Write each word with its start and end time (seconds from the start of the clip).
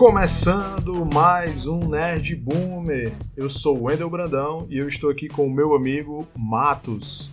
Começando 0.00 1.04
mais 1.04 1.66
um 1.66 1.86
Nerd 1.86 2.34
Boomer. 2.34 3.12
Eu 3.36 3.50
sou 3.50 3.76
o 3.76 3.82
Wendel 3.82 4.08
Brandão 4.08 4.66
e 4.70 4.78
eu 4.78 4.88
estou 4.88 5.10
aqui 5.10 5.28
com 5.28 5.46
o 5.46 5.52
meu 5.52 5.74
amigo 5.74 6.26
Matos. 6.34 7.30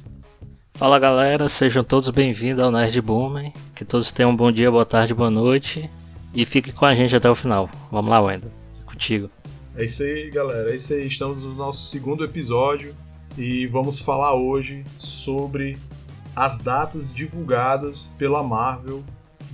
Fala 0.73 0.99
galera, 0.99 1.47
sejam 1.47 1.81
todos 1.81 2.09
bem-vindos 2.09 2.61
ao 2.61 2.69
Nerd 2.69 3.01
Boomer. 3.01 3.53
Que 3.73 3.85
todos 3.85 4.11
tenham 4.11 4.31
um 4.31 4.35
bom 4.35 4.51
dia, 4.51 4.69
boa 4.69 4.85
tarde, 4.85 5.13
boa 5.13 5.31
noite. 5.31 5.89
E 6.33 6.45
fique 6.45 6.73
com 6.73 6.83
a 6.85 6.93
gente 6.93 7.15
até 7.15 7.29
o 7.29 7.35
final. 7.35 7.69
Vamos 7.89 8.11
lá, 8.11 8.19
Wendel. 8.19 8.51
Contigo. 8.85 9.29
É 9.73 9.85
isso 9.85 10.03
aí, 10.03 10.29
galera. 10.29 10.69
É 10.69 10.75
isso 10.75 10.93
aí. 10.93 11.07
Estamos 11.07 11.45
no 11.45 11.53
nosso 11.53 11.85
segundo 11.85 12.25
episódio 12.25 12.93
e 13.37 13.65
vamos 13.67 13.97
falar 13.97 14.33
hoje 14.35 14.83
sobre 14.97 15.77
as 16.35 16.57
datas 16.57 17.13
divulgadas 17.13 18.07
pela 18.19 18.43
Marvel 18.43 19.05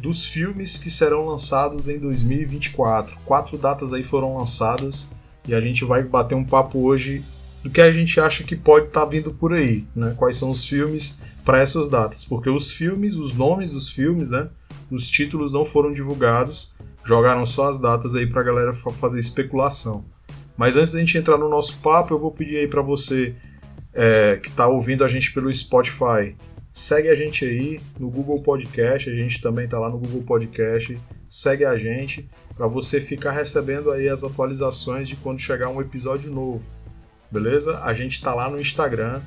dos 0.04 0.26
filmes 0.26 0.78
que 0.78 0.92
serão 0.92 1.26
lançados 1.26 1.88
em 1.88 1.98
2024. 1.98 3.18
Quatro 3.24 3.58
datas 3.58 3.94
aí 3.94 4.04
foram 4.04 4.38
lançadas 4.38 5.10
e 5.48 5.56
a 5.56 5.62
gente 5.62 5.86
vai 5.86 6.04
bater 6.04 6.36
um 6.36 6.44
papo 6.44 6.80
hoje 6.80 7.24
do 7.64 7.70
que 7.70 7.80
a 7.80 7.90
gente 7.90 8.20
acha 8.20 8.44
que 8.44 8.54
pode 8.54 8.88
estar 8.88 9.06
tá 9.06 9.06
vindo 9.06 9.34
por 9.34 9.54
aí, 9.54 9.88
né? 9.96 10.14
Quais 10.18 10.36
são 10.36 10.52
os 10.52 10.68
filmes 10.68 11.22
para 11.46 11.60
essas 11.60 11.88
datas? 11.88 12.26
Porque 12.26 12.50
os 12.50 12.70
filmes, 12.70 13.16
os 13.16 13.34
nomes 13.34 13.72
dos 13.72 13.90
filmes, 13.90 14.30
né? 14.30 14.50
Os 14.92 15.10
títulos 15.10 15.54
não 15.54 15.64
foram 15.64 15.94
divulgados, 15.94 16.74
jogaram 17.06 17.46
só 17.46 17.70
as 17.70 17.80
datas 17.80 18.14
aí 18.14 18.28
para 18.28 18.42
a 18.42 18.44
galera 18.44 18.74
fazer 18.74 19.20
especulação. 19.20 20.04
Mas 20.58 20.76
antes 20.76 20.92
da 20.92 21.00
gente 21.00 21.18
entrar 21.18 21.38
no 21.38 21.48
nosso 21.48 21.78
papo, 21.78 22.14
eu 22.14 22.20
vou 22.20 22.30
pedir 22.30 22.58
aí 22.58 22.68
para 22.68 22.82
você 22.82 23.38
é, 23.94 24.38
que 24.44 24.50
está 24.50 24.68
ouvindo 24.68 25.06
a 25.06 25.08
gente 25.08 25.32
pelo 25.32 25.52
Spotify, 25.54 26.36
segue 26.74 27.08
a 27.08 27.16
gente 27.16 27.46
aí 27.46 27.80
no 28.00 28.10
Google 28.10 28.42
Podcast, 28.42 29.08
a 29.08 29.14
gente 29.14 29.40
também 29.40 29.66
está 29.66 29.78
lá 29.78 29.92
no 29.92 30.00
Google 30.00 30.24
Podcast, 30.24 31.00
segue 31.30 31.64
a 31.64 31.78
gente 31.78 32.28
para 32.56 32.66
você 32.66 33.00
ficar 33.00 33.32
recebendo 33.32 33.92
aí 33.92 34.10
as 34.10 34.24
atualizações 34.24 35.08
de 35.08 35.16
quando 35.16 35.38
chegar 35.38 35.70
um 35.70 35.80
episódio 35.80 36.32
novo. 36.32 36.68
Beleza? 37.32 37.78
A 37.84 37.94
gente 37.94 38.14
está 38.14 38.34
lá 38.34 38.50
no 38.50 38.60
Instagram, 38.60 39.22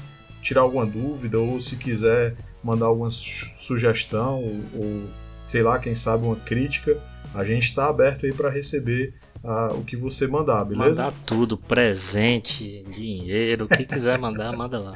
tirar 0.42 0.62
alguma 0.62 0.86
dúvida 0.86 1.40
ou 1.40 1.60
se 1.60 1.76
quiser 1.78 2.36
mandar 2.64 2.86
alguma 2.88 3.10
sugestão 3.10 4.44
ou, 4.44 4.62
ou 4.76 5.04
sei 5.48 5.62
lá, 5.62 5.80
quem 5.80 5.94
sabe 5.94 6.26
uma 6.26 6.36
crítica, 6.36 6.98
a 7.34 7.44
gente 7.44 7.64
está 7.64 7.88
aberto 7.88 8.26
aí 8.26 8.34
para 8.34 8.50
receber 8.50 9.14
a, 9.46 9.74
o 9.74 9.84
que 9.84 9.96
você 9.96 10.28
mandar, 10.28 10.66
beleza? 10.66 11.04
Mandar 11.04 11.14
tudo, 11.26 11.58
presente, 11.58 12.84
dinheiro, 12.90 13.66
o 13.66 13.68
que 13.68 13.86
quiser 13.86 14.18
mandar, 14.18 14.52
manda 14.58 14.80
lá. 14.80 14.96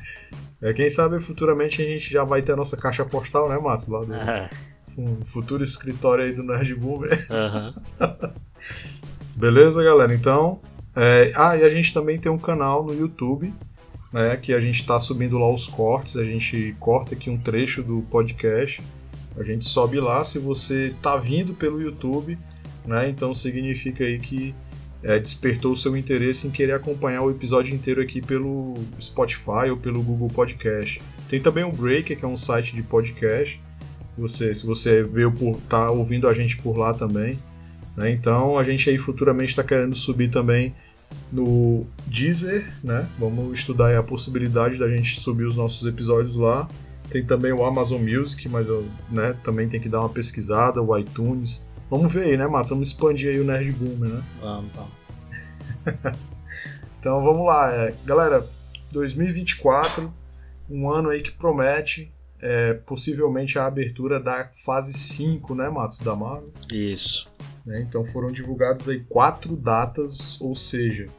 É, 0.62 0.74
quem 0.74 0.90
sabe 0.90 1.20
futuramente 1.20 1.82
a 1.82 1.86
gente 1.86 2.12
já 2.12 2.24
vai 2.24 2.42
ter 2.42 2.54
a 2.54 2.56
nossa 2.56 2.76
caixa 2.76 3.06
postal, 3.06 3.48
né, 3.48 3.58
Márcio? 3.58 3.94
Lá 3.94 4.06
do 4.06 4.14
é. 4.14 4.50
um 4.98 5.24
futuro 5.24 5.64
escritório 5.64 6.26
aí 6.26 6.34
do 6.34 6.44
Nerd 6.44 6.76
Boomer. 6.76 7.28
Uhum. 7.30 7.74
beleza, 9.38 9.84
galera? 9.84 10.14
Então. 10.14 10.60
É, 10.96 11.32
ah, 11.36 11.56
e 11.56 11.64
a 11.64 11.70
gente 11.70 11.94
também 11.94 12.20
tem 12.20 12.32
um 12.32 12.38
canal 12.38 12.84
no 12.84 12.94
YouTube, 12.94 13.54
né? 14.12 14.36
Que 14.36 14.54
a 14.54 14.60
gente 14.60 14.82
está 14.82 15.00
subindo 15.00 15.38
lá 15.38 15.50
os 15.50 15.68
cortes, 15.68 16.18
a 16.18 16.26
gente 16.26 16.76
corta 16.80 17.14
aqui 17.14 17.30
um 17.30 17.38
trecho 17.38 17.82
do 17.82 18.02
podcast. 18.10 18.84
A 19.38 19.44
gente 19.44 19.66
sobe 19.66 20.00
lá. 20.00 20.24
Se 20.26 20.40
você 20.40 20.94
tá 21.02 21.16
vindo 21.16 21.54
pelo 21.54 21.82
YouTube, 21.82 22.38
né? 22.90 23.08
Então 23.08 23.34
significa 23.34 24.04
aí 24.04 24.18
que 24.18 24.54
é, 25.04 25.20
despertou 25.20 25.72
o 25.72 25.76
seu 25.76 25.96
interesse 25.96 26.48
em 26.48 26.52
querer 26.52 26.74
acompanhar 26.74 27.22
o 27.22 27.32
episódio 27.32 27.74
inteiro 27.74 28.02
aqui 28.02 28.22
pelo 28.22 28.74
Spotify 29.00 29.70
ou 29.70 29.78
pelo 29.78 30.02
Google 30.02 30.28
Podcast. 30.28 31.02
Tem 31.30 31.40
também 31.40 31.64
o 31.64 31.72
Breaker, 31.72 32.18
que 32.18 32.26
é 32.26 32.28
um 32.28 32.36
site 32.36 32.76
de 32.76 32.82
podcast. 32.82 33.62
Você, 34.18 34.54
se 34.54 34.66
você 34.66 35.04
veio 35.04 35.32
por 35.32 35.58
tá 35.70 35.90
ouvindo 35.92 36.28
a 36.28 36.34
gente 36.34 36.58
por 36.58 36.76
lá 36.76 36.94
também, 36.94 37.40
né? 37.96 38.12
Então 38.12 38.58
a 38.58 38.64
gente 38.64 38.90
aí 38.90 38.98
futuramente 38.98 39.52
está 39.52 39.64
querendo 39.64 39.96
subir 39.96 40.30
também 40.30 40.76
no 41.32 41.86
Deezer, 42.08 42.74
né? 42.84 43.08
Vamos 43.18 43.60
estudar 43.60 43.98
a 43.98 44.04
possibilidade 44.04 44.78
da 44.78 44.90
gente 44.90 45.20
subir 45.20 45.46
os 45.46 45.56
nossos 45.56 45.88
episódios 45.88 46.36
lá. 46.36 46.68
Tem 47.10 47.24
também 47.24 47.52
o 47.52 47.64
Amazon 47.64 48.02
Music, 48.02 48.48
mas 48.50 48.68
eu, 48.68 48.86
né, 49.10 49.36
também 49.44 49.68
tem 49.68 49.80
que 49.80 49.90
dar 49.90 50.02
uma 50.02 50.10
pesquisada, 50.10 50.82
o 50.82 50.96
iTunes. 50.98 51.66
Vamos 51.90 52.14
ver 52.14 52.26
aí, 52.26 52.38
né, 52.38 52.46
Márcio? 52.46 52.76
Vamos 52.76 52.90
expandir 52.90 53.32
aí 53.32 53.40
o 53.40 53.44
Nerd 53.44 53.72
Boomer, 53.72 54.10
né? 54.10 54.24
Vamos, 54.40 54.72
vamos. 54.74 54.92
então 57.00 57.24
vamos 57.24 57.46
lá, 57.46 57.74
é, 57.74 57.96
galera. 58.06 58.48
2024, 58.92 60.12
um 60.70 60.90
ano 60.90 61.10
aí 61.10 61.22
que 61.22 61.32
promete 61.32 62.12
é, 62.42 62.74
possivelmente 62.74 63.60
a 63.60 63.66
abertura 63.66 64.20
da 64.20 64.50
fase 64.66 64.94
5, 64.94 65.54
né, 65.56 65.70
Matos, 65.70 66.00
da 66.00 66.16
Marvel. 66.16 66.52
Isso. 66.72 67.30
Né, 67.66 67.82
então 67.82 68.04
foram 68.04 68.32
divulgadas 68.32 68.88
aí 68.88 69.02
quatro 69.08 69.56
datas, 69.56 70.40
ou 70.42 70.56
seja, 70.56 71.10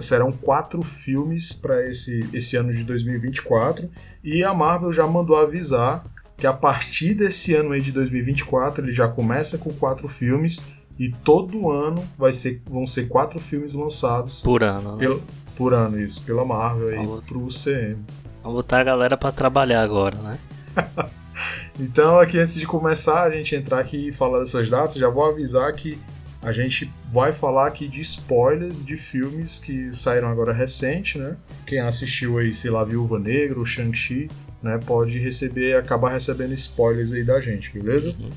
serão 0.00 0.32
quatro 0.32 0.82
filmes 0.82 1.52
para 1.52 1.86
esse, 1.86 2.28
esse 2.32 2.56
ano 2.56 2.72
de 2.72 2.82
2024 2.84 3.88
e 4.24 4.42
a 4.42 4.52
Marvel 4.52 4.92
já 4.92 5.06
mandou 5.06 5.36
avisar 5.36 6.04
que 6.42 6.46
a 6.48 6.52
partir 6.52 7.14
desse 7.14 7.54
ano 7.54 7.70
aí 7.70 7.80
de 7.80 7.92
2024 7.92 8.84
ele 8.84 8.90
já 8.90 9.06
começa 9.06 9.56
com 9.58 9.72
quatro 9.72 10.08
filmes 10.08 10.60
e 10.98 11.08
todo 11.08 11.70
ano 11.70 12.04
vai 12.18 12.32
ser, 12.32 12.60
vão 12.66 12.84
ser 12.84 13.06
quatro 13.06 13.38
filmes 13.38 13.74
lançados 13.74 14.42
por 14.42 14.64
ano. 14.64 14.96
Né? 14.96 15.20
por 15.54 15.72
ano, 15.72 16.00
isso, 16.00 16.24
pela 16.24 16.44
Marvel 16.44 16.88
aí 16.88 16.96
Vamos... 16.96 17.28
pro 17.28 17.44
UCM. 17.44 18.04
Vamos 18.42 18.56
botar 18.56 18.80
a 18.80 18.82
galera 18.82 19.16
para 19.16 19.30
trabalhar 19.30 19.82
agora, 19.82 20.18
né? 20.18 20.38
então, 21.78 22.18
aqui 22.18 22.40
antes 22.40 22.54
de 22.54 22.66
começar 22.66 23.22
a 23.22 23.30
gente 23.30 23.54
entrar 23.54 23.78
aqui 23.78 24.08
e 24.08 24.12
falar 24.12 24.40
dessas 24.40 24.68
datas, 24.68 24.96
já 24.96 25.08
vou 25.08 25.24
avisar 25.24 25.72
que 25.72 25.96
a 26.42 26.50
gente 26.50 26.92
vai 27.08 27.32
falar 27.32 27.68
aqui 27.68 27.86
de 27.86 28.00
spoilers 28.00 28.84
de 28.84 28.96
filmes 28.96 29.60
que 29.60 29.94
saíram 29.94 30.28
agora 30.28 30.52
recente, 30.52 31.18
né? 31.18 31.36
Quem 31.64 31.78
assistiu 31.78 32.38
aí, 32.38 32.52
sei 32.52 32.72
lá, 32.72 32.82
Viúva 32.82 33.20
Negra 33.20 33.60
ou 33.60 33.64
Shang-Chi, 33.64 34.28
né, 34.62 34.78
pode 34.84 35.18
receber, 35.18 35.74
acabar 35.76 36.12
recebendo 36.12 36.54
spoilers 36.54 37.12
aí 37.12 37.24
da 37.24 37.40
gente, 37.40 37.70
beleza? 37.70 38.10
Uhum. 38.10 38.30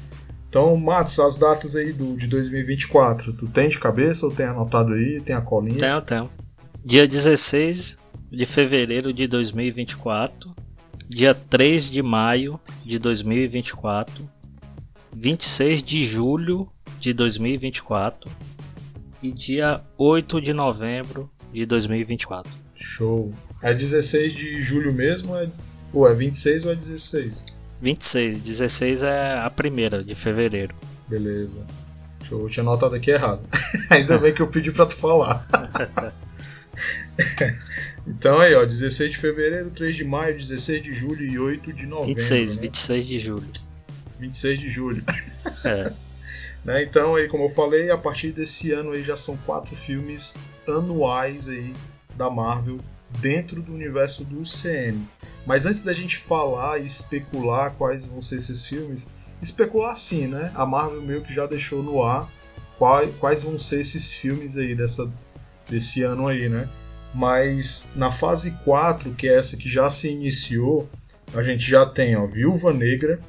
Então, 0.50 0.76
Matos, 0.78 1.20
as 1.20 1.38
datas 1.38 1.76
aí 1.76 1.92
do, 1.92 2.16
de 2.16 2.28
2024, 2.28 3.34
tu 3.34 3.48
tem 3.48 3.68
de 3.68 3.78
cabeça 3.78 4.26
ou 4.26 4.32
tem 4.32 4.46
anotado 4.46 4.94
aí? 4.94 5.22
Tem 5.22 5.36
a 5.36 5.42
colinha? 5.42 5.78
Tenho, 5.78 6.02
tenho. 6.02 6.30
Dia 6.84 7.08
16 7.08 7.98
de 8.32 8.46
fevereiro 8.46 9.12
de 9.12 9.28
2024, 9.28 10.56
dia 11.10 11.34
3 11.34 11.92
de 11.92 12.02
maio 12.02 12.60
de 12.86 12.98
2024, 12.98 14.28
26 15.16 15.84
de 15.84 16.06
julho 16.06 16.70
de 17.00 17.14
2024 17.14 18.32
e 19.22 19.32
dia 19.32 19.82
8 19.98 20.42
de 20.42 20.54
novembro 20.54 21.30
de 21.52 21.66
2024. 21.66 22.52
Show. 22.76 23.34
É 23.62 23.74
16 23.74 24.34
de 24.34 24.62
julho 24.62 24.94
mesmo? 24.94 25.36
É... 25.36 25.50
Ou 25.96 26.10
é 26.10 26.14
26 26.14 26.66
ou 26.66 26.74
é 26.74 26.76
16? 26.76 27.46
26. 27.82 28.42
16 28.42 29.02
é 29.02 29.40
a 29.40 29.50
primeira 29.50 30.04
de 30.04 30.14
fevereiro. 30.14 30.76
Beleza. 31.08 31.66
Show. 32.22 32.42
Eu 32.42 32.50
tinha 32.50 32.66
notado 32.66 32.96
aqui 32.96 33.12
errado. 33.12 33.42
Ainda 33.90 34.18
bem 34.18 34.34
que 34.34 34.42
eu 34.42 34.48
pedi 34.48 34.74
pra 34.74 34.86
tu 34.86 34.98
falar. 34.98 35.48
então 38.06 38.42
aí, 38.42 38.54
ó, 38.56 38.66
16 38.66 39.12
de 39.12 39.18
fevereiro, 39.18 39.72
3 39.72 39.96
de 39.96 40.04
maio, 40.04 40.38
16 40.38 40.84
de 40.84 40.94
julho 40.94 41.26
e 41.26 41.40
8 41.40 41.72
de 41.72 41.86
novembro. 41.86 42.16
26, 42.16 42.56
né? 42.56 42.62
26 42.62 43.08
de 43.08 43.20
julho. 43.20 43.52
26 44.20 44.60
de 44.60 44.70
julho. 44.70 45.04
É. 45.64 45.92
né? 46.64 46.84
Então 46.84 47.16
aí, 47.16 47.28
como 47.28 47.46
eu 47.46 47.50
falei, 47.50 47.90
a 47.90 47.98
partir 47.98 48.32
desse 48.32 48.72
ano 48.72 48.92
aí 48.92 49.02
já 49.02 49.18
são 49.18 49.36
quatro 49.48 49.76
filmes 49.76 50.36
anuais 50.68 51.48
aí 51.48 51.74
da 52.16 52.30
Marvel 52.30 52.80
dentro 53.20 53.64
do 53.64 53.74
universo 53.74 54.24
do 54.26 54.42
UCM. 54.42 55.08
Mas 55.46 55.66
antes 55.66 55.84
da 55.84 55.94
gente 55.94 56.18
falar 56.18 56.80
e 56.80 56.86
especular 56.86 57.74
quais 57.76 58.06
vão 58.06 58.22
ser 58.22 58.38
esses 58.38 58.66
filmes, 58.66 59.12
especular 59.42 59.96
sim, 59.96 60.28
né? 60.28 60.52
A 60.56 60.66
Marvel 60.66 61.02
meio 61.02 61.22
que 61.22 61.34
já 61.34 61.46
deixou 61.46 61.84
no 61.84 62.02
ar 62.02 62.30
quais, 62.78 63.16
quais 63.18 63.44
vão 63.44 63.58
ser 63.58 63.82
esses 63.82 64.14
filmes 64.14 64.58
aí 64.58 64.76
dessa, 64.76 65.12
desse 65.70 66.04
ano 66.04 66.28
aí, 66.28 66.50
né? 66.50 66.68
Mas 67.14 67.88
na 67.96 68.12
fase 68.12 68.52
4, 68.64 69.14
que 69.14 69.28
é 69.28 69.38
essa 69.38 69.56
que 69.56 69.70
já 69.70 69.90
se 69.90 70.10
iniciou, 70.10 70.90
a 71.34 71.42
gente 71.42 71.70
já 71.70 71.86
tem 71.86 72.16
ó, 72.16 72.26
Viúva 72.26 72.74
Negra, 72.74 73.20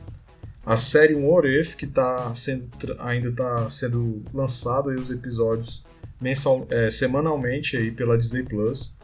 A 0.65 0.77
série 0.77 1.15
What 1.15 1.47
If, 1.47 1.77
que 1.77 1.87
tá 1.87 2.35
sendo, 2.35 2.69
ainda 2.99 3.29
está 3.29 3.71
sendo 3.71 4.25
lançado 4.35 4.91
aí 4.91 4.97
os 4.97 5.11
episódios 5.11 5.85
mensal, 6.21 6.67
é, 6.71 6.91
semanalmente 6.91 7.77
aí 7.77 7.93
pela 7.93 8.19
Disney 8.19 8.43
Plus. 8.43 8.97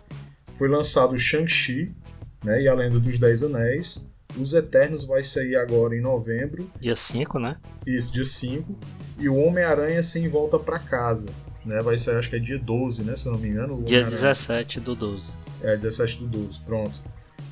Foi 0.55 0.69
lançado 0.69 1.17
Shang-Chi 1.17 1.95
né, 2.43 2.63
e 2.63 2.69
a 2.69 2.75
Lenda 2.75 2.99
dos 2.99 3.19
Dez 3.19 3.43
Anéis. 3.43 4.11
Os 4.37 4.55
Eternos 4.55 5.05
vai 5.05 5.23
sair 5.23 5.57
agora 5.57 5.95
em 5.95 6.01
novembro. 6.01 6.71
Dia 6.81 6.97
5, 6.97 7.39
né? 7.39 7.57
Isso, 7.87 8.13
dia 8.13 8.25
5. 8.25 8.79
E 9.19 9.29
o 9.29 9.37
Homem-Aranha 9.37 10.03
sem 10.03 10.29
volta 10.29 10.59
para 10.59 10.79
casa. 10.79 11.29
Né? 11.65 11.83
Vai 11.83 11.99
sair, 11.99 12.17
acho 12.17 12.31
que 12.31 12.37
é 12.37 12.39
dia 12.39 12.59
12, 12.59 13.05
né? 13.05 13.15
Se 13.15 13.27
eu 13.27 13.33
não 13.33 13.39
me 13.39 13.49
engano. 13.49 13.83
Dia 13.83 14.03
17 14.03 14.81
do 14.81 14.95
12. 14.95 15.35
É, 15.63 15.77
17 15.77 16.19
do 16.19 16.27
12, 16.27 16.61
pronto. 16.61 16.95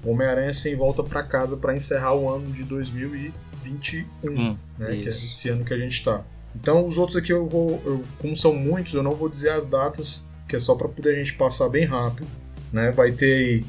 Homem-Aranha 0.04 0.54
sem 0.54 0.75
volta 0.76 1.02
para 1.02 1.22
casa 1.22 1.56
para 1.56 1.76
encerrar 1.76 2.14
o 2.14 2.28
ano 2.28 2.50
de 2.50 2.64
2021, 2.64 4.31
hum, 4.31 4.56
né? 4.78 4.94
Isso. 4.94 5.02
Que 5.02 5.08
é 5.08 5.26
esse 5.26 5.48
ano 5.50 5.64
que 5.64 5.75
a 5.75 5.78
gente 5.78 6.02
tá. 6.02 6.25
Então 6.54 6.87
os 6.87 6.98
outros 6.98 7.16
aqui 7.16 7.32
eu 7.32 7.46
vou, 7.46 7.81
eu, 7.84 8.02
como 8.19 8.37
são 8.37 8.54
muitos, 8.54 8.94
eu 8.94 9.02
não 9.02 9.14
vou 9.14 9.28
dizer 9.28 9.50
as 9.50 9.66
datas, 9.66 10.31
que 10.48 10.56
é 10.56 10.58
só 10.58 10.75
para 10.75 10.88
poder 10.88 11.10
a 11.10 11.14
gente 11.14 11.34
passar 11.34 11.69
bem 11.69 11.84
rápido, 11.84 12.26
né? 12.72 12.90
Vai 12.90 13.12
ter 13.12 13.32
aí 13.32 13.64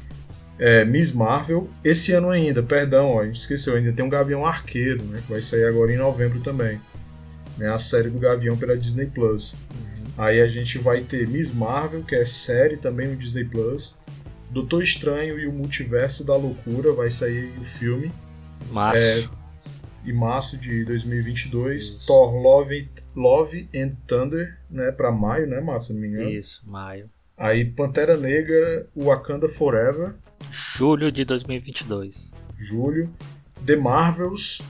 é, 0.62 0.84
Miss 0.84 1.12
Marvel, 1.12 1.68
esse 1.82 2.12
ano 2.12 2.30
ainda, 2.30 2.62
perdão, 2.62 3.16
ó, 3.16 3.22
a 3.22 3.26
gente 3.26 3.40
esqueceu, 3.40 3.74
ainda 3.74 3.92
tem 3.92 4.04
um 4.04 4.08
Gavião 4.08 4.46
Arqueiro, 4.46 5.02
né? 5.02 5.20
Que 5.20 5.32
vai 5.32 5.42
sair 5.42 5.64
agora 5.64 5.92
em 5.92 5.96
novembro 5.96 6.38
também, 6.38 6.80
né? 7.58 7.68
A 7.68 7.78
série 7.78 8.08
do 8.08 8.20
Gavião 8.20 8.56
pela 8.56 8.78
Disney 8.78 9.06
Plus. 9.06 9.54
Uhum. 9.54 10.04
Aí 10.16 10.40
a 10.40 10.46
gente 10.46 10.78
vai 10.78 11.00
ter 11.00 11.26
Miss 11.26 11.52
Marvel, 11.52 12.04
que 12.04 12.14
é 12.14 12.24
série 12.24 12.76
também 12.76 13.08
no 13.08 13.16
Disney 13.16 13.44
Plus. 13.44 14.00
Doutor 14.50 14.84
Estranho 14.84 15.36
e 15.36 15.48
o 15.48 15.52
Multiverso 15.52 16.22
da 16.22 16.36
Loucura 16.36 16.92
vai 16.92 17.10
sair 17.10 17.52
o 17.58 17.64
filme. 17.64 18.12
Março. 18.70 19.32
É, 20.06 20.08
em 20.08 20.12
março 20.12 20.56
de 20.56 20.84
2022. 20.84 21.82
Isso. 21.82 22.06
Thor 22.06 22.36
Love, 22.36 22.88
Love 23.16 23.68
and 23.74 23.90
Thunder, 24.06 24.56
né, 24.70 24.92
para 24.92 25.10
maio, 25.10 25.48
né, 25.48 25.60
Márcio, 25.60 25.88
se 25.88 25.94
não 25.94 26.00
me 26.02 26.06
engano. 26.06 26.30
Isso, 26.30 26.62
maio. 26.64 27.10
Aí 27.36 27.64
Pantera 27.64 28.16
Negra, 28.16 28.86
Wakanda 28.96 29.48
Forever. 29.48 30.14
Julho 30.50 31.10
de 31.10 31.24
2022. 31.24 32.32
Julho. 32.56 33.12
The 33.64 33.76
Marvels. 33.76 34.60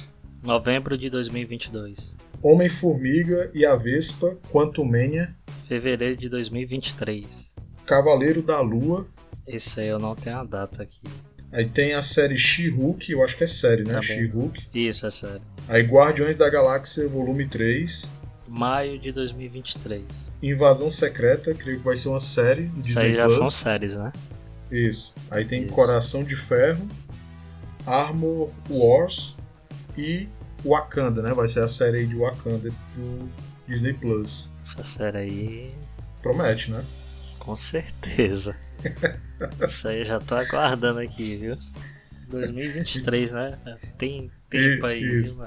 Novembro 0.43 0.97
de 0.99 1.09
2022. 1.09 2.15
Homem-Formiga 2.43 3.51
e 3.55 3.65
a 3.65 3.77
Vespa, 3.77 4.37
Quantumania. 4.53 5.35
Fevereiro 5.69 6.17
de 6.17 6.29
2023. 6.29 7.55
Cavaleiro 7.87 8.43
da 8.43 8.61
Lua, 8.61 9.07
esse 9.47 9.81
aí 9.81 9.89
eu 9.89 9.99
não 9.99 10.15
tenho 10.15 10.39
a 10.39 10.45
data 10.45 10.83
aqui. 10.83 11.01
Aí 11.53 11.67
tem 11.67 11.95
a 11.95 12.03
série 12.03 12.39
She-Hulk, 12.39 13.13
eu 13.13 13.23
acho 13.23 13.37
que 13.37 13.45
é 13.45 13.47
série, 13.47 13.85
né? 13.85 13.95
Tá 13.95 14.03
She-Hulk. 14.03 14.69
Isso, 14.73 15.07
é 15.07 15.11
série. 15.11 15.43
Aí 15.69 15.83
Guardiões 15.83 16.37
da 16.37 16.49
Galáxia, 16.49 17.07
volume 17.09 17.47
3. 17.47 18.09
Maio 18.49 18.99
de 18.99 19.13
2023. 19.13 20.03
Invasão 20.43 20.91
Secreta, 20.91 21.55
creio 21.55 21.79
que 21.79 21.85
vai 21.85 21.97
ser 21.97 22.09
uma 22.09 22.21
série. 22.21 22.71
Isso 22.85 22.99
aí 22.99 23.15
já 23.15 23.25
Plus. 23.25 23.35
são 23.37 23.51
séries, 23.51 23.97
né? 23.97 24.13
Isso. 24.73 25.15
Aí 25.31 25.45
tem 25.45 25.65
Isso. 25.65 25.73
Coração 25.73 26.25
de 26.25 26.35
Ferro, 26.35 26.89
Armor 27.87 28.51
Wars 28.71 29.37
e 29.97 30.27
Wakanda, 30.65 31.21
né? 31.21 31.35
Vai 31.35 31.47
ser 31.47 31.61
a 31.63 31.69
série 31.69 31.99
aí 31.99 32.07
de 32.07 32.17
Wakanda 32.17 32.73
pro 32.95 33.29
Disney 33.69 33.93
Plus. 33.93 34.51
Essa 34.63 34.83
série 34.83 35.19
aí. 35.19 35.75
Promete, 36.23 36.71
né? 36.71 36.83
Com 37.39 37.55
certeza. 37.55 38.57
Isso 39.67 39.89
aí 39.89 40.05
já 40.05 40.19
tô 40.19 40.37
aguardando 40.37 41.01
aqui, 41.01 41.37
viu? 41.37 41.59
2023, 42.29 43.33
né? 43.33 43.59
Tem 43.99 44.31
tempo 44.49 44.87
aí, 44.87 45.03
Isso. 45.03 45.45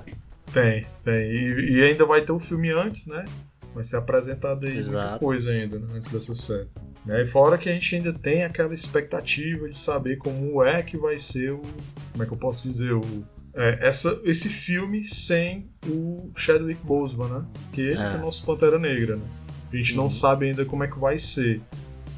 Tem, 0.53 0.85
tem. 1.03 1.31
E, 1.31 1.77
e, 1.77 1.81
ainda 1.81 2.05
vai 2.05 2.21
ter 2.21 2.31
o 2.31 2.39
filme 2.39 2.69
antes, 2.69 3.07
né? 3.07 3.25
Vai 3.73 3.83
ser 3.83 3.97
apresentado 3.97 4.65
aí 4.65 4.77
Exato. 4.77 5.07
muita 5.07 5.19
coisa 5.19 5.51
ainda, 5.51 5.79
né? 5.79 5.95
Antes 5.95 6.09
dessa 6.09 6.35
série. 6.35 6.69
Né? 7.05 7.21
E 7.21 7.25
fora 7.27 7.57
que 7.57 7.69
a 7.69 7.73
gente 7.73 7.95
ainda 7.95 8.11
tem 8.11 8.43
aquela 8.43 8.73
expectativa 8.73 9.69
de 9.69 9.77
saber 9.77 10.17
como 10.17 10.63
é 10.63 10.81
que 10.81 10.97
vai 10.97 11.17
ser 11.17 11.51
o. 11.51 11.63
Como 12.11 12.23
é 12.23 12.25
que 12.25 12.33
eu 12.33 12.37
posso 12.37 12.67
dizer? 12.67 12.93
O, 12.93 13.23
é, 13.53 13.87
essa, 13.87 14.19
esse 14.23 14.49
filme 14.49 15.03
sem 15.03 15.69
o 15.87 16.31
Chadwick 16.35 16.83
Boseman, 16.85 17.29
né? 17.29 17.45
Que 17.71 17.81
ele 17.81 18.01
é. 18.01 18.05
é 18.05 18.15
o 18.15 18.19
nosso 18.19 18.45
Pantera 18.45 18.79
Negra, 18.79 19.15
né? 19.17 19.23
A 19.71 19.75
gente 19.75 19.91
uhum. 19.91 20.03
não 20.03 20.09
sabe 20.09 20.47
ainda 20.47 20.65
como 20.65 20.83
é 20.83 20.87
que 20.87 20.97
vai 20.99 21.17
ser. 21.17 21.61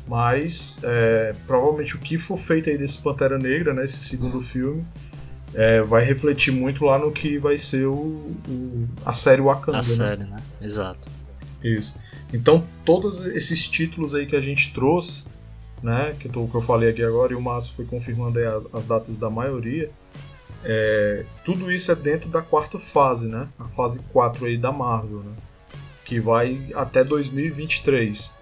Mas 0.07 0.79
é, 0.83 1.35
provavelmente 1.45 1.95
o 1.95 1.99
que 1.99 2.17
for 2.17 2.37
feito 2.37 2.69
aí 2.69 2.77
desse 2.77 3.01
Pantera 3.01 3.37
Negra, 3.37 3.73
né, 3.73 3.83
esse 3.83 4.01
segundo 4.05 4.39
filme, 4.39 4.87
é, 5.53 5.81
vai 5.81 6.03
refletir 6.03 6.51
muito 6.51 6.85
lá 6.85 6.97
no 6.97 7.11
que 7.11 7.37
vai 7.37 7.57
ser 7.57 7.87
o, 7.87 7.93
o 8.47 8.87
a 9.05 9.13
série 9.13 9.41
Wakanda. 9.41 9.79
A 9.79 9.81
né? 9.81 9.87
série, 9.87 10.23
né? 10.23 10.43
Exato. 10.61 11.09
Isso. 11.61 11.97
Então, 12.33 12.65
todos 12.83 13.25
esses 13.25 13.67
títulos 13.67 14.13
aí 14.13 14.25
que 14.25 14.35
a 14.35 14.41
gente 14.41 14.73
trouxe, 14.73 15.25
né, 15.81 16.15
que, 16.19 16.27
tô, 16.27 16.47
que 16.47 16.55
eu 16.55 16.61
falei 16.61 16.89
aqui 16.89 17.03
agora, 17.03 17.33
e 17.33 17.35
o 17.35 17.41
Márcio 17.41 17.73
foi 17.73 17.85
confirmando 17.85 18.39
as, 18.39 18.65
as 18.73 18.85
datas 18.85 19.17
da 19.17 19.29
maioria, 19.29 19.89
é, 20.63 21.23
tudo 21.45 21.71
isso 21.71 21.91
é 21.91 21.95
dentro 21.95 22.29
da 22.29 22.41
quarta 22.41 22.79
fase, 22.79 23.27
né? 23.27 23.47
A 23.57 23.67
fase 23.67 24.01
4 24.11 24.45
aí 24.45 24.57
da 24.57 24.71
Marvel, 24.71 25.19
né? 25.19 25.33
Que 26.03 26.19
vai 26.19 26.61
até 26.73 27.03
2023. 27.03 28.35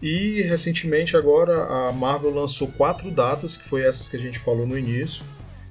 E 0.00 0.42
recentemente 0.42 1.16
agora 1.16 1.88
a 1.88 1.92
Marvel 1.92 2.32
lançou 2.32 2.68
quatro 2.68 3.10
datas, 3.10 3.56
que 3.56 3.64
foi 3.64 3.82
essas 3.82 4.08
que 4.08 4.16
a 4.16 4.20
gente 4.20 4.38
falou 4.38 4.66
no 4.66 4.78
início, 4.78 5.24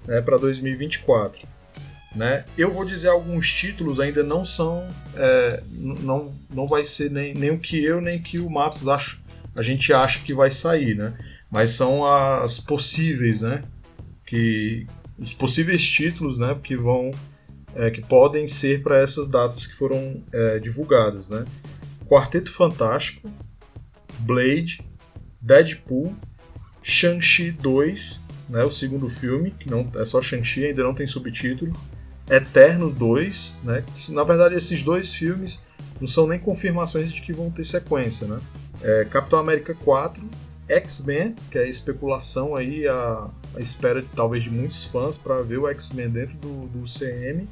né, 0.05 0.21
para 0.21 0.37
2024. 0.37 1.47
Né? 2.15 2.45
Eu 2.57 2.71
vou 2.71 2.85
dizer 2.85 3.09
alguns 3.09 3.51
títulos 3.51 3.99
ainda 3.99 4.23
não 4.23 4.45
são, 4.45 4.87
é, 5.15 5.61
não, 5.73 6.31
não 6.49 6.65
vai 6.65 6.83
ser 6.85 7.11
nem, 7.11 7.33
nem 7.33 7.51
o 7.51 7.59
que 7.59 7.83
eu 7.83 7.99
nem 7.99 8.21
que 8.21 8.39
o 8.39 8.49
Matos 8.49 8.87
acha, 8.87 9.17
a 9.53 9.61
gente 9.61 9.91
acha 9.91 10.19
que 10.19 10.33
vai 10.33 10.49
sair, 10.49 10.95
né? 10.95 11.13
Mas 11.51 11.71
são 11.71 12.05
as 12.05 12.59
possíveis, 12.59 13.41
né? 13.41 13.63
Que 14.25 14.87
os 15.19 15.33
possíveis 15.33 15.83
títulos, 15.83 16.39
né? 16.39 16.57
Que 16.63 16.77
vão, 16.77 17.11
é, 17.75 17.91
que 17.91 18.01
podem 18.01 18.47
ser 18.47 18.81
para 18.81 18.97
essas 18.97 19.27
datas 19.27 19.67
que 19.67 19.75
foram 19.75 20.23
é, 20.31 20.59
divulgadas, 20.59 21.29
né? 21.29 21.45
Quarteto 22.07 22.51
Fantástico, 22.51 23.29
Blade, 24.19 24.79
Deadpool, 25.41 26.15
Shang-Chi 26.81 27.51
2, 27.51 28.25
né, 28.49 28.63
o 28.63 28.69
segundo 28.69 29.09
filme, 29.09 29.51
que 29.51 29.69
não 29.69 29.89
é 29.95 30.05
só 30.05 30.21
Shang-Chi, 30.21 30.65
ainda 30.65 30.83
não 30.83 30.93
tem 30.93 31.07
subtítulo, 31.07 31.75
Eterno 32.29 32.91
2, 32.91 33.59
né, 33.63 33.83
na 34.09 34.23
verdade 34.23 34.55
esses 34.55 34.81
dois 34.81 35.13
filmes 35.13 35.67
não 35.99 36.07
são 36.07 36.27
nem 36.27 36.39
confirmações 36.39 37.11
de 37.11 37.21
que 37.21 37.31
vão 37.31 37.49
ter 37.51 37.63
sequência, 37.63 38.27
né? 38.27 38.39
É, 38.81 39.05
Capitão 39.05 39.39
América 39.39 39.73
4, 39.73 40.27
X-Men, 40.67 41.35
que 41.49 41.57
é 41.57 41.61
a 41.61 41.67
especulação 41.67 42.55
aí, 42.55 42.87
a, 42.87 43.29
a 43.55 43.59
espera 43.59 44.03
talvez 44.15 44.43
de 44.43 44.49
muitos 44.49 44.83
fãs 44.85 45.17
para 45.17 45.41
ver 45.41 45.57
o 45.57 45.67
X-Men 45.69 46.09
dentro 46.09 46.37
do, 46.37 46.67
do 46.67 46.83
CM, 46.83 47.47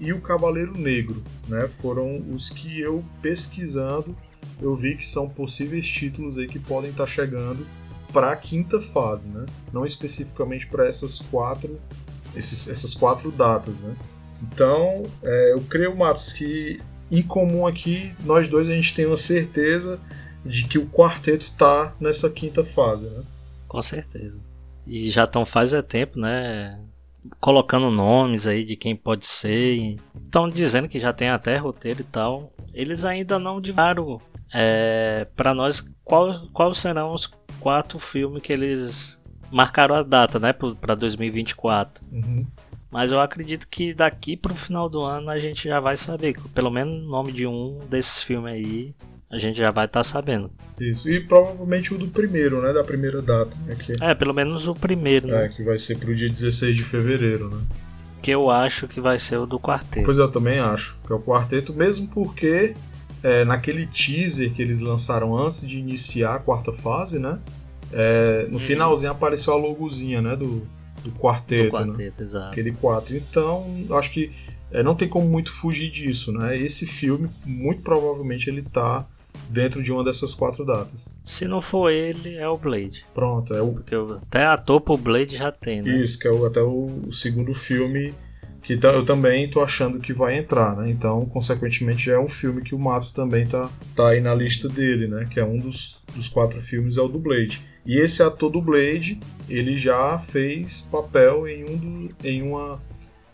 e 0.00 0.12
o 0.12 0.20
Cavaleiro 0.20 0.76
Negro, 0.76 1.22
né? 1.46 1.68
Foram 1.68 2.24
os 2.32 2.48
que 2.50 2.80
eu 2.80 3.04
pesquisando 3.20 4.16
eu 4.60 4.74
vi 4.74 4.96
que 4.96 5.06
são 5.06 5.28
possíveis 5.28 5.86
títulos 5.86 6.38
aí 6.38 6.46
que 6.46 6.58
podem 6.58 6.90
estar 6.90 7.04
tá 7.04 7.10
chegando 7.10 7.66
para 8.12 8.32
a 8.32 8.36
quinta 8.36 8.80
fase, 8.80 9.28
né? 9.28 9.44
Não 9.72 9.84
especificamente 9.84 10.66
para 10.66 10.86
essas 10.86 11.18
quatro, 11.18 11.80
esses, 12.36 12.68
essas 12.68 12.94
quatro 12.94 13.30
datas, 13.30 13.80
né? 13.80 13.94
Então, 14.42 15.04
é, 15.22 15.52
eu 15.52 15.60
creio, 15.62 15.96
Matos, 15.96 16.32
que 16.32 16.80
em 17.10 17.22
comum 17.22 17.66
aqui 17.66 18.14
nós 18.24 18.48
dois 18.48 18.68
a 18.68 18.74
gente 18.74 18.94
tem 18.94 19.06
uma 19.06 19.16
certeza 19.16 20.00
de 20.44 20.64
que 20.64 20.78
o 20.78 20.86
quarteto 20.86 21.52
tá 21.52 21.94
nessa 21.98 22.28
quinta 22.30 22.62
fase, 22.62 23.08
né? 23.08 23.22
Com 23.66 23.80
certeza. 23.80 24.38
E 24.86 25.10
já 25.10 25.24
estão 25.24 25.46
faz 25.46 25.72
é 25.72 25.80
tempo, 25.80 26.18
né? 26.18 26.78
Colocando 27.40 27.90
nomes 27.90 28.46
aí 28.46 28.64
de 28.64 28.76
quem 28.76 28.94
pode 28.94 29.24
ser. 29.24 29.96
Estão 30.22 30.48
dizendo 30.48 30.88
que 30.88 31.00
já 31.00 31.12
tem 31.12 31.30
até 31.30 31.56
roteiro 31.56 32.02
e 32.02 32.04
tal. 32.04 32.52
Eles 32.74 33.04
ainda 33.04 33.38
não 33.38 33.60
divulgaram 33.60 34.20
é, 34.52 35.26
para 35.34 35.54
nós, 35.54 35.82
qual, 36.04 36.46
quais 36.52 36.76
serão 36.76 37.12
os 37.12 37.26
quatro 37.58 37.98
filmes 37.98 38.42
que 38.42 38.52
eles 38.52 39.18
marcaram 39.54 39.94
a 39.94 40.02
data, 40.02 40.40
né, 40.40 40.52
para 40.52 40.96
2024? 40.96 42.04
Uhum. 42.12 42.44
Mas 42.90 43.12
eu 43.12 43.20
acredito 43.20 43.68
que 43.68 43.94
daqui 43.94 44.36
para 44.36 44.52
o 44.52 44.56
final 44.56 44.88
do 44.88 45.00
ano 45.00 45.30
a 45.30 45.38
gente 45.38 45.68
já 45.68 45.78
vai 45.78 45.96
saber, 45.96 46.36
pelo 46.54 46.70
menos 46.70 47.04
o 47.04 47.08
nome 47.08 47.32
de 47.32 47.46
um 47.46 47.78
desses 47.88 48.22
filmes 48.22 48.52
aí, 48.52 48.94
a 49.30 49.38
gente 49.38 49.56
já 49.56 49.70
vai 49.70 49.86
estar 49.86 50.00
tá 50.00 50.04
sabendo. 50.04 50.50
Isso, 50.78 51.08
e 51.08 51.20
provavelmente 51.20 51.94
o 51.94 51.98
do 51.98 52.08
primeiro, 52.08 52.60
né, 52.60 52.72
da 52.72 52.82
primeira 52.82 53.22
data. 53.22 53.56
Né, 53.64 53.76
que... 53.76 53.92
É, 54.00 54.14
pelo 54.14 54.34
menos 54.34 54.66
o 54.66 54.74
primeiro, 54.74 55.28
né? 55.28 55.46
É, 55.46 55.48
que 55.48 55.62
vai 55.62 55.78
ser 55.78 55.98
pro 55.98 56.14
dia 56.14 56.28
16 56.28 56.76
de 56.76 56.84
fevereiro, 56.84 57.48
né? 57.48 57.60
Que 58.22 58.32
eu 58.32 58.50
acho 58.50 58.88
que 58.88 59.00
vai 59.00 59.18
ser 59.18 59.36
o 59.36 59.46
do 59.46 59.60
quarteto. 59.60 60.04
Pois 60.04 60.18
eu 60.18 60.30
também 60.30 60.58
acho, 60.58 60.98
que 61.06 61.12
é 61.12 61.16
o 61.16 61.20
quarteto, 61.20 61.72
mesmo 61.72 62.08
porque 62.08 62.74
é, 63.22 63.44
naquele 63.44 63.86
teaser 63.86 64.52
que 64.52 64.62
eles 64.62 64.80
lançaram 64.80 65.36
antes 65.36 65.66
de 65.66 65.78
iniciar 65.78 66.36
a 66.36 66.38
quarta 66.38 66.72
fase, 66.72 67.18
né? 67.18 67.38
É, 67.92 68.46
no 68.48 68.54
uhum. 68.54 68.58
finalzinho 68.58 69.10
apareceu 69.10 69.52
a 69.52 69.56
logozinha, 69.56 70.20
né? 70.20 70.36
Do, 70.36 70.66
do 71.02 71.12
quarteto, 71.12 71.70
do 71.70 71.76
quarteto 71.76 72.18
né? 72.18 72.24
exato. 72.24 72.50
Aquele 72.50 72.72
4. 72.72 73.16
Então, 73.16 73.86
acho 73.92 74.10
que 74.10 74.32
é, 74.70 74.82
não 74.82 74.94
tem 74.94 75.08
como 75.08 75.28
muito 75.28 75.52
fugir 75.52 75.90
disso, 75.90 76.32
né? 76.32 76.56
Esse 76.58 76.86
filme, 76.86 77.30
muito 77.44 77.82
provavelmente, 77.82 78.48
ele 78.48 78.62
tá 78.62 79.06
dentro 79.48 79.82
de 79.82 79.92
uma 79.92 80.02
dessas 80.02 80.34
quatro 80.34 80.64
datas. 80.64 81.08
Se 81.22 81.44
não 81.46 81.60
for 81.60 81.90
ele, 81.90 82.36
é 82.36 82.48
o 82.48 82.56
Blade. 82.56 83.04
Pronto, 83.14 83.54
é 83.54 83.62
o. 83.62 83.72
Porque 83.72 83.94
até 83.94 84.46
a 84.46 84.56
topo 84.56 84.94
o 84.94 84.98
Blade 84.98 85.36
já 85.36 85.52
tem, 85.52 85.82
né? 85.82 85.96
Isso, 85.96 86.18
que 86.18 86.26
é 86.26 86.30
o, 86.30 86.44
até 86.46 86.62
o, 86.62 87.02
o 87.06 87.12
segundo 87.12 87.52
filme 87.52 88.14
que 88.64 88.78
tá, 88.78 88.88
eu 88.88 89.04
também 89.04 89.48
tô 89.48 89.60
achando 89.60 90.00
que 90.00 90.12
vai 90.12 90.38
entrar, 90.38 90.74
né? 90.74 90.90
Então, 90.90 91.26
consequentemente, 91.26 92.06
já 92.06 92.14
é 92.14 92.18
um 92.18 92.28
filme 92.28 92.62
que 92.62 92.74
o 92.74 92.78
Matos 92.78 93.10
também 93.10 93.46
tá, 93.46 93.70
tá 93.94 94.08
aí 94.08 94.20
na 94.20 94.34
lista 94.34 94.68
dele, 94.70 95.06
né? 95.06 95.28
Que 95.30 95.38
é 95.38 95.44
um 95.44 95.58
dos, 95.58 96.02
dos 96.14 96.30
quatro 96.30 96.58
filmes, 96.62 96.96
é 96.96 97.02
o 97.02 97.08
do 97.08 97.18
Blade. 97.18 97.60
E 97.86 97.98
esse 97.98 98.22
ator 98.22 98.50
do 98.50 98.62
Blade, 98.62 99.20
ele 99.48 99.76
já 99.76 100.18
fez 100.18 100.80
papel 100.80 101.46
em 101.46 101.64
um 101.64 101.76
do, 101.76 102.14
em 102.24 102.42
uma 102.42 102.80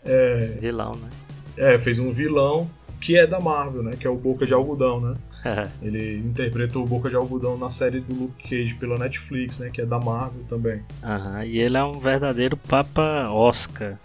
é, 0.03 0.57
vilão, 0.59 0.95
né? 0.95 1.09
É, 1.57 1.79
fez 1.79 1.99
um 1.99 2.11
vilão 2.11 2.69
que 2.99 3.17
é 3.17 3.25
da 3.25 3.39
Marvel, 3.39 3.81
né? 3.81 3.95
Que 3.99 4.05
é 4.05 4.09
o 4.09 4.15
Boca 4.15 4.45
de 4.45 4.53
Algodão, 4.53 4.99
né? 5.01 5.17
ele 5.81 6.17
interpretou 6.17 6.83
o 6.83 6.87
Boca 6.87 7.09
de 7.09 7.15
Algodão 7.15 7.57
na 7.57 7.69
série 7.69 7.99
do 7.99 8.13
Luke 8.13 8.47
Cage 8.47 8.75
pela 8.75 8.97
Netflix, 8.97 9.59
né? 9.59 9.69
Que 9.69 9.81
é 9.81 9.85
da 9.85 9.99
Marvel 9.99 10.43
também. 10.47 10.83
Aham, 11.03 11.45
e 11.45 11.57
ele 11.57 11.77
é 11.77 11.83
um 11.83 11.99
verdadeiro 11.99 12.55
Papa 12.55 13.29
Oscar. 13.29 13.97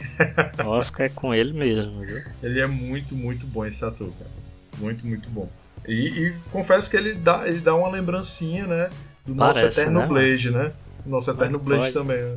Oscar 0.64 1.06
é 1.06 1.08
com 1.08 1.34
ele 1.34 1.52
mesmo, 1.52 2.00
viu? 2.02 2.22
Ele 2.42 2.60
é 2.60 2.66
muito, 2.66 3.16
muito 3.16 3.46
bom 3.46 3.66
esse 3.66 3.84
ator, 3.84 4.10
cara. 4.18 4.30
Muito, 4.78 5.06
muito 5.06 5.28
bom. 5.30 5.48
E, 5.86 6.08
e 6.08 6.34
confesso 6.50 6.90
que 6.90 6.96
ele 6.96 7.14
dá, 7.14 7.48
ele 7.48 7.60
dá 7.60 7.74
uma 7.74 7.88
lembrancinha, 7.88 8.66
né? 8.66 8.90
Do 9.26 9.34
Parece, 9.34 9.64
nosso 9.64 9.80
Eterno 9.80 10.00
né, 10.00 10.06
Blade, 10.06 10.50
né? 10.50 10.72
Nosso 11.04 11.30
Eterno 11.30 11.58
Blade 11.58 11.82
pode. 11.82 11.92
também. 11.92 12.22
Né? 12.22 12.36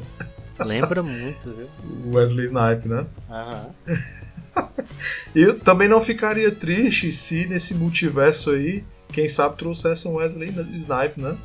Lembra 0.60 1.02
muito, 1.04 1.52
viu? 1.52 1.70
Wesley 2.14 2.46
Snipe, 2.46 2.88
né? 2.88 3.06
Aham. 3.30 3.70
e 5.36 5.54
também 5.54 5.88
não 5.88 6.02
ficaria 6.02 6.52
triste 6.52 7.12
se 7.12 7.48
nesse 7.48 7.76
multiverso 7.76 8.52
aí, 8.52 8.84
quem 9.10 9.30
sabe 9.30 9.58
trouxesse 9.58 10.08
um 10.08 10.16
Wesley 10.16 10.50
Snipe, 10.72 11.22
né? 11.22 11.38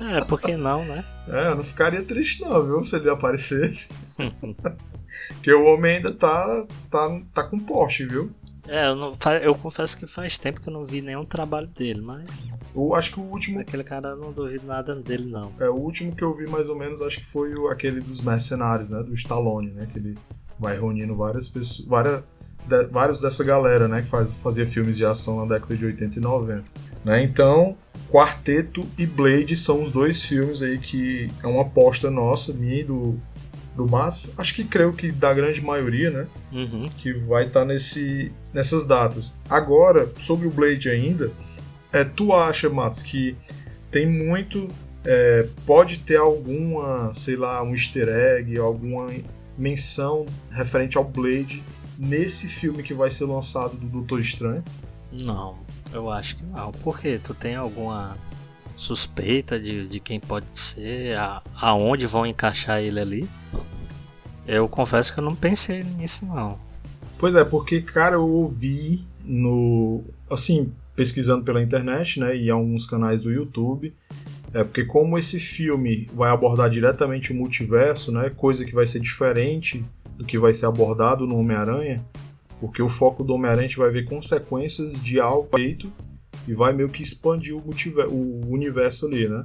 É, 0.00 0.24
por 0.24 0.40
que 0.40 0.56
não, 0.56 0.84
né? 0.84 1.04
É, 1.28 1.46
eu 1.50 1.54
não 1.54 1.62
ficaria 1.62 2.02
triste 2.02 2.42
não, 2.42 2.66
viu? 2.66 2.84
Se 2.84 2.96
ele 2.96 3.08
aparecesse. 3.08 3.94
Porque 5.34 5.52
o 5.52 5.64
homem 5.66 5.96
ainda 5.96 6.12
tá, 6.12 6.66
tá, 6.90 7.20
tá 7.32 7.44
com 7.44 7.60
Porsche, 7.60 8.04
viu? 8.04 8.32
É, 8.68 8.88
eu, 8.88 8.94
não, 8.94 9.16
eu 9.42 9.54
confesso 9.54 9.96
que 9.96 10.06
faz 10.06 10.38
tempo 10.38 10.60
que 10.60 10.68
eu 10.68 10.72
não 10.72 10.84
vi 10.84 11.02
nenhum 11.02 11.24
trabalho 11.24 11.66
dele, 11.66 12.00
mas. 12.00 12.48
Eu 12.74 12.94
acho 12.94 13.12
que 13.12 13.20
o 13.20 13.22
último. 13.24 13.60
Aquele 13.60 13.82
cara 13.82 14.10
eu 14.10 14.16
não 14.16 14.32
duvido 14.32 14.66
nada 14.66 14.94
dele, 14.94 15.30
não. 15.30 15.52
É, 15.58 15.68
o 15.68 15.74
último 15.74 16.14
que 16.14 16.22
eu 16.22 16.32
vi 16.32 16.46
mais 16.46 16.68
ou 16.68 16.76
menos 16.76 17.02
acho 17.02 17.18
que 17.18 17.26
foi 17.26 17.54
o, 17.54 17.68
aquele 17.68 18.00
dos 18.00 18.20
mercenários, 18.20 18.90
né? 18.90 19.02
Do 19.02 19.12
Stallone, 19.14 19.72
né? 19.72 19.88
Que 19.92 19.98
ele 19.98 20.18
vai 20.58 20.76
reunindo 20.76 21.16
várias 21.16 21.48
pessoas. 21.48 21.86
Várias, 21.88 22.22
de, 22.66 22.84
vários 22.84 23.20
dessa 23.20 23.42
galera, 23.42 23.88
né? 23.88 24.02
Que 24.02 24.08
faz, 24.08 24.36
fazia 24.36 24.66
filmes 24.66 24.96
de 24.96 25.04
ação 25.04 25.44
na 25.44 25.54
década 25.54 25.76
de 25.76 25.84
80 25.84 26.18
e 26.18 26.22
90. 26.22 26.70
Né? 27.04 27.24
Então, 27.24 27.76
Quarteto 28.10 28.86
e 28.96 29.06
Blade 29.06 29.56
são 29.56 29.82
os 29.82 29.90
dois 29.90 30.22
filmes 30.22 30.62
aí 30.62 30.78
que 30.78 31.30
é 31.42 31.46
uma 31.46 31.62
aposta 31.62 32.10
nossa, 32.10 32.52
minha 32.52 32.80
e 32.80 32.84
do, 32.84 33.18
do 33.76 33.88
Mas, 33.88 34.34
acho 34.36 34.54
que 34.54 34.64
creio 34.64 34.92
que 34.92 35.10
da 35.10 35.32
grande 35.32 35.60
maioria, 35.60 36.10
né? 36.10 36.26
Uhum. 36.52 36.88
Que 36.96 37.12
vai 37.12 37.46
estar 37.46 37.60
tá 37.60 37.66
nesse, 37.66 38.32
nessas 38.52 38.86
datas. 38.86 39.40
Agora, 39.48 40.10
sobre 40.18 40.46
o 40.46 40.50
Blade 40.50 40.88
ainda, 40.88 41.32
é, 41.92 42.04
tu 42.04 42.34
acha, 42.34 42.68
Matos, 42.68 43.02
que 43.02 43.36
tem 43.90 44.06
muito. 44.06 44.68
É, 45.04 45.48
pode 45.66 45.98
ter 45.98 46.16
alguma, 46.16 47.12
sei 47.12 47.34
lá, 47.34 47.62
um 47.62 47.72
easter 47.72 48.08
egg, 48.08 48.56
alguma 48.58 49.10
menção 49.58 50.26
referente 50.50 50.96
ao 50.96 51.04
Blade 51.04 51.62
nesse 51.98 52.48
filme 52.48 52.82
que 52.82 52.94
vai 52.94 53.10
ser 53.10 53.24
lançado 53.24 53.76
do 53.76 53.86
Doutor 53.86 54.20
Estranho? 54.20 54.62
Não, 55.10 55.58
eu 55.92 56.10
acho 56.10 56.36
que 56.36 56.44
não. 56.44 56.72
Por 56.72 56.98
quê? 56.98 57.20
Tu 57.22 57.34
tem 57.34 57.54
alguma 57.54 58.16
suspeita 58.82 59.60
de, 59.60 59.86
de 59.86 60.00
quem 60.00 60.18
pode 60.18 60.50
ser, 60.58 61.16
a, 61.16 61.40
aonde 61.54 62.04
vão 62.06 62.26
encaixar 62.26 62.80
ele 62.80 62.98
ali? 62.98 63.28
Eu 64.46 64.68
confesso 64.68 65.14
que 65.14 65.20
eu 65.20 65.24
não 65.24 65.36
pensei 65.36 65.84
nisso 65.84 66.26
não. 66.26 66.58
Pois 67.16 67.36
é, 67.36 67.44
porque, 67.44 67.80
cara, 67.80 68.16
eu 68.16 68.26
ouvi 68.26 69.06
no. 69.24 70.02
Assim, 70.28 70.72
pesquisando 70.96 71.44
pela 71.44 71.62
internet, 71.62 72.18
né? 72.18 72.36
E 72.36 72.50
alguns 72.50 72.84
canais 72.84 73.20
do 73.20 73.30
YouTube. 73.30 73.94
É 74.52 74.64
porque 74.64 74.84
como 74.84 75.16
esse 75.16 75.38
filme 75.38 76.10
vai 76.12 76.30
abordar 76.30 76.68
diretamente 76.68 77.32
o 77.32 77.36
multiverso, 77.36 78.10
né? 78.10 78.30
Coisa 78.30 78.64
que 78.64 78.74
vai 78.74 78.86
ser 78.86 79.00
diferente 79.00 79.84
do 80.18 80.24
que 80.24 80.36
vai 80.36 80.52
ser 80.52 80.66
abordado 80.66 81.26
no 81.26 81.38
Homem-Aranha, 81.38 82.04
porque 82.60 82.82
o 82.82 82.88
foco 82.88 83.24
do 83.24 83.32
Homem-Aranha 83.32 83.70
vai 83.76 83.90
ver 83.90 84.04
consequências 84.04 85.00
de 85.00 85.20
algo 85.20 85.48
feito 85.56 85.90
e 86.46 86.54
vai 86.54 86.72
meio 86.72 86.88
que 86.88 87.02
expandir 87.02 87.54
o, 87.54 87.62
o 88.08 88.52
universo 88.52 89.06
ali, 89.06 89.28
né? 89.28 89.44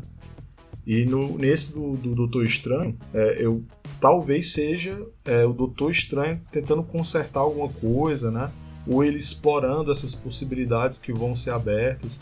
E 0.86 1.06
no, 1.06 1.38
nesse 1.38 1.74
do, 1.74 1.98
do 1.98 2.16
Doutor 2.16 2.46
Estranho, 2.46 2.98
é, 3.14 3.38
eu 3.40 3.62
talvez 4.00 4.54
seja 4.54 5.06
é, 5.26 5.46
o 5.46 5.52
Doutor 5.52 5.92
Estranho 5.92 6.42
tentando 6.50 6.82
consertar 6.82 7.42
alguma 7.42 7.68
coisa, 7.68 8.32
né? 8.32 8.50
Ou 8.88 9.04
ele 9.04 9.18
explorando 9.18 9.92
essas 9.92 10.16
possibilidades 10.16 10.98
que 10.98 11.12
vão 11.12 11.36
ser 11.36 11.50
abertas. 11.50 12.22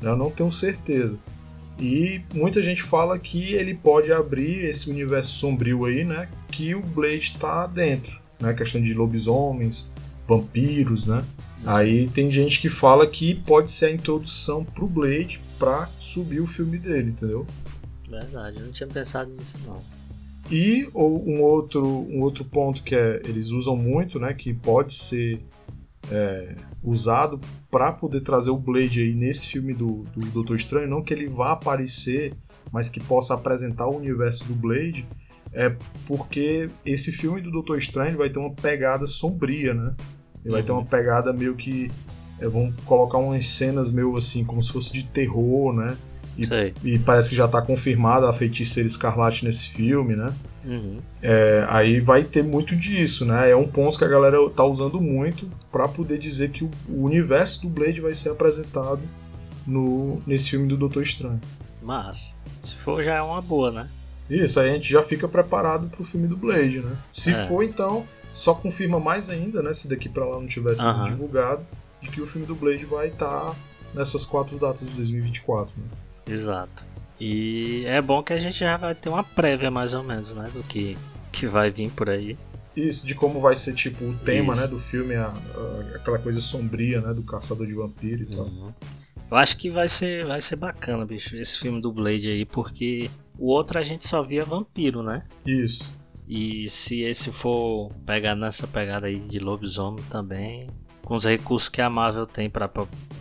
Né? 0.00 0.10
Eu 0.10 0.16
não 0.16 0.30
tenho 0.30 0.50
certeza. 0.50 1.18
E 1.78 2.22
muita 2.32 2.62
gente 2.62 2.82
fala 2.82 3.18
que 3.18 3.52
ele 3.52 3.74
pode 3.74 4.10
abrir 4.10 4.64
esse 4.64 4.88
universo 4.88 5.32
sombrio 5.32 5.84
aí, 5.84 6.02
né? 6.02 6.26
Que 6.50 6.74
o 6.74 6.80
Blade 6.82 7.34
está 7.34 7.66
dentro, 7.66 8.18
né? 8.40 8.54
questão 8.54 8.80
de 8.80 8.94
lobisomens, 8.94 9.90
vampiros, 10.26 11.04
né? 11.04 11.22
Aí 11.66 12.06
tem 12.06 12.30
gente 12.30 12.60
que 12.60 12.68
fala 12.68 13.04
que 13.08 13.34
pode 13.34 13.72
ser 13.72 13.86
a 13.86 13.90
introdução 13.90 14.64
pro 14.64 14.86
Blade 14.86 15.40
para 15.58 15.90
subir 15.98 16.40
o 16.40 16.46
filme 16.46 16.78
dele, 16.78 17.10
entendeu? 17.10 17.44
Verdade, 18.08 18.58
eu 18.58 18.66
não 18.66 18.70
tinha 18.70 18.86
pensado 18.86 19.32
nisso 19.32 19.58
não. 19.66 19.82
E 20.48 20.88
ou 20.94 21.28
um 21.28 21.42
outro 21.42 21.84
um 21.84 22.20
outro 22.20 22.44
ponto 22.44 22.84
que 22.84 22.94
é, 22.94 23.20
eles 23.24 23.50
usam 23.50 23.76
muito, 23.76 24.20
né? 24.20 24.32
Que 24.32 24.54
pode 24.54 24.94
ser 24.94 25.44
é, 26.08 26.54
usado 26.84 27.40
para 27.68 27.90
poder 27.90 28.20
trazer 28.20 28.50
o 28.50 28.56
Blade 28.56 29.00
aí 29.00 29.12
nesse 29.12 29.48
filme 29.48 29.74
do, 29.74 30.04
do 30.14 30.20
Doutor 30.26 30.54
Estranho, 30.54 30.88
não 30.88 31.02
que 31.02 31.12
ele 31.12 31.28
vá 31.28 31.50
aparecer, 31.50 32.32
mas 32.70 32.88
que 32.88 33.00
possa 33.00 33.34
apresentar 33.34 33.88
o 33.88 33.96
universo 33.96 34.44
do 34.44 34.54
Blade, 34.54 35.04
é 35.52 35.74
porque 36.06 36.70
esse 36.84 37.10
filme 37.10 37.40
do 37.40 37.50
Doutor 37.50 37.76
Estranho 37.76 38.16
vai 38.16 38.30
ter 38.30 38.38
uma 38.38 38.54
pegada 38.54 39.04
sombria, 39.04 39.74
né? 39.74 39.96
Ele 40.46 40.50
uhum. 40.50 40.52
vai 40.52 40.62
ter 40.62 40.72
uma 40.72 40.80
uhum. 40.80 40.86
pegada 40.86 41.32
meio 41.32 41.54
que. 41.56 41.90
É, 42.38 42.46
vão 42.46 42.72
colocar 42.84 43.18
umas 43.18 43.46
cenas 43.46 43.90
meio 43.90 44.16
assim, 44.16 44.44
como 44.44 44.62
se 44.62 44.70
fosse 44.70 44.92
de 44.92 45.04
terror, 45.04 45.72
né? 45.72 45.96
E, 46.38 46.94
e, 46.94 46.98
parece 46.98 47.30
que 47.30 47.36
já 47.36 47.46
está 47.46 47.62
confirmada 47.62 48.28
a 48.28 48.32
feiticeira 48.32 48.86
escarlate 48.86 49.42
nesse 49.42 49.70
filme, 49.70 50.14
né? 50.14 50.34
Uhum. 50.66 50.98
É, 51.22 51.64
aí 51.68 51.98
vai 51.98 52.24
ter 52.24 52.44
muito 52.44 52.76
disso, 52.76 53.24
né? 53.24 53.50
É 53.50 53.56
um 53.56 53.66
ponto 53.66 53.96
que 53.96 54.04
a 54.04 54.08
galera 54.08 54.36
tá 54.50 54.64
usando 54.64 55.00
muito 55.00 55.50
para 55.72 55.88
poder 55.88 56.18
dizer 56.18 56.50
que 56.50 56.62
o, 56.62 56.70
o, 56.88 57.04
universo 57.04 57.62
do 57.62 57.70
Blade 57.70 58.02
vai 58.02 58.14
ser 58.14 58.28
apresentado 58.28 59.00
no, 59.66 60.20
nesse 60.26 60.50
filme 60.50 60.68
do 60.68 60.76
Doutor 60.76 61.02
Estranho. 61.02 61.40
Mas, 61.80 62.36
se 62.60 62.74
for, 62.74 63.02
já 63.02 63.14
é 63.14 63.22
uma 63.22 63.40
boa, 63.40 63.70
né? 63.70 63.88
Isso, 64.28 64.60
aí 64.60 64.70
a 64.70 64.72
gente 64.74 64.90
já 64.90 65.02
fica 65.02 65.26
preparado 65.26 65.88
pro 65.88 66.04
filme 66.04 66.26
do 66.26 66.36
Blade, 66.36 66.80
né? 66.80 66.96
Se 67.12 67.30
é. 67.30 67.46
for, 67.46 67.62
então, 67.62 68.04
só 68.36 68.54
confirma 68.54 69.00
mais 69.00 69.30
ainda, 69.30 69.62
né? 69.62 69.72
Se 69.72 69.88
daqui 69.88 70.08
para 70.08 70.24
lá 70.24 70.38
não 70.38 70.46
tivesse 70.46 70.84
uhum. 70.84 71.04
divulgado, 71.04 71.66
de 72.02 72.10
que 72.10 72.20
o 72.20 72.26
filme 72.26 72.46
do 72.46 72.54
Blade 72.54 72.84
vai 72.84 73.08
estar 73.08 73.50
tá 73.50 73.56
nessas 73.94 74.24
quatro 74.26 74.58
datas 74.58 74.88
de 74.88 74.94
2024, 74.94 75.74
né? 75.78 75.84
Exato. 76.28 76.86
E 77.18 77.84
é 77.86 78.00
bom 78.02 78.22
que 78.22 78.34
a 78.34 78.38
gente 78.38 78.58
já 78.58 78.76
vai 78.76 78.94
ter 78.94 79.08
uma 79.08 79.24
prévia 79.24 79.70
mais 79.70 79.94
ou 79.94 80.02
menos, 80.02 80.34
né, 80.34 80.50
do 80.52 80.62
que, 80.62 80.98
que 81.32 81.46
vai 81.46 81.70
vir 81.70 81.90
por 81.90 82.10
aí. 82.10 82.36
Isso, 82.76 83.06
de 83.06 83.14
como 83.14 83.40
vai 83.40 83.56
ser 83.56 83.72
tipo 83.72 84.04
o 84.04 84.14
tema, 84.18 84.52
Isso. 84.52 84.62
né, 84.62 84.68
do 84.68 84.78
filme, 84.78 85.14
a, 85.14 85.28
a, 85.28 85.96
aquela 85.96 86.18
coisa 86.18 86.42
sombria, 86.42 87.00
né, 87.00 87.14
do 87.14 87.22
caçador 87.22 87.66
de 87.66 87.72
vampiro 87.72 88.24
e 88.24 88.26
tal. 88.26 88.44
Uhum. 88.44 88.70
Eu 89.30 89.36
acho 89.38 89.56
que 89.56 89.70
vai 89.70 89.88
ser, 89.88 90.26
vai 90.26 90.42
ser 90.42 90.56
bacana, 90.56 91.06
bicho, 91.06 91.34
esse 91.36 91.58
filme 91.58 91.80
do 91.80 91.90
Blade 91.90 92.28
aí, 92.28 92.44
porque 92.44 93.10
o 93.38 93.46
outro 93.46 93.78
a 93.78 93.82
gente 93.82 94.06
só 94.06 94.22
via 94.22 94.44
vampiro, 94.44 95.02
né? 95.02 95.24
Isso. 95.46 95.95
E 96.28 96.68
se 96.68 97.02
esse 97.02 97.30
for 97.30 97.90
pegar 98.04 98.34
nessa 98.34 98.66
pegada 98.66 99.06
aí 99.06 99.20
de 99.20 99.38
lobisomem 99.38 100.02
também, 100.10 100.68
com 101.04 101.14
os 101.14 101.24
recursos 101.24 101.68
que 101.68 101.80
a 101.80 101.88
Marvel 101.88 102.26
tem 102.26 102.50
para 102.50 102.68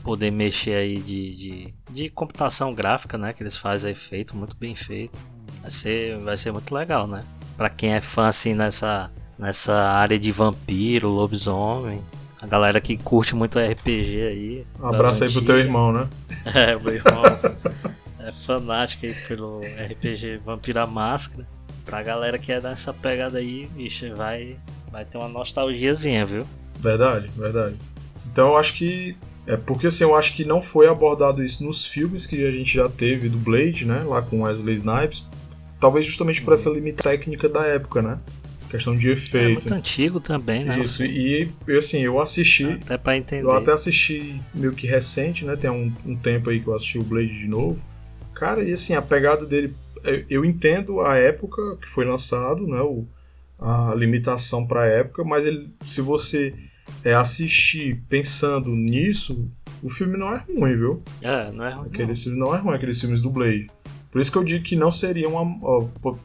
poder 0.03 0.31
mexer 0.31 0.75
aí 0.75 0.97
de, 0.97 1.35
de, 1.35 1.73
de, 1.91 2.09
computação 2.09 2.73
gráfica, 2.73 3.15
né? 3.15 3.31
Que 3.31 3.43
eles 3.43 3.55
fazem 3.55 3.91
efeito 3.91 4.35
muito 4.35 4.55
bem 4.55 4.73
feito. 4.73 5.19
Vai 5.61 5.69
ser, 5.69 6.17
vai 6.17 6.35
ser 6.35 6.51
muito 6.51 6.73
legal, 6.73 7.05
né? 7.05 7.23
Para 7.55 7.69
quem 7.69 7.93
é 7.93 8.01
fã 8.01 8.27
assim 8.27 8.55
nessa, 8.55 9.11
nessa 9.37 9.73
área 9.73 10.17
de 10.17 10.31
vampiro, 10.31 11.09
lobisomem, 11.09 12.01
a 12.41 12.47
galera 12.47 12.81
que 12.81 12.97
curte 12.97 13.35
muito 13.35 13.59
RPG 13.59 14.21
aí. 14.21 14.67
Um 14.79 14.87
abraço 14.87 15.23
aí 15.23 15.31
pro 15.31 15.43
teu 15.43 15.59
irmão, 15.59 15.91
né? 15.91 16.09
É, 16.53 16.75
o 16.75 16.81
meu 16.81 16.93
irmão 16.93 17.23
é 18.19 18.31
fanático 18.31 19.05
aí 19.05 19.13
pelo 19.27 19.61
RPG 19.61 20.41
Vampira 20.43 20.85
Máscara. 20.85 21.47
Pra 21.85 22.01
galera 22.01 22.37
que 22.39 22.51
é 22.51 22.59
dessa 22.59 22.93
pegada 22.93 23.37
aí, 23.37 23.67
bicho, 23.67 24.13
vai, 24.15 24.57
vai 24.91 25.05
ter 25.05 25.17
uma 25.17 25.27
nostalgiazinha, 25.27 26.25
viu? 26.25 26.45
Verdade, 26.79 27.29
verdade. 27.37 27.75
Então 28.31 28.49
eu 28.49 28.57
acho 28.57 28.73
que. 28.73 29.15
É 29.47 29.55
porque 29.55 29.87
assim, 29.87 30.03
eu 30.03 30.15
acho 30.15 30.33
que 30.35 30.43
não 30.43 30.59
foi 30.59 30.87
abordado 30.87 31.43
isso 31.43 31.63
nos 31.63 31.85
filmes 31.85 32.25
que 32.25 32.43
a 32.45 32.51
gente 32.51 32.73
já 32.73 32.89
teve 32.89 33.29
do 33.29 33.37
Blade, 33.37 33.85
né? 33.85 34.03
Lá 34.03 34.21
com 34.21 34.41
Wesley 34.41 34.75
Snipes. 34.75 35.27
Talvez 35.79 36.05
justamente 36.05 36.41
por 36.41 36.53
essa 36.53 36.69
limitação 36.69 37.11
técnica 37.11 37.47
da 37.47 37.63
época, 37.63 38.01
né? 38.01 38.19
Questão 38.69 38.97
de 38.97 39.09
efeito. 39.09 39.67
É 39.67 39.69
muito 39.69 39.73
antigo 39.73 40.19
também, 40.19 40.65
né? 40.65 40.79
Isso, 40.79 41.05
e 41.05 41.49
assim, 41.77 41.99
eu 41.99 42.19
assisti. 42.19 42.65
Até 42.65 42.97
pra 42.97 43.15
entender. 43.15 43.43
Eu 43.43 43.51
até 43.51 43.71
assisti 43.71 44.41
meio 44.53 44.73
que 44.73 44.87
recente, 44.87 45.45
né? 45.45 45.55
Tem 45.55 45.69
um, 45.69 45.93
um 46.05 46.15
tempo 46.15 46.49
aí 46.49 46.59
que 46.59 46.67
eu 46.67 46.73
assisti 46.73 46.97
o 46.97 47.03
Blade 47.03 47.37
de 47.37 47.47
novo. 47.47 47.79
Cara, 48.33 48.63
e 48.63 48.73
assim, 48.73 48.95
a 48.95 49.01
pegada 49.01 49.45
dele. 49.45 49.75
Eu 50.29 50.45
entendo 50.45 51.01
a 51.01 51.15
época 51.15 51.77
que 51.77 51.87
foi 51.87 52.05
lançado, 52.05 52.67
né? 52.67 52.79
O, 52.81 53.05
a 53.59 53.93
limitação 53.95 54.67
para 54.67 54.81
a 54.81 54.87
época, 54.87 55.23
mas 55.23 55.45
ele, 55.45 55.73
se 55.85 56.01
você 56.01 56.53
é, 57.03 57.13
assistir 57.13 58.03
pensando 58.09 58.71
nisso, 58.71 59.49
o 59.81 59.89
filme 59.89 60.17
não 60.17 60.33
é 60.33 60.37
ruim, 60.37 60.77
viu? 60.77 61.03
É, 61.21 61.51
não 61.51 61.65
é 61.65 61.73
ruim. 61.73 61.87
Aquele 61.87 62.07
não. 62.07 62.15
filme 62.15 62.39
não 62.39 62.55
é 62.55 62.59
ruim, 62.59 62.75
aqueles 62.75 62.99
filmes 62.99 63.21
do 63.21 63.29
Blade. 63.29 63.69
Por 64.11 64.21
isso 64.21 64.31
que 64.31 64.37
eu 64.37 64.43
digo 64.43 64.63
que 64.63 64.75
não 64.75 64.91
seria 64.91 65.27
uma, 65.27 65.43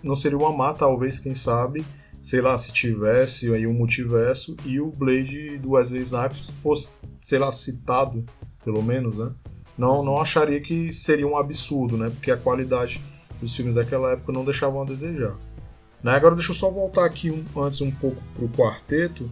não 0.02 0.14
seria 0.14 0.38
uma 0.38 0.52
má, 0.52 0.72
talvez, 0.72 1.18
quem 1.18 1.34
sabe, 1.34 1.84
sei 2.22 2.40
lá, 2.40 2.56
se 2.56 2.72
tivesse 2.72 3.52
aí 3.52 3.66
um 3.66 3.72
multiverso 3.72 4.56
e 4.64 4.80
o 4.80 4.92
Blade 4.92 5.58
do 5.58 5.72
Wesley 5.72 6.02
Snipes 6.02 6.50
fosse, 6.62 6.92
sei 7.24 7.38
lá, 7.38 7.50
citado, 7.50 8.24
pelo 8.64 8.82
menos, 8.82 9.16
né? 9.16 9.30
Não, 9.76 10.04
não 10.04 10.20
acharia 10.20 10.60
que 10.60 10.92
seria 10.92 11.26
um 11.26 11.36
absurdo, 11.36 11.96
né? 11.96 12.10
Porque 12.10 12.30
a 12.30 12.36
qualidade 12.36 13.02
dos 13.40 13.54
filmes 13.54 13.74
daquela 13.74 14.12
época 14.12 14.32
não 14.32 14.44
deixavam 14.44 14.82
a 14.82 14.84
desejar. 14.84 15.36
Né? 16.02 16.12
Agora 16.12 16.34
deixa 16.34 16.50
eu 16.50 16.54
só 16.54 16.70
voltar 16.70 17.04
aqui 17.04 17.30
um, 17.30 17.44
antes 17.62 17.80
um 17.80 17.90
pouco 17.90 18.22
pro 18.34 18.48
quarteto, 18.48 19.30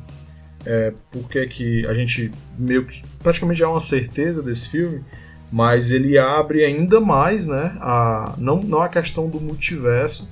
é, 0.65 0.93
porque 1.11 1.47
que 1.47 1.87
a 1.87 1.95
gente 1.95 2.31
meio 2.59 2.87
que 2.87 3.03
praticamente 3.23 3.63
é 3.63 3.67
uma 3.67 3.81
certeza 3.81 4.43
desse 4.43 4.69
filme, 4.69 5.05
mas 5.51 5.91
ele 5.91 6.19
abre 6.19 6.65
ainda 6.65 7.01
mais, 7.01 7.47
né? 7.47 7.77
A, 7.81 8.35
não, 8.37 8.63
não 8.63 8.83
a 8.83 8.89
questão 8.89 9.31
do 9.31 9.41
multiverso, 9.41 10.31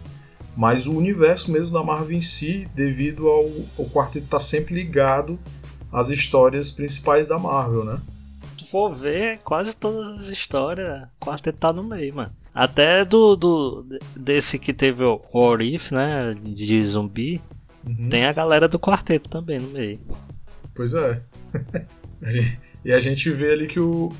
mas 0.56 0.87
o 0.87 0.97
universo 0.97 1.50
mesmo 1.50 1.73
da 1.73 1.83
Marvel 1.83 2.18
em 2.18 2.23
si, 2.23 2.68
devido 2.75 3.28
ao, 3.28 3.50
ao 3.78 3.87
quarteto 3.87 4.26
estar 4.26 4.38
tá 4.38 4.40
sempre 4.40 4.75
ligado 4.75 5.38
às 5.90 6.11
histórias 6.11 6.71
principais 6.71 7.28
da 7.28 7.38
Marvel, 7.38 7.85
né? 7.85 7.99
Se 8.42 8.54
tu 8.54 8.66
for 8.66 8.92
ver, 8.92 9.38
quase 9.42 9.75
todas 9.75 10.09
as 10.09 10.28
histórias, 10.28 11.09
o 11.21 11.25
quarteto 11.25 11.59
tá 11.59 11.73
no 11.73 11.83
meio, 11.83 12.14
mano. 12.14 12.33
Até 12.57 13.05
do, 13.05 13.37
do 13.37 13.87
desse 14.17 14.59
que 14.59 14.73
teve 14.73 15.05
o 15.05 15.21
Orif, 15.31 15.93
né? 15.93 16.33
De 16.43 16.83
zumbi. 16.83 17.39
Uhum. 17.87 18.09
Tem 18.09 18.25
a 18.25 18.33
galera 18.33 18.67
do 18.67 18.79
quarteto 18.79 19.29
também 19.29 19.59
no 19.59 19.69
meio. 19.69 20.01
Pois 20.75 20.95
é. 20.95 21.21
e 22.83 22.95
a 22.95 22.99
gente 22.99 23.31
vê 23.31 23.53
ali 23.53 23.67
que 23.67 23.79
o. 23.79 24.11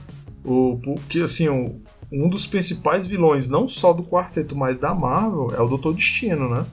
o 0.45 0.79
que 1.09 1.23
assim, 1.23 1.49
o, 1.49 1.81
um 2.13 2.29
dos 2.29 2.45
principais 2.45 3.07
vilões, 3.07 3.49
não 3.49 3.67
só 3.67 3.95
do 3.95 4.03
quarteto, 4.03 4.55
mas 4.55 4.77
da 4.77 4.95
Marvel, 4.95 5.55
é 5.57 5.61
o 5.63 5.67
Doutor 5.67 5.95
Destino, 5.95 6.47
né? 6.47 6.67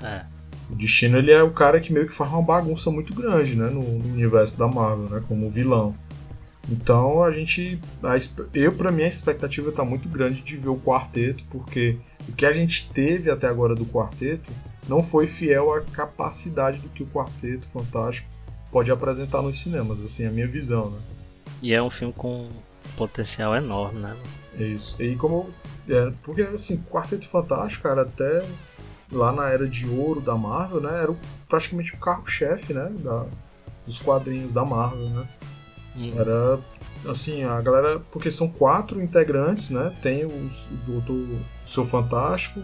É. 0.00 0.24
O 0.70 0.76
Destino 0.76 1.18
ele 1.18 1.32
é 1.32 1.42
o 1.42 1.50
cara 1.50 1.80
que 1.80 1.92
meio 1.92 2.06
que 2.06 2.14
faz 2.14 2.30
uma 2.30 2.40
bagunça 2.40 2.88
muito 2.92 3.12
grande, 3.12 3.56
né? 3.56 3.68
No, 3.68 3.82
no 3.82 4.12
universo 4.12 4.56
da 4.56 4.68
Marvel, 4.68 5.08
né? 5.08 5.24
Como 5.26 5.48
vilão. 5.48 5.92
Então 6.68 7.22
a 7.22 7.30
gente. 7.30 7.78
A, 8.02 8.14
eu, 8.54 8.72
para 8.72 8.90
mim, 8.90 9.02
a 9.02 9.08
expectativa 9.08 9.68
está 9.68 9.84
muito 9.84 10.08
grande 10.08 10.40
de 10.40 10.56
ver 10.56 10.68
o 10.68 10.78
quarteto, 10.78 11.44
porque 11.50 11.98
o 12.28 12.32
que 12.32 12.46
a 12.46 12.52
gente 12.52 12.90
teve 12.92 13.30
até 13.30 13.46
agora 13.46 13.74
do 13.74 13.84
quarteto 13.84 14.50
não 14.88 15.02
foi 15.02 15.26
fiel 15.26 15.72
à 15.72 15.80
capacidade 15.80 16.78
do 16.78 16.88
que 16.88 17.02
o 17.02 17.06
quarteto 17.06 17.66
fantástico 17.68 18.28
pode 18.70 18.90
apresentar 18.90 19.40
nos 19.40 19.60
cinemas, 19.60 20.00
assim, 20.00 20.26
a 20.26 20.30
minha 20.30 20.48
visão, 20.48 20.90
né? 20.90 20.98
E 21.62 21.72
é 21.72 21.82
um 21.82 21.90
filme 21.90 22.12
com 22.12 22.50
potencial 22.96 23.54
enorme, 23.54 24.00
né? 24.00 24.16
É 24.58 24.64
isso. 24.64 25.00
E 25.02 25.16
como. 25.16 25.50
É, 25.88 26.12
porque, 26.22 26.42
assim, 26.42 26.82
Quarteto 26.90 27.28
Fantástico, 27.28 27.82
cara, 27.82 28.02
até 28.02 28.46
lá 29.12 29.32
na 29.32 29.48
era 29.48 29.66
de 29.66 29.86
ouro 29.86 30.20
da 30.20 30.36
Marvel, 30.36 30.80
né? 30.80 31.02
Era 31.02 31.14
praticamente 31.48 31.94
o 31.94 31.98
carro-chefe, 31.98 32.72
né? 32.72 32.92
Da, 32.98 33.26
dos 33.86 33.98
quadrinhos 33.98 34.52
da 34.52 34.64
Marvel, 34.64 35.08
né? 35.10 35.28
Uhum. 35.96 36.18
Era 36.18 36.60
assim, 37.06 37.44
a 37.44 37.60
galera. 37.60 38.00
Porque 38.10 38.30
são 38.30 38.48
quatro 38.48 39.00
integrantes, 39.02 39.70
né? 39.70 39.92
Tem 40.02 40.24
o 40.24 40.48
Doutor 40.86 41.26
Seu 41.64 41.84
Fantástico, 41.84 42.60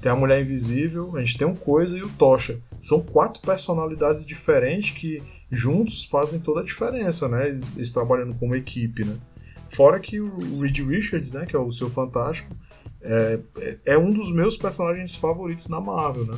tem 0.00 0.10
a 0.10 0.16
Mulher 0.16 0.42
Invisível, 0.42 1.16
a 1.16 1.20
gente 1.20 1.36
tem 1.38 1.46
o 1.46 1.54
Coisa 1.54 1.96
e 1.98 2.02
o 2.02 2.08
Tocha. 2.08 2.58
São 2.80 3.00
quatro 3.00 3.42
personalidades 3.42 4.24
diferentes 4.24 4.90
que 4.90 5.22
juntos 5.50 6.04
fazem 6.04 6.40
toda 6.40 6.60
a 6.60 6.64
diferença, 6.64 7.28
né? 7.28 7.48
Eles 7.76 7.92
trabalhando 7.92 8.34
como 8.34 8.54
equipe, 8.54 9.04
né? 9.04 9.16
Fora 9.68 10.00
que 10.00 10.20
o 10.20 10.60
Reed 10.60 10.80
Richards, 10.80 11.30
né, 11.32 11.46
que 11.46 11.54
é 11.54 11.58
o 11.58 11.70
seu 11.70 11.88
fantástico, 11.88 12.52
é, 13.02 13.38
é 13.86 13.96
um 13.96 14.12
dos 14.12 14.32
meus 14.32 14.56
personagens 14.56 15.14
favoritos 15.14 15.68
na 15.68 15.80
Marvel, 15.80 16.24
né? 16.24 16.36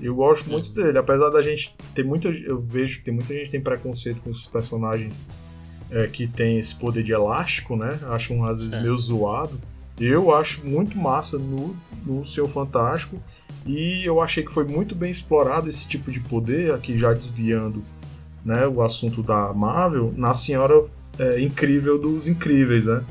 Eu 0.00 0.14
gosto 0.14 0.48
muito 0.48 0.68
uhum. 0.68 0.74
dele, 0.74 0.98
apesar 0.98 1.28
da 1.28 1.42
gente 1.42 1.76
ter 1.94 2.02
muita, 2.02 2.28
eu 2.28 2.60
vejo 2.60 2.98
que 2.98 3.04
tem 3.04 3.14
muita 3.14 3.34
gente 3.34 3.44
que 3.44 3.50
tem 3.52 3.60
preconceito 3.60 4.22
com 4.22 4.30
esses 4.30 4.46
personagens 4.46 5.28
é, 5.92 6.06
que 6.06 6.26
tem 6.26 6.58
esse 6.58 6.74
poder 6.74 7.02
de 7.02 7.12
elástico, 7.12 7.76
né? 7.76 7.98
Acho 8.08 8.32
um, 8.32 8.44
às 8.44 8.60
vezes 8.60 8.74
é. 8.74 8.80
meio 8.80 8.96
zoado. 8.96 9.60
Eu 10.00 10.34
acho 10.34 10.66
muito 10.66 10.96
massa 10.96 11.38
no, 11.38 11.76
no 12.04 12.24
seu 12.24 12.48
Fantástico 12.48 13.22
e 13.66 14.04
eu 14.04 14.20
achei 14.20 14.42
que 14.42 14.52
foi 14.52 14.64
muito 14.64 14.94
bem 14.94 15.10
explorado 15.10 15.68
esse 15.68 15.86
tipo 15.86 16.10
de 16.10 16.18
poder, 16.18 16.72
aqui 16.72 16.96
já 16.96 17.12
desviando 17.12 17.84
né, 18.44 18.66
o 18.66 18.82
assunto 18.82 19.22
da 19.22 19.52
Marvel, 19.52 20.12
na 20.16 20.34
Senhora 20.34 20.82
é, 21.18 21.40
Incrível 21.40 21.98
dos 21.98 22.26
Incríveis, 22.26 22.86
né? 22.86 23.04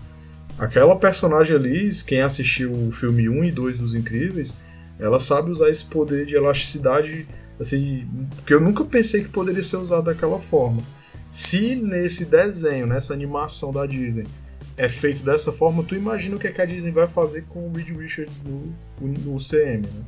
Aquela 0.58 0.96
personagem 0.96 1.56
ali, 1.56 1.90
quem 2.06 2.22
assistiu 2.22 2.72
o 2.72 2.92
filme 2.92 3.30
1 3.30 3.46
e 3.46 3.52
2 3.52 3.80
dos 3.80 3.96
Incríveis, 3.96 4.58
ela 5.00 5.20
sabe 5.20 5.50
usar 5.50 5.70
esse 5.70 5.86
poder 5.86 6.26
de 6.26 6.36
elasticidade, 6.36 7.28
assim, 7.60 8.08
que 8.46 8.54
eu 8.54 8.60
nunca 8.60 8.84
pensei 8.84 9.24
que 9.24 9.30
poderia 9.30 9.64
ser 9.64 9.78
usado 9.78 10.06
daquela 10.06 10.40
forma. 10.40 10.84
Se 11.32 11.76
nesse 11.78 12.26
desenho, 12.26 12.86
nessa 12.86 13.14
animação 13.14 13.72
da 13.72 13.86
Disney, 13.86 14.28
é 14.76 14.90
feito 14.90 15.24
dessa 15.24 15.54
forma, 15.54 15.82
tu 15.82 15.96
imagina 15.96 16.36
o 16.36 16.40
que, 16.40 16.48
é 16.48 16.52
que 16.52 16.62
a 16.62 16.66
Disney 16.66 16.92
vai 16.92 17.08
fazer 17.08 17.46
com 17.46 17.70
o 17.70 17.72
Reed 17.72 17.90
Richards 17.90 18.44
no, 18.44 18.76
no 19.00 19.38
CM, 19.38 19.88
né? 19.88 20.04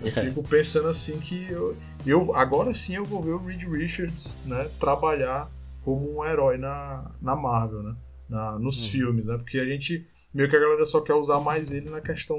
Eu 0.00 0.08
é. 0.08 0.10
fico 0.10 0.42
pensando 0.42 0.88
assim 0.88 1.20
que 1.20 1.46
eu, 1.50 1.76
eu 2.04 2.34
agora 2.34 2.74
sim 2.74 2.96
eu 2.96 3.04
vou 3.04 3.22
ver 3.22 3.32
o 3.32 3.44
Reed 3.44 3.62
Richards, 3.62 4.38
né, 4.44 4.68
trabalhar 4.80 5.48
como 5.84 6.18
um 6.18 6.24
herói 6.24 6.56
na, 6.58 7.12
na 7.22 7.36
Marvel, 7.36 7.82
né? 7.82 7.94
Na, 8.28 8.58
nos 8.58 8.82
uhum. 8.82 8.90
filmes, 8.90 9.26
né? 9.26 9.36
Porque 9.36 9.58
a 9.58 9.66
gente 9.66 10.06
meio 10.34 10.48
que 10.50 10.56
a 10.56 10.60
galera 10.60 10.84
só 10.84 11.00
quer 11.00 11.14
usar 11.14 11.38
mais 11.38 11.70
ele 11.70 11.90
na 11.90 12.00
questão 12.00 12.38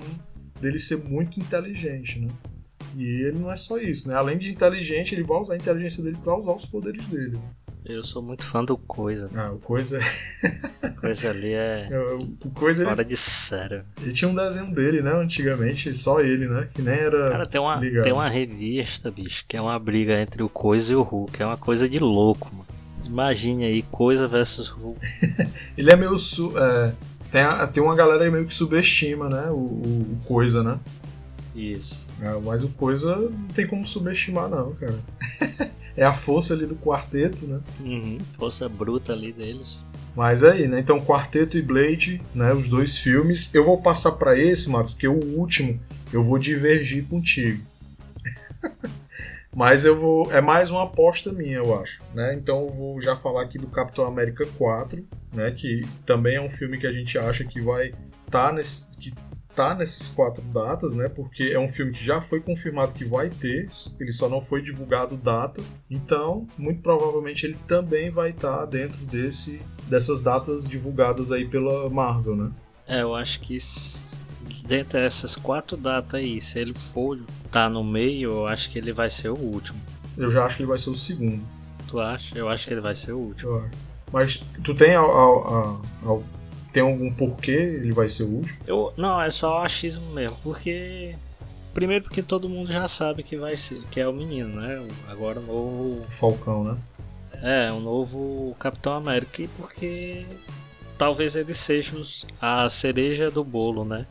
dele 0.59 0.79
ser 0.79 0.97
muito 0.97 1.39
inteligente, 1.39 2.19
né? 2.19 2.29
E 2.97 3.03
ele 3.25 3.39
não 3.39 3.51
é 3.51 3.55
só 3.55 3.77
isso, 3.77 4.09
né? 4.09 4.15
Além 4.15 4.37
de 4.37 4.51
inteligente, 4.51 5.15
ele 5.15 5.23
vai 5.23 5.37
usar 5.37 5.53
a 5.53 5.57
inteligência 5.57 6.03
dele 6.03 6.17
para 6.21 6.35
usar 6.35 6.53
os 6.53 6.65
poderes 6.65 7.05
dele. 7.07 7.37
Né? 7.37 7.43
Eu 7.91 8.03
sou 8.03 8.21
muito 8.21 8.45
fã 8.45 8.63
do 8.63 8.77
Coisa. 8.77 9.29
Ah, 9.35 9.51
o 9.51 9.59
Coisa 9.59 9.99
é. 9.99 10.89
Coisa 11.01 11.29
ali 11.29 11.53
é. 11.53 11.89
o 12.45 12.49
Coisa 12.51 12.85
Fora 12.85 13.01
ele... 13.01 13.09
de 13.09 13.17
sério. 13.17 13.83
Ele 14.01 14.13
tinha 14.13 14.29
um 14.29 14.33
desenho 14.33 14.73
dele, 14.73 15.01
né? 15.01 15.11
Antigamente, 15.13 15.93
só 15.93 16.21
ele, 16.21 16.47
né? 16.47 16.69
Que 16.73 16.81
nem 16.81 16.95
era. 16.95 17.31
Cara, 17.31 17.45
tem 17.45 17.59
uma, 17.59 17.79
tem 17.79 18.13
uma 18.13 18.29
revista, 18.29 19.11
bicho, 19.11 19.43
que 19.47 19.57
é 19.57 19.61
uma 19.61 19.77
briga 19.77 20.19
entre 20.19 20.41
o 20.41 20.49
Coisa 20.49 20.93
e 20.93 20.95
o 20.95 21.01
Hulk. 21.01 21.41
É 21.41 21.45
uma 21.45 21.57
coisa 21.57 21.89
de 21.89 21.99
louco, 21.99 22.49
mano. 22.53 22.67
Imagine 23.05 23.65
aí, 23.65 23.81
Coisa 23.83 24.27
versus 24.27 24.69
Hulk. 24.69 24.99
ele 25.77 25.91
é 25.91 25.95
meio. 25.95 26.17
Su... 26.17 26.57
É... 26.57 26.93
Tem, 27.29 27.41
a... 27.41 27.67
tem 27.67 27.83
uma 27.83 27.95
galera 27.95 28.23
aí 28.23 28.31
meio 28.31 28.45
que 28.45 28.53
subestima, 28.53 29.29
né? 29.29 29.49
O, 29.49 29.55
o, 29.55 30.01
o 30.13 30.25
Coisa, 30.25 30.63
né? 30.63 30.79
Isso. 31.53 32.07
É, 32.21 32.39
mas 32.39 32.63
o 32.63 32.69
Coisa 32.69 33.15
não 33.17 33.47
tem 33.49 33.67
como 33.67 33.85
subestimar, 33.85 34.47
não, 34.47 34.73
cara. 34.75 34.99
é 35.95 36.03
a 36.03 36.13
força 36.13 36.53
ali 36.53 36.65
do 36.65 36.75
quarteto, 36.75 37.45
né? 37.45 37.59
Uhum, 37.79 38.17
força 38.37 38.67
bruta 38.67 39.13
ali 39.13 39.31
deles. 39.31 39.83
Mas 40.15 40.43
aí, 40.43 40.67
né? 40.67 40.79
Então, 40.79 40.99
Quarteto 40.99 41.57
e 41.57 41.61
Blade, 41.61 42.21
né? 42.35 42.53
Os 42.53 42.67
dois 42.67 42.97
filmes. 42.97 43.53
Eu 43.55 43.63
vou 43.63 43.81
passar 43.81 44.13
para 44.13 44.37
esse, 44.37 44.69
Matos, 44.69 44.91
porque 44.91 45.07
o 45.07 45.37
último 45.37 45.79
eu 46.11 46.21
vou 46.21 46.37
divergir 46.37 47.05
contigo. 47.05 47.63
Mas 49.55 49.85
eu 49.85 49.97
vou. 49.97 50.31
É 50.31 50.41
mais 50.41 50.69
uma 50.69 50.83
aposta 50.83 51.31
minha, 51.31 51.57
eu 51.57 51.79
acho. 51.79 52.01
Né? 52.13 52.33
Então 52.35 52.63
eu 52.63 52.69
vou 52.69 53.01
já 53.01 53.15
falar 53.15 53.43
aqui 53.43 53.57
do 53.57 53.67
Capitão 53.67 54.05
América 54.05 54.45
4, 54.57 55.05
né? 55.33 55.51
Que 55.51 55.85
também 56.05 56.35
é 56.35 56.41
um 56.41 56.49
filme 56.49 56.77
que 56.77 56.87
a 56.87 56.91
gente 56.91 57.17
acha 57.17 57.43
que 57.43 57.61
vai 57.61 57.87
estar 58.25 58.47
tá 58.47 58.53
nesse. 58.53 58.97
Que 58.97 59.11
tá 59.55 59.75
nessas 59.75 60.07
quatro 60.07 60.43
datas, 60.43 60.95
né? 60.95 61.09
Porque 61.09 61.43
é 61.43 61.59
um 61.59 61.67
filme 61.67 61.91
que 61.91 62.03
já 62.03 62.21
foi 62.21 62.39
confirmado 62.39 62.93
que 62.93 63.05
vai 63.05 63.29
ter, 63.29 63.67
ele 63.99 64.11
só 64.11 64.29
não 64.29 64.41
foi 64.41 64.61
divulgado 64.61 65.17
data. 65.17 65.61
Então, 65.89 66.47
muito 66.57 66.81
provavelmente 66.81 67.45
ele 67.45 67.57
também 67.67 68.09
vai 68.09 68.31
estar 68.31 68.59
tá 68.59 68.65
dentro 68.65 69.05
desse 69.05 69.61
dessas 69.87 70.21
datas 70.21 70.67
divulgadas 70.67 71.31
aí 71.31 71.45
pela 71.45 71.89
Marvel, 71.89 72.35
né? 72.35 72.51
É, 72.87 73.01
eu 73.01 73.13
acho 73.13 73.39
que 73.41 73.57
dentro 74.65 74.93
dessas 74.93 75.35
quatro 75.35 75.75
datas 75.75 76.15
aí, 76.15 76.41
se 76.41 76.59
ele 76.59 76.73
for 76.93 77.19
tá 77.51 77.69
no 77.69 77.83
meio, 77.83 78.31
eu 78.31 78.47
acho 78.47 78.69
que 78.69 78.77
ele 78.77 78.93
vai 78.93 79.09
ser 79.09 79.29
o 79.29 79.37
último. 79.37 79.79
Eu 80.17 80.29
já 80.31 80.45
acho 80.45 80.57
que 80.57 80.63
ele 80.63 80.69
vai 80.69 80.79
ser 80.79 80.89
o 80.89 80.95
segundo. 80.95 81.43
Tu 81.87 81.99
acha? 81.99 82.37
Eu 82.37 82.47
acho 82.47 82.65
que 82.65 82.73
ele 82.73 82.81
vai 82.81 82.95
ser 82.95 83.11
o 83.11 83.17
último. 83.17 83.69
Mas 84.11 84.37
tu 84.63 84.73
tem 84.73 84.95
a, 84.95 85.01
a, 85.01 85.81
a, 86.05 86.19
tem 86.71 86.83
algum 86.83 87.11
porquê 87.11 87.51
ele 87.51 87.91
vai 87.91 88.07
ser 88.09 88.23
o 88.23 88.29
último? 88.29 88.59
Eu, 88.65 88.93
não, 88.97 89.21
é 89.21 89.29
só 89.31 89.63
achismo 89.63 90.11
mesmo, 90.13 90.37
porque 90.43 91.15
primeiro 91.73 92.03
porque 92.03 92.21
todo 92.21 92.49
mundo 92.49 92.71
já 92.71 92.87
sabe 92.87 93.23
que 93.23 93.37
vai 93.37 93.55
ser, 93.57 93.81
que 93.89 93.99
é 93.99 94.07
o 94.07 94.13
menino, 94.13 94.59
né? 94.59 94.85
Agora 95.07 95.39
o 95.39 95.45
novo 95.45 96.05
Falcão, 96.09 96.63
né? 96.63 96.77
É, 97.41 97.71
o 97.71 97.79
novo 97.79 98.55
Capitão 98.59 98.93
América, 98.93 99.43
porque 99.57 100.25
talvez 100.97 101.35
ele 101.35 101.53
seja 101.53 101.91
a 102.39 102.69
cereja 102.69 103.31
do 103.31 103.43
bolo, 103.43 103.83
né? 103.83 104.05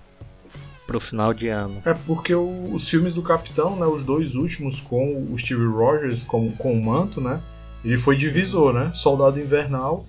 Pro 0.87 0.99
final 0.99 1.33
de 1.33 1.47
ano. 1.47 1.81
É 1.85 1.95
porque 1.95 2.35
o, 2.35 2.75
os 2.75 2.89
filmes 2.89 3.15
do 3.15 3.23
Capitão, 3.23 3.77
né? 3.77 3.87
Os 3.87 4.03
dois 4.03 4.35
últimos 4.35 4.81
com 4.81 5.29
o 5.33 5.39
Steve 5.39 5.67
Rogers 5.67 6.25
com, 6.25 6.51
com 6.53 6.73
o 6.73 6.83
manto, 6.83 7.21
né? 7.21 7.41
Ele 7.85 7.97
foi 7.97 8.17
divisor, 8.17 8.73
né? 8.73 8.91
Soldado 8.93 9.39
Invernal. 9.39 10.05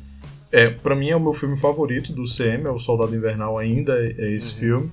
É, 0.52 0.70
para 0.70 0.96
mim 0.96 1.10
é 1.10 1.16
o 1.16 1.20
meu 1.20 1.34
filme 1.34 1.58
favorito 1.58 2.12
do 2.12 2.24
CM, 2.26 2.66
é 2.66 2.70
o 2.70 2.80
Soldado 2.80 3.16
Invernal 3.16 3.58
ainda, 3.58 3.94
é 3.94 4.32
esse 4.32 4.52
uhum. 4.54 4.60
filme. 4.60 4.92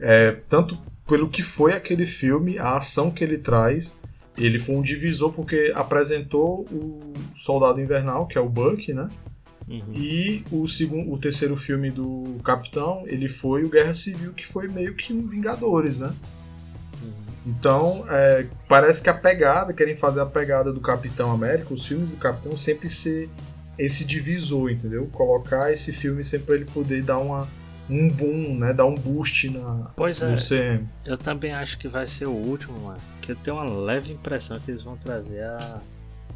É, 0.00 0.32
tanto 0.48 0.78
pelo 1.06 1.28
que 1.28 1.42
foi 1.42 1.72
aquele 1.72 2.06
filme, 2.06 2.58
a 2.58 2.76
ação 2.76 3.10
que 3.10 3.24
ele 3.24 3.38
traz. 3.38 4.00
Ele 4.36 4.60
foi 4.60 4.76
um 4.76 4.82
divisor 4.82 5.32
porque 5.32 5.72
apresentou 5.74 6.60
o 6.70 7.12
Soldado 7.34 7.80
Invernal, 7.80 8.26
que 8.26 8.38
é 8.38 8.40
o 8.40 8.48
Buck, 8.48 8.92
né? 8.92 9.08
Uhum. 9.66 9.92
E 9.92 10.44
o, 10.50 10.66
segundo, 10.68 11.12
o 11.12 11.18
terceiro 11.18 11.56
filme 11.56 11.90
do 11.90 12.38
Capitão, 12.44 13.02
ele 13.06 13.28
foi 13.28 13.64
o 13.64 13.68
Guerra 13.68 13.94
Civil, 13.94 14.32
que 14.32 14.46
foi 14.46 14.68
meio 14.68 14.94
que 14.94 15.12
um 15.12 15.26
Vingadores, 15.26 15.98
né? 15.98 16.14
Então, 17.44 18.04
é, 18.08 18.46
parece 18.68 19.02
que 19.02 19.08
a 19.08 19.14
pegada, 19.14 19.72
querem 19.72 19.96
fazer 19.96 20.20
a 20.20 20.26
pegada 20.26 20.70
do 20.70 20.80
Capitão 20.80 21.32
América, 21.32 21.72
os 21.72 21.86
filmes 21.86 22.10
do 22.10 22.16
Capitão 22.16 22.56
sempre 22.56 22.90
ser 22.90 23.30
esse 23.78 24.04
divisor, 24.04 24.70
entendeu? 24.70 25.06
Colocar 25.06 25.72
esse 25.72 25.92
filme 25.92 26.24
sempre 26.24 26.46
para 26.46 26.54
ele 26.56 26.64
poder 26.64 27.02
dar 27.02 27.18
uma, 27.18 27.48
um 27.88 28.08
boom, 28.10 28.56
né? 28.58 28.72
Dar 28.72 28.86
um 28.86 28.94
boost 28.94 29.48
na, 29.50 29.90
pois 29.94 30.20
no 30.20 30.32
é, 30.32 30.36
CM. 30.36 30.86
Eu 31.04 31.16
também 31.16 31.52
acho 31.52 31.78
que 31.78 31.88
vai 31.88 32.06
ser 32.06 32.26
o 32.26 32.32
último, 32.32 32.78
mano. 32.80 33.00
Que 33.22 33.32
eu 33.32 33.36
tenho 33.36 33.56
uma 33.56 33.64
leve 33.64 34.12
impressão 34.12 34.58
que 34.58 34.70
eles 34.70 34.82
vão 34.82 34.96
trazer 34.96 35.42
a, 35.42 35.80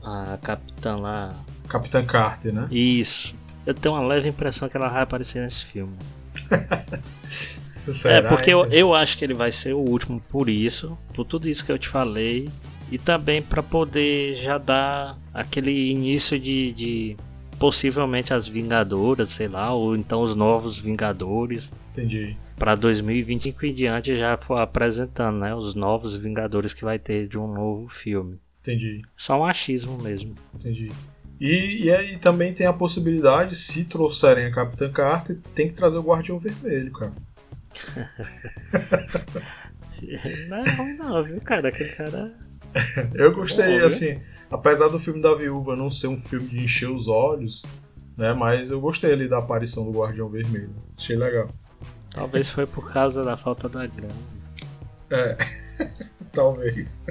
a 0.03 0.39
Capitã 0.41 0.97
lá. 0.97 1.35
Capitã 1.69 2.05
Carter, 2.05 2.55
né? 2.55 2.69
Isso. 2.71 3.35
Eu 3.67 3.75
tenho 3.75 3.95
uma 3.95 4.07
leve 4.07 4.29
impressão 4.29 4.69
que 4.69 4.77
ela 4.77 4.89
vai 4.89 5.03
aparecer 5.03 5.43
nesse 5.43 5.65
filme. 5.65 5.97
É, 7.85 7.93
Será, 7.93 8.15
é, 8.15 8.23
porque 8.23 8.49
eu, 8.49 8.71
eu 8.71 8.95
acho 8.95 9.19
que 9.19 9.25
ele 9.25 9.35
vai 9.35 9.51
ser 9.51 9.75
o 9.75 9.79
último 9.81 10.21
por 10.31 10.49
isso, 10.49 10.97
por 11.13 11.25
tudo 11.25 11.49
isso 11.49 11.65
que 11.65 11.73
eu 11.73 11.79
te 11.79 11.89
falei. 11.89 12.49
E 12.93 12.99
também 12.99 13.41
para 13.41 13.63
poder 13.63 14.37
já 14.37 14.57
dar 14.57 15.19
aquele 15.33 15.91
início 15.91 16.39
de, 16.39 16.73
de 16.73 17.17
possivelmente 17.63 18.35
as 18.35 18.49
Vingadoras, 18.49 19.29
sei 19.29 19.47
lá, 19.47 19.73
ou 19.73 19.95
então 19.95 20.21
os 20.21 20.35
novos 20.35 20.81
Vingadores. 20.81 21.71
Entendi. 21.93 22.37
Para 22.57 22.75
2025 22.75 23.67
em 23.67 23.73
diante 23.73 24.17
já 24.17 24.37
for 24.37 24.57
apresentando, 24.57 25.39
né, 25.39 25.55
os 25.55 25.73
novos 25.73 26.17
Vingadores 26.17 26.73
que 26.73 26.83
vai 26.83 26.99
ter 26.99 27.29
de 27.29 27.39
um 27.39 27.47
novo 27.47 27.87
filme. 27.87 28.41
Entendi. 28.59 29.03
Só 29.17 29.41
um 29.41 29.45
achismo 29.45 29.97
mesmo. 30.03 30.35
Entendi. 30.53 30.91
E, 31.41 31.85
e 31.85 31.93
aí 31.93 32.17
também 32.17 32.53
tem 32.53 32.67
a 32.67 32.73
possibilidade, 32.73 33.55
se 33.55 33.85
trouxerem 33.85 34.47
a 34.47 34.51
Capitã 34.51 34.91
Carter, 34.91 35.39
tem 35.55 35.69
que 35.69 35.75
trazer 35.75 35.99
o 35.99 36.03
Guardião 36.03 36.39
Vermelho, 36.39 36.91
cara. 36.91 37.13
não 40.49 40.57
é 40.57 40.69
ruim 40.69 40.97
não, 40.97 41.23
viu, 41.23 41.39
cara? 41.39 41.69
Aquele 41.69 41.91
cara. 41.91 42.35
Eu 43.15 43.33
gostei, 43.33 43.81
Bom, 43.81 43.87
assim, 43.87 44.21
apesar 44.51 44.89
do 44.89 44.99
filme 44.99 45.21
da 45.21 45.35
Viúva 45.35 45.77
não 45.77 45.91
ser 45.91 46.09
um 46.09 46.17
filme 46.17 46.49
de 46.49 46.65
encher 46.65 46.91
os 46.91 47.09
olhos, 47.09 47.65
né? 48.17 48.33
Mas 48.33 48.71
eu 48.71 48.81
gostei 48.81 49.13
ali 49.13 49.29
da 49.29 49.39
aparição 49.39 49.85
do 49.85 49.99
Guardião 49.99 50.29
Vermelho. 50.29 50.75
Achei 50.97 51.17
legal. 51.17 51.49
Talvez 52.11 52.51
foi 52.51 52.67
por 52.67 52.93
causa 52.93 53.25
da 53.25 53.37
falta 53.37 53.69
da 53.69 53.87
grana. 53.87 54.15
É, 55.11 55.37
talvez. 56.33 57.03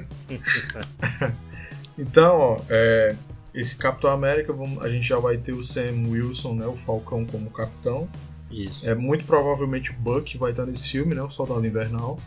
então, 1.98 2.38
ó, 2.38 2.60
é, 2.68 3.16
esse 3.54 3.76
Capitão 3.76 4.10
América, 4.10 4.54
a 4.80 4.88
gente 4.88 5.06
já 5.06 5.18
vai 5.18 5.36
ter 5.36 5.52
o 5.52 5.62
Sam 5.62 6.08
Wilson, 6.08 6.54
né? 6.54 6.66
O 6.66 6.74
Falcão 6.74 7.24
como 7.24 7.50
capitão. 7.50 8.08
Isso. 8.50 8.86
É 8.86 8.94
muito 8.94 9.24
provavelmente 9.24 9.90
o 9.90 9.94
Buck 9.94 10.36
vai 10.36 10.50
estar 10.50 10.66
nesse 10.66 10.88
filme, 10.88 11.14
né? 11.14 11.22
O 11.22 11.30
Soldado 11.30 11.66
Invernal. 11.66 12.18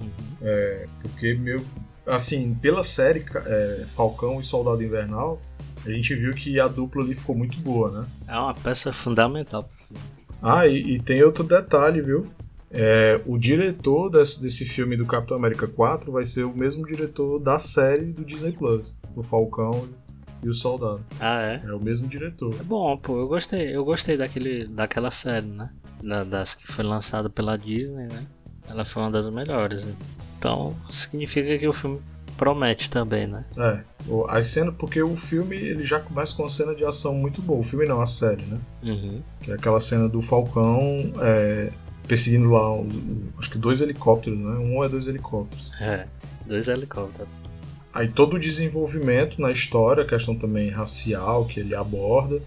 Uhum. 0.00 0.08
É, 0.42 0.86
porque 1.00 1.34
meu, 1.34 1.64
assim, 2.06 2.54
pela 2.54 2.82
série 2.82 3.24
é, 3.34 3.84
Falcão 3.88 4.40
e 4.40 4.44
Soldado 4.44 4.82
Invernal, 4.82 5.40
a 5.84 5.90
gente 5.90 6.14
viu 6.14 6.34
que 6.34 6.58
a 6.58 6.66
dupla 6.66 7.02
ali 7.02 7.14
ficou 7.14 7.34
muito 7.34 7.58
boa, 7.58 7.90
né? 7.90 8.06
É 8.26 8.38
uma 8.38 8.54
peça 8.54 8.92
fundamental. 8.92 9.68
Ah, 10.42 10.66
e, 10.66 10.94
e 10.94 10.98
tem 10.98 11.22
outro 11.22 11.44
detalhe, 11.44 12.00
viu? 12.00 12.26
É, 12.70 13.20
o 13.24 13.38
diretor 13.38 14.10
desse, 14.10 14.42
desse 14.42 14.64
filme 14.64 14.96
do 14.96 15.06
Capitão 15.06 15.36
América 15.36 15.66
4 15.68 16.10
vai 16.10 16.24
ser 16.24 16.44
o 16.44 16.54
mesmo 16.54 16.84
diretor 16.86 17.38
da 17.38 17.58
série 17.58 18.06
do 18.06 18.24
Disney 18.24 18.52
Plus, 18.52 18.98
do 19.14 19.22
Falcão 19.22 19.88
e 20.42 20.48
o 20.48 20.52
Soldado. 20.52 21.00
Ah, 21.20 21.40
é? 21.40 21.62
É 21.64 21.72
o 21.72 21.80
mesmo 21.80 22.08
diretor. 22.08 22.54
É 22.58 22.62
bom, 22.64 22.96
pô, 22.96 23.20
eu 23.20 23.28
gostei. 23.28 23.74
Eu 23.74 23.84
gostei 23.84 24.16
daquele, 24.16 24.66
daquela 24.66 25.10
série, 25.10 25.46
né? 25.46 25.70
Da, 26.02 26.24
das 26.24 26.54
que 26.54 26.66
foi 26.66 26.84
lançada 26.84 27.30
pela 27.30 27.56
Disney, 27.56 28.08
né? 28.08 28.26
Ela 28.68 28.84
foi 28.84 29.02
uma 29.02 29.10
das 29.10 29.28
melhores. 29.30 29.84
Né? 29.84 29.94
Então, 30.44 30.76
significa 30.90 31.56
que 31.56 31.66
o 31.66 31.72
filme 31.72 32.02
promete 32.36 32.90
também, 32.90 33.26
né? 33.26 33.46
É. 33.56 33.80
A 34.28 34.42
cena, 34.42 34.70
porque 34.70 35.02
o 35.02 35.16
filme 35.16 35.56
ele 35.56 35.82
já 35.82 35.98
começa 35.98 36.36
com 36.36 36.42
uma 36.42 36.50
cena 36.50 36.74
de 36.74 36.84
ação 36.84 37.14
muito 37.14 37.40
boa. 37.40 37.60
O 37.60 37.62
filme 37.62 37.86
não, 37.86 37.98
a 37.98 38.06
série, 38.06 38.42
né? 38.42 38.60
Uhum. 38.82 39.22
Que 39.40 39.52
é 39.52 39.54
aquela 39.54 39.80
cena 39.80 40.06
do 40.06 40.20
Falcão 40.20 41.14
é, 41.18 41.72
perseguindo 42.06 42.50
lá, 42.50 42.78
os, 42.78 43.00
acho 43.38 43.50
que 43.50 43.56
dois 43.56 43.80
helicópteros, 43.80 44.38
né? 44.38 44.50
Um 44.58 44.76
ou 44.76 44.84
é 44.84 44.88
dois 44.90 45.06
helicópteros. 45.06 45.72
É, 45.80 46.06
dois 46.46 46.68
helicópteros. 46.68 47.32
Aí 47.94 48.08
todo 48.08 48.34
o 48.34 48.38
desenvolvimento 48.38 49.40
na 49.40 49.50
história, 49.50 50.02
a 50.02 50.06
questão 50.06 50.34
também 50.34 50.68
racial 50.68 51.46
que 51.46 51.58
ele 51.58 51.74
aborda, 51.74 52.42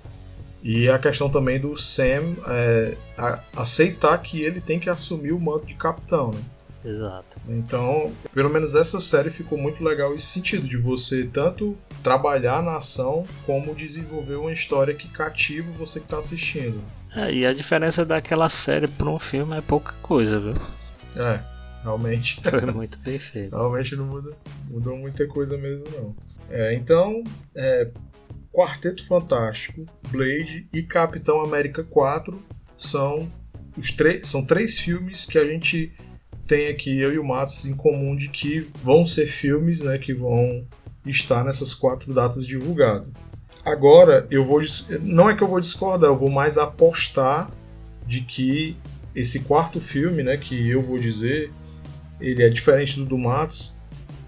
e 0.61 0.87
a 0.87 0.99
questão 0.99 1.31
também 1.31 1.59
do 1.59 1.75
Sam 1.75 2.35
é, 2.45 2.95
a, 3.17 3.39
aceitar 3.55 4.15
que 4.19 4.39
ele 4.43 4.61
tem 4.61 4.79
que 4.79 4.87
assumir 4.87 5.31
o 5.31 5.39
manto 5.39 5.65
de 5.65 5.73
capitão, 5.73 6.31
né? 6.31 6.41
Exato. 6.87 7.37
Então, 7.49 8.13
pelo 8.33 8.49
menos 8.49 8.73
essa 8.73 9.01
série 9.01 9.29
ficou 9.29 9.57
muito 9.57 9.83
legal 9.83 10.15
esse 10.15 10.27
sentido 10.27 10.65
de 10.65 10.77
você 10.77 11.25
tanto 11.25 11.77
trabalhar 12.01 12.63
na 12.63 12.77
ação 12.77 13.25
como 13.45 13.75
desenvolver 13.75 14.35
uma 14.35 14.53
história 14.53 14.93
que 14.93 15.09
cativa 15.09 15.69
você 15.71 15.99
que 15.99 16.05
está 16.05 16.17
assistindo. 16.19 16.81
É, 17.13 17.33
e 17.33 17.45
a 17.45 17.53
diferença 17.53 18.05
daquela 18.05 18.47
série 18.47 18.87
para 18.87 19.09
um 19.09 19.19
filme 19.19 19.57
é 19.57 19.61
pouca 19.61 19.93
coisa, 20.01 20.39
viu? 20.39 20.53
É. 21.15 21.57
Realmente. 21.83 22.39
Foi 22.47 22.61
muito 22.71 22.99
bem 22.99 23.19
feito. 23.19 23.55
Realmente 23.55 23.95
não 23.95 24.05
muda, 24.05 24.31
mudou 24.69 24.95
muita 24.97 25.27
coisa 25.27 25.57
mesmo, 25.57 25.85
não. 25.91 26.15
É, 26.49 26.73
então, 26.73 27.23
é, 27.53 27.91
Quarteto 28.53 29.05
Fantástico, 29.05 29.85
Blade 30.09 30.67
e 30.73 30.83
Capitão 30.83 31.41
América 31.41 31.83
4 31.83 32.41
são 32.77 33.29
os 33.77 33.91
três 33.91 34.27
são 34.27 34.43
três 34.43 34.79
filmes 34.79 35.25
que 35.25 35.37
a 35.37 35.45
gente 35.45 35.93
tem 36.47 36.69
aqui 36.69 36.97
eu 36.99 37.13
e 37.13 37.19
o 37.19 37.23
Matos 37.23 37.65
em 37.65 37.73
comum 37.73 38.15
de 38.15 38.29
que 38.29 38.67
vão 38.81 39.05
ser 39.05 39.27
filmes, 39.27 39.81
né, 39.81 39.97
que 39.97 40.13
vão 40.13 40.65
estar 41.05 41.43
nessas 41.43 41.73
quatro 41.73 42.13
datas 42.13 42.47
divulgadas. 42.47 43.11
Agora, 43.65 44.25
eu 44.31 44.43
vou 44.43 44.61
não 45.01 45.29
é 45.29 45.35
que 45.35 45.43
eu 45.43 45.47
vou 45.47 45.59
discordar, 45.59 46.09
eu 46.09 46.15
vou 46.15 46.29
mais 46.29 46.57
apostar 46.57 47.51
de 48.05 48.21
que 48.21 48.77
esse 49.13 49.41
quarto 49.41 49.81
filme, 49.81 50.23
né, 50.23 50.37
que 50.37 50.69
eu 50.69 50.81
vou 50.81 50.97
dizer, 50.97 51.51
ele 52.19 52.41
é 52.41 52.49
diferente 52.49 52.95
do 52.95 53.05
do 53.05 53.17
Matos, 53.17 53.75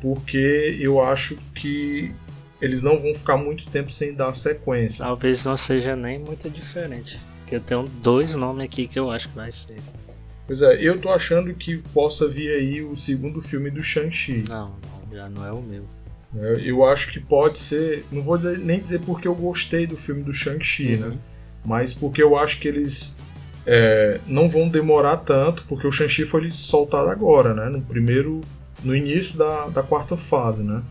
porque 0.01 0.77
eu 0.79 1.01
acho 1.01 1.38
que 1.55 2.13
eles 2.62 2.82
não 2.82 2.99
vão 2.99 3.13
ficar 3.13 3.38
muito 3.38 3.67
tempo 3.67 3.89
sem 3.89 4.13
dar 4.13 4.34
sequência. 4.34 5.05
Talvez 5.05 5.45
não 5.45 5.55
seja 5.55 5.95
nem 5.95 6.19
muito 6.19 6.49
diferente. 6.49 7.19
Porque 7.39 7.55
eu 7.55 7.62
tenho 7.62 7.84
dois 8.01 8.34
nomes 8.34 8.65
aqui 8.65 8.88
que 8.88 8.99
eu 8.99 9.10
acho 9.10 9.29
que 9.29 9.36
vai 9.36 9.51
ser. 9.51 9.77
Pois 10.49 10.63
é, 10.63 10.81
eu 10.81 10.99
tô 10.99 11.12
achando 11.12 11.53
que 11.53 11.77
possa 11.93 12.27
vir 12.27 12.49
aí 12.49 12.81
o 12.81 12.95
segundo 12.95 13.39
filme 13.39 13.69
do 13.69 13.83
Shang-Chi. 13.83 14.45
Não, 14.49 14.69
não, 14.81 15.15
já 15.15 15.29
não 15.29 15.45
é 15.45 15.51
o 15.51 15.62
meu. 15.62 15.83
É, 16.35 16.62
eu 16.63 16.83
acho 16.83 17.12
que 17.12 17.19
pode 17.19 17.59
ser. 17.59 18.03
Não 18.12 18.19
vou 18.19 18.35
dizer, 18.35 18.57
nem 18.57 18.79
dizer 18.79 18.99
porque 19.01 19.27
eu 19.27 19.35
gostei 19.35 19.85
do 19.85 19.95
filme 19.95 20.23
do 20.23 20.33
Shang-Chi, 20.33 20.95
uhum. 20.95 21.09
né? 21.09 21.17
Mas 21.63 21.93
porque 21.93 22.23
eu 22.23 22.35
acho 22.35 22.59
que 22.59 22.67
eles 22.67 23.19
é, 23.63 24.19
não 24.25 24.49
vão 24.49 24.67
demorar 24.67 25.17
tanto, 25.17 25.65
porque 25.67 25.85
o 25.85 25.91
Shang-Chi 25.91 26.25
foi 26.25 26.49
soltado 26.49 27.09
agora, 27.09 27.53
né? 27.53 27.69
No 27.69 27.83
primeiro. 27.83 28.41
No 28.83 28.95
início 28.95 29.38
da, 29.38 29.67
da 29.67 29.83
quarta 29.83 30.17
fase, 30.17 30.63
né? 30.63 30.81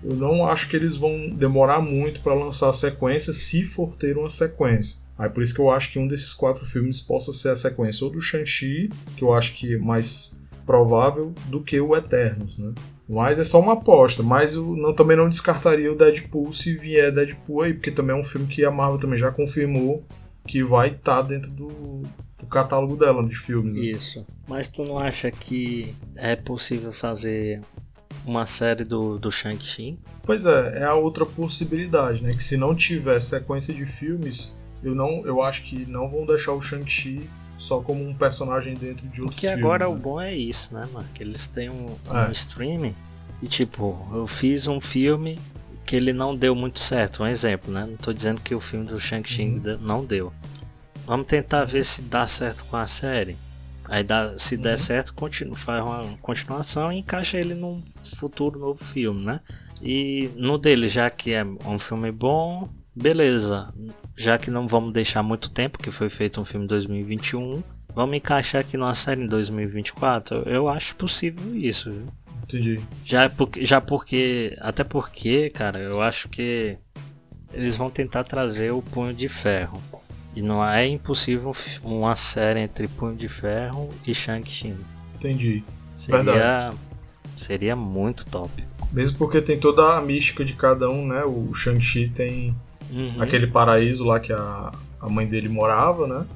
Eu 0.00 0.14
não 0.14 0.46
acho 0.46 0.68
que 0.68 0.76
eles 0.76 0.94
vão 0.94 1.28
demorar 1.30 1.80
muito 1.80 2.20
para 2.20 2.34
lançar 2.34 2.68
a 2.68 2.72
sequência, 2.72 3.32
se 3.32 3.64
for 3.64 3.96
ter 3.96 4.16
uma 4.16 4.30
sequência. 4.30 5.01
Aí 5.22 5.30
por 5.30 5.40
isso 5.40 5.54
que 5.54 5.60
eu 5.60 5.70
acho 5.70 5.92
que 5.92 6.00
um 6.00 6.08
desses 6.08 6.34
quatro 6.34 6.66
filmes 6.66 7.00
possa 7.00 7.32
ser 7.32 7.50
a 7.50 7.56
sequência 7.56 8.04
ou 8.04 8.10
do 8.10 8.20
Shang-Chi, 8.20 8.90
que 9.16 9.22
eu 9.22 9.32
acho 9.32 9.54
que 9.54 9.76
mais 9.76 10.42
provável 10.66 11.32
do 11.46 11.62
que 11.62 11.80
o 11.80 11.94
Eternos, 11.94 12.58
né? 12.58 12.74
Mas 13.08 13.38
é 13.38 13.44
só 13.44 13.60
uma 13.60 13.74
aposta. 13.74 14.20
Mas 14.20 14.56
eu 14.56 14.74
não, 14.74 14.92
também 14.92 15.16
não 15.16 15.28
descartaria 15.28 15.92
o 15.92 15.94
Deadpool 15.94 16.52
se 16.52 16.74
vier 16.74 17.12
Deadpool 17.12 17.62
aí, 17.62 17.72
porque 17.72 17.92
também 17.92 18.16
é 18.16 18.18
um 18.18 18.24
filme 18.24 18.48
que 18.48 18.64
a 18.64 18.70
Marvel 18.72 18.98
também 18.98 19.16
já 19.16 19.30
confirmou 19.30 20.04
que 20.44 20.64
vai 20.64 20.88
estar 20.88 21.18
tá 21.18 21.22
dentro 21.22 21.52
do, 21.52 22.02
do, 22.40 22.46
catálogo 22.48 22.96
dela 22.96 23.24
de 23.24 23.36
filmes. 23.36 23.74
Né? 23.74 23.80
Isso. 23.80 24.26
Mas 24.48 24.68
tu 24.68 24.82
não 24.82 24.98
acha 24.98 25.30
que 25.30 25.94
é 26.16 26.34
possível 26.34 26.90
fazer 26.90 27.60
uma 28.26 28.44
série 28.44 28.82
do, 28.82 29.20
do 29.20 29.30
Shang-Chi? 29.30 30.00
Pois 30.24 30.46
é, 30.46 30.80
é 30.80 30.84
a 30.84 30.94
outra 30.94 31.24
possibilidade, 31.24 32.24
né? 32.24 32.34
Que 32.34 32.42
se 32.42 32.56
não 32.56 32.74
tiver 32.74 33.20
sequência 33.20 33.72
de 33.72 33.86
filmes, 33.86 34.52
eu 34.82 34.94
não, 34.94 35.24
eu 35.26 35.42
acho 35.42 35.62
que 35.62 35.86
não 35.86 36.08
vão 36.10 36.26
deixar 36.26 36.52
o 36.52 36.60
Shang-Chi 36.60 37.28
só 37.56 37.80
como 37.80 38.06
um 38.06 38.14
personagem 38.14 38.74
dentro 38.74 39.08
de 39.08 39.20
outros 39.20 39.36
Porque 39.36 39.46
filmes. 39.46 39.64
agora 39.64 39.86
né? 39.86 39.94
o 39.94 39.96
bom 39.96 40.20
é 40.20 40.34
isso, 40.34 40.74
né, 40.74 40.88
mano? 40.92 41.06
Que 41.14 41.22
eles 41.22 41.46
têm 41.46 41.70
um, 41.70 41.96
um 42.10 42.18
é. 42.18 42.32
streaming 42.32 42.94
e 43.40 43.46
tipo, 43.46 44.08
eu 44.12 44.26
fiz 44.26 44.66
um 44.66 44.80
filme 44.80 45.38
que 45.84 45.96
ele 45.96 46.12
não 46.12 46.34
deu 46.34 46.54
muito 46.54 46.78
certo, 46.78 47.22
um 47.22 47.26
exemplo, 47.26 47.72
né? 47.72 47.86
Não 47.86 47.96
tô 47.96 48.12
dizendo 48.12 48.40
que 48.40 48.54
o 48.54 48.60
filme 48.60 48.86
do 48.86 48.98
Shang-Chi 48.98 49.42
uhum. 49.42 49.78
não 49.80 50.04
deu. 50.04 50.32
Vamos 51.04 51.26
tentar 51.26 51.64
ver 51.64 51.84
se 51.84 52.02
dá 52.02 52.26
certo 52.26 52.64
com 52.66 52.76
a 52.76 52.86
série. 52.86 53.36
Aí 53.88 54.04
dá, 54.04 54.38
se 54.38 54.56
der 54.56 54.72
uhum. 54.72 54.78
certo, 54.78 55.12
continua, 55.12 55.56
faz 55.56 55.82
uma 55.82 56.16
continuação 56.18 56.92
e 56.92 56.98
encaixa 56.98 57.36
ele 57.36 57.54
num 57.54 57.82
futuro 58.14 58.58
novo 58.58 58.82
filme, 58.82 59.24
né? 59.24 59.40
E 59.82 60.30
no 60.36 60.56
dele, 60.56 60.86
já 60.86 61.10
que 61.10 61.32
é 61.32 61.44
um 61.44 61.78
filme 61.80 62.12
bom, 62.12 62.68
beleza. 62.94 63.72
Já 64.16 64.38
que 64.38 64.50
não 64.50 64.66
vamos 64.66 64.92
deixar 64.92 65.22
muito 65.22 65.50
tempo, 65.50 65.78
que 65.78 65.90
foi 65.90 66.08
feito 66.08 66.40
um 66.40 66.44
filme 66.44 66.64
em 66.64 66.68
2021, 66.68 67.62
vamos 67.94 68.16
encaixar 68.16 68.60
aqui 68.60 68.76
numa 68.76 68.94
série 68.94 69.22
em 69.22 69.26
2024. 69.26 70.42
Eu 70.48 70.68
acho 70.68 70.94
possível 70.96 71.56
isso, 71.56 71.90
viu? 71.90 72.06
Entendi. 72.42 72.80
Já 73.04 73.30
porque, 73.30 73.64
já 73.64 73.80
porque, 73.80 74.56
até 74.60 74.84
porque, 74.84 75.50
cara, 75.50 75.78
eu 75.78 76.02
acho 76.02 76.28
que 76.28 76.76
eles 77.52 77.76
vão 77.76 77.90
tentar 77.90 78.24
trazer 78.24 78.72
o 78.72 78.82
Punho 78.82 79.14
de 79.14 79.28
Ferro. 79.28 79.82
E 80.34 80.40
não 80.40 80.66
é 80.66 80.86
impossível 80.86 81.54
uma 81.82 82.16
série 82.16 82.60
entre 82.60 82.88
Punho 82.88 83.14
de 83.14 83.28
Ferro 83.28 83.90
e 84.06 84.14
Shang-Chi. 84.14 84.74
Entendi. 85.14 85.62
Seria, 85.94 86.22
Verdade. 86.22 86.76
seria 87.36 87.76
muito 87.76 88.26
top. 88.26 88.50
Mesmo 88.90 89.18
porque 89.18 89.40
tem 89.40 89.58
toda 89.58 89.96
a 89.96 90.02
mística 90.02 90.44
de 90.44 90.54
cada 90.54 90.90
um, 90.90 91.06
né? 91.06 91.22
O 91.24 91.52
Shang-Chi 91.52 92.08
tem 92.08 92.54
uhum. 92.92 93.14
aquele 93.20 93.46
paraíso 93.46 94.04
lá 94.04 94.20
que 94.20 94.32
a, 94.32 94.72
a 95.00 95.08
mãe 95.08 95.26
dele 95.26 95.48
morava, 95.48 96.06
né? 96.06 96.26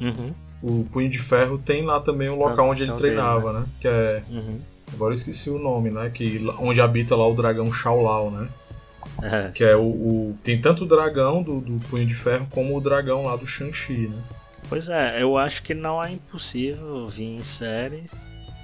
Uhum. 0.00 0.32
O 0.62 0.84
Punho 0.84 1.08
de 1.08 1.18
Ferro 1.18 1.58
tem 1.58 1.82
lá 1.82 2.00
também 2.00 2.30
um 2.30 2.36
local 2.36 2.68
onde 2.68 2.84
ele 2.84 2.92
treinava, 2.92 3.52
dele, 3.52 3.52
né? 3.52 3.60
né? 3.60 3.66
Que 3.80 3.88
é. 3.88 4.22
Uhum. 4.30 4.60
Agora 4.92 5.12
eu 5.12 5.16
esqueci 5.16 5.50
o 5.50 5.58
nome, 5.58 5.90
né? 5.90 6.10
Que, 6.10 6.44
onde 6.58 6.80
habita 6.80 7.16
lá 7.16 7.26
o 7.26 7.34
dragão 7.34 7.72
Shao 7.72 8.02
Lao, 8.02 8.30
né? 8.30 8.48
É. 9.22 9.50
Que 9.52 9.64
é 9.64 9.76
o, 9.76 9.82
o, 9.82 10.38
Tem 10.42 10.60
tanto 10.60 10.84
o 10.84 10.86
dragão 10.86 11.42
do, 11.42 11.60
do 11.60 11.78
Punho 11.86 12.06
de 12.06 12.14
Ferro 12.14 12.46
como 12.50 12.76
o 12.76 12.80
dragão 12.80 13.24
lá 13.24 13.36
do 13.36 13.46
Shang-Chi, 13.46 14.08
né? 14.08 14.22
Pois 14.68 14.88
é, 14.88 15.22
eu 15.22 15.36
acho 15.36 15.62
que 15.62 15.74
não 15.74 16.02
é 16.02 16.12
impossível 16.12 17.06
vir 17.06 17.36
em 17.36 17.42
série. 17.42 18.04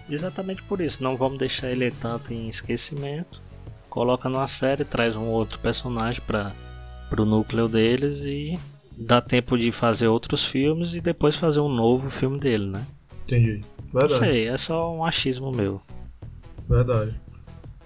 Exatamente 0.08 0.62
por 0.62 0.80
isso. 0.80 1.02
Não 1.02 1.16
vamos 1.16 1.38
deixar 1.38 1.70
ele 1.70 1.90
tanto 1.90 2.32
em 2.32 2.48
esquecimento. 2.48 3.42
Coloca 3.90 4.28
numa 4.28 4.48
série, 4.48 4.84
traz 4.84 5.16
um 5.16 5.26
outro 5.26 5.58
personagem 5.58 6.22
para 6.26 6.52
o 7.16 7.24
núcleo 7.24 7.68
deles 7.68 8.22
e 8.22 8.58
dá 8.96 9.20
tempo 9.20 9.56
de 9.56 9.70
fazer 9.72 10.08
outros 10.08 10.44
filmes 10.44 10.94
e 10.94 11.00
depois 11.00 11.36
fazer 11.36 11.60
um 11.60 11.68
novo 11.68 12.10
filme 12.10 12.38
dele, 12.38 12.66
né? 12.66 12.86
Entendi. 13.24 13.60
Verdade. 13.92 14.12
Não 14.12 14.18
sei, 14.18 14.48
é 14.48 14.58
só 14.58 14.94
um 14.94 15.04
achismo 15.04 15.50
meu. 15.52 15.80
Verdade. 16.68 17.18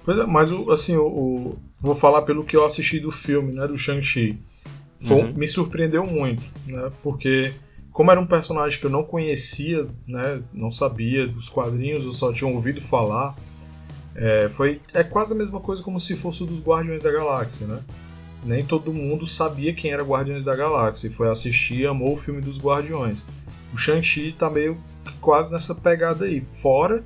Pois 0.05 0.19
é, 0.19 0.27
mas 0.27 0.51
assim, 0.71 0.97
o, 0.97 1.07
o, 1.07 1.59
vou 1.81 1.95
falar 1.95 2.23
pelo 2.23 2.45
que 2.45 2.57
eu 2.57 2.65
assisti 2.65 2.99
do 2.99 3.11
filme, 3.11 3.53
né, 3.53 3.67
do 3.67 3.79
Shang-Chi. 3.79 4.39
Uhum. 5.05 5.33
Me 5.35 5.47
surpreendeu 5.47 6.07
muito, 6.07 6.43
né, 6.67 6.91
porque 7.03 7.53
como 7.93 8.11
era 8.11 8.21
um 8.21 8.27
personagem 8.27 8.81
que 8.81 8.87
eu 8.87 8.91
não 8.91 9.05
conhecia, 9.05 9.89
né, 10.07 10.43
não 10.53 10.73
sabia 10.73 11.27
dos 11.27 11.49
quadrinhos, 11.49 12.05
eu 12.05 12.13
só 12.13 12.33
tinha 12.33 12.51
ouvido 12.51 12.81
falar, 12.81 13.37
é, 14.15 14.49
foi 14.49 14.81
é 14.95 15.05
quase 15.05 15.33
a 15.33 15.37
mesma 15.37 15.61
coisa 15.61 15.83
como 15.83 16.01
se 16.01 16.17
fosse 16.17 16.43
o 16.43 16.47
dos 16.47 16.63
Guardiões 16.63 17.03
da 17.03 17.13
Galáxia, 17.13 17.67
né? 17.67 17.81
Nem 18.45 18.65
todo 18.65 18.93
mundo 18.93 19.27
sabia 19.27 19.73
quem 19.73 19.93
era 19.93 20.03
Guardiões 20.03 20.45
da 20.45 20.57
Galáxia 20.57 21.07
e 21.07 21.11
foi 21.11 21.29
assistir 21.29 21.81
e 21.81 21.87
amou 21.87 22.13
o 22.13 22.17
filme 22.17 22.41
dos 22.41 22.59
Guardiões. 22.59 23.25
O 23.73 23.77
Shang-Chi 23.77 24.33
tá 24.33 24.51
meio 24.51 24.79
quase 25.21 25.53
nessa 25.53 25.75
pegada 25.75 26.25
aí, 26.25 26.41
fora 26.41 27.05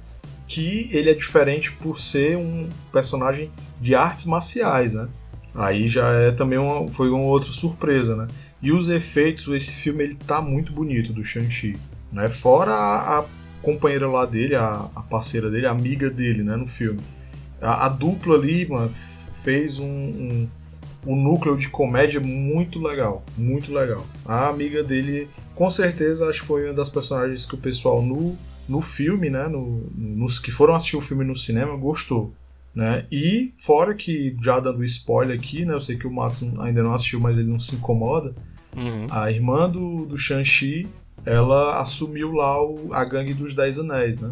que 0.48 0.88
ele 0.92 1.10
é 1.10 1.14
diferente 1.14 1.72
por 1.72 1.98
ser 1.98 2.36
um 2.36 2.68
personagem 2.92 3.50
de 3.80 3.94
artes 3.94 4.24
marciais, 4.24 4.94
né? 4.94 5.08
Aí 5.54 5.88
já 5.88 6.08
é 6.10 6.30
também 6.30 6.58
uma, 6.58 6.88
foi 6.88 7.10
uma 7.10 7.24
outra 7.24 7.50
surpresa, 7.50 8.14
né? 8.14 8.28
E 8.62 8.72
os 8.72 8.88
efeitos, 8.88 9.48
esse 9.48 9.72
filme 9.72 10.04
ele 10.04 10.14
tá 10.14 10.40
muito 10.40 10.72
bonito 10.72 11.12
do 11.12 11.24
Shang-Chi, 11.24 11.76
né? 12.12 12.28
Fora 12.28 12.72
a, 12.72 13.18
a, 13.18 13.24
companheira 13.62 14.08
lá 14.08 14.24
dele, 14.24 14.54
a, 14.54 14.88
a, 14.94 15.02
parceira 15.02 15.50
dele, 15.50 15.66
a 15.66 15.72
amiga 15.72 16.08
dele, 16.08 16.42
né, 16.42 16.54
no 16.54 16.66
filme. 16.66 17.00
A, 17.60 17.86
a 17.86 17.88
dupla 17.88 18.36
ali, 18.36 18.66
mano, 18.68 18.90
fez 19.34 19.78
um, 19.80 19.86
um, 19.86 20.48
um 21.06 21.16
núcleo 21.16 21.56
de 21.56 21.68
comédia 21.68 22.20
muito 22.20 22.82
legal, 22.82 23.24
muito 23.38 23.72
legal. 23.72 24.04
A 24.24 24.48
amiga 24.48 24.82
dele, 24.82 25.28
com 25.54 25.70
certeza, 25.70 26.28
acho 26.28 26.40
que 26.40 26.46
foi 26.46 26.64
uma 26.64 26.74
das 26.74 26.90
personagens 26.90 27.46
que 27.46 27.54
o 27.54 27.58
pessoal 27.58 28.02
no 28.02 28.36
no 28.68 28.80
filme, 28.80 29.30
né, 29.30 29.46
no, 29.46 29.88
nos 29.94 30.38
que 30.38 30.50
foram 30.50 30.74
assistir 30.74 30.96
o 30.96 31.00
filme 31.00 31.24
no 31.24 31.36
cinema, 31.36 31.76
gostou. 31.76 32.32
Né? 32.74 33.06
E 33.10 33.54
fora 33.56 33.94
que, 33.94 34.36
já 34.42 34.60
dando 34.60 34.84
spoiler 34.84 35.38
aqui, 35.38 35.64
né, 35.64 35.72
eu 35.72 35.80
sei 35.80 35.96
que 35.96 36.06
o 36.06 36.12
Matos 36.12 36.42
ainda 36.58 36.82
não 36.82 36.92
assistiu, 36.92 37.20
mas 37.20 37.38
ele 37.38 37.48
não 37.48 37.58
se 37.58 37.74
incomoda, 37.76 38.34
uhum. 38.76 39.06
a 39.10 39.30
irmã 39.30 39.68
do, 39.70 40.04
do 40.04 40.18
Shang-Chi, 40.18 40.88
ela 41.24 41.80
assumiu 41.80 42.32
lá 42.32 42.62
o, 42.62 42.92
a 42.92 43.04
gangue 43.04 43.32
dos 43.32 43.54
Dez 43.54 43.78
Anéis, 43.78 44.18
né? 44.18 44.30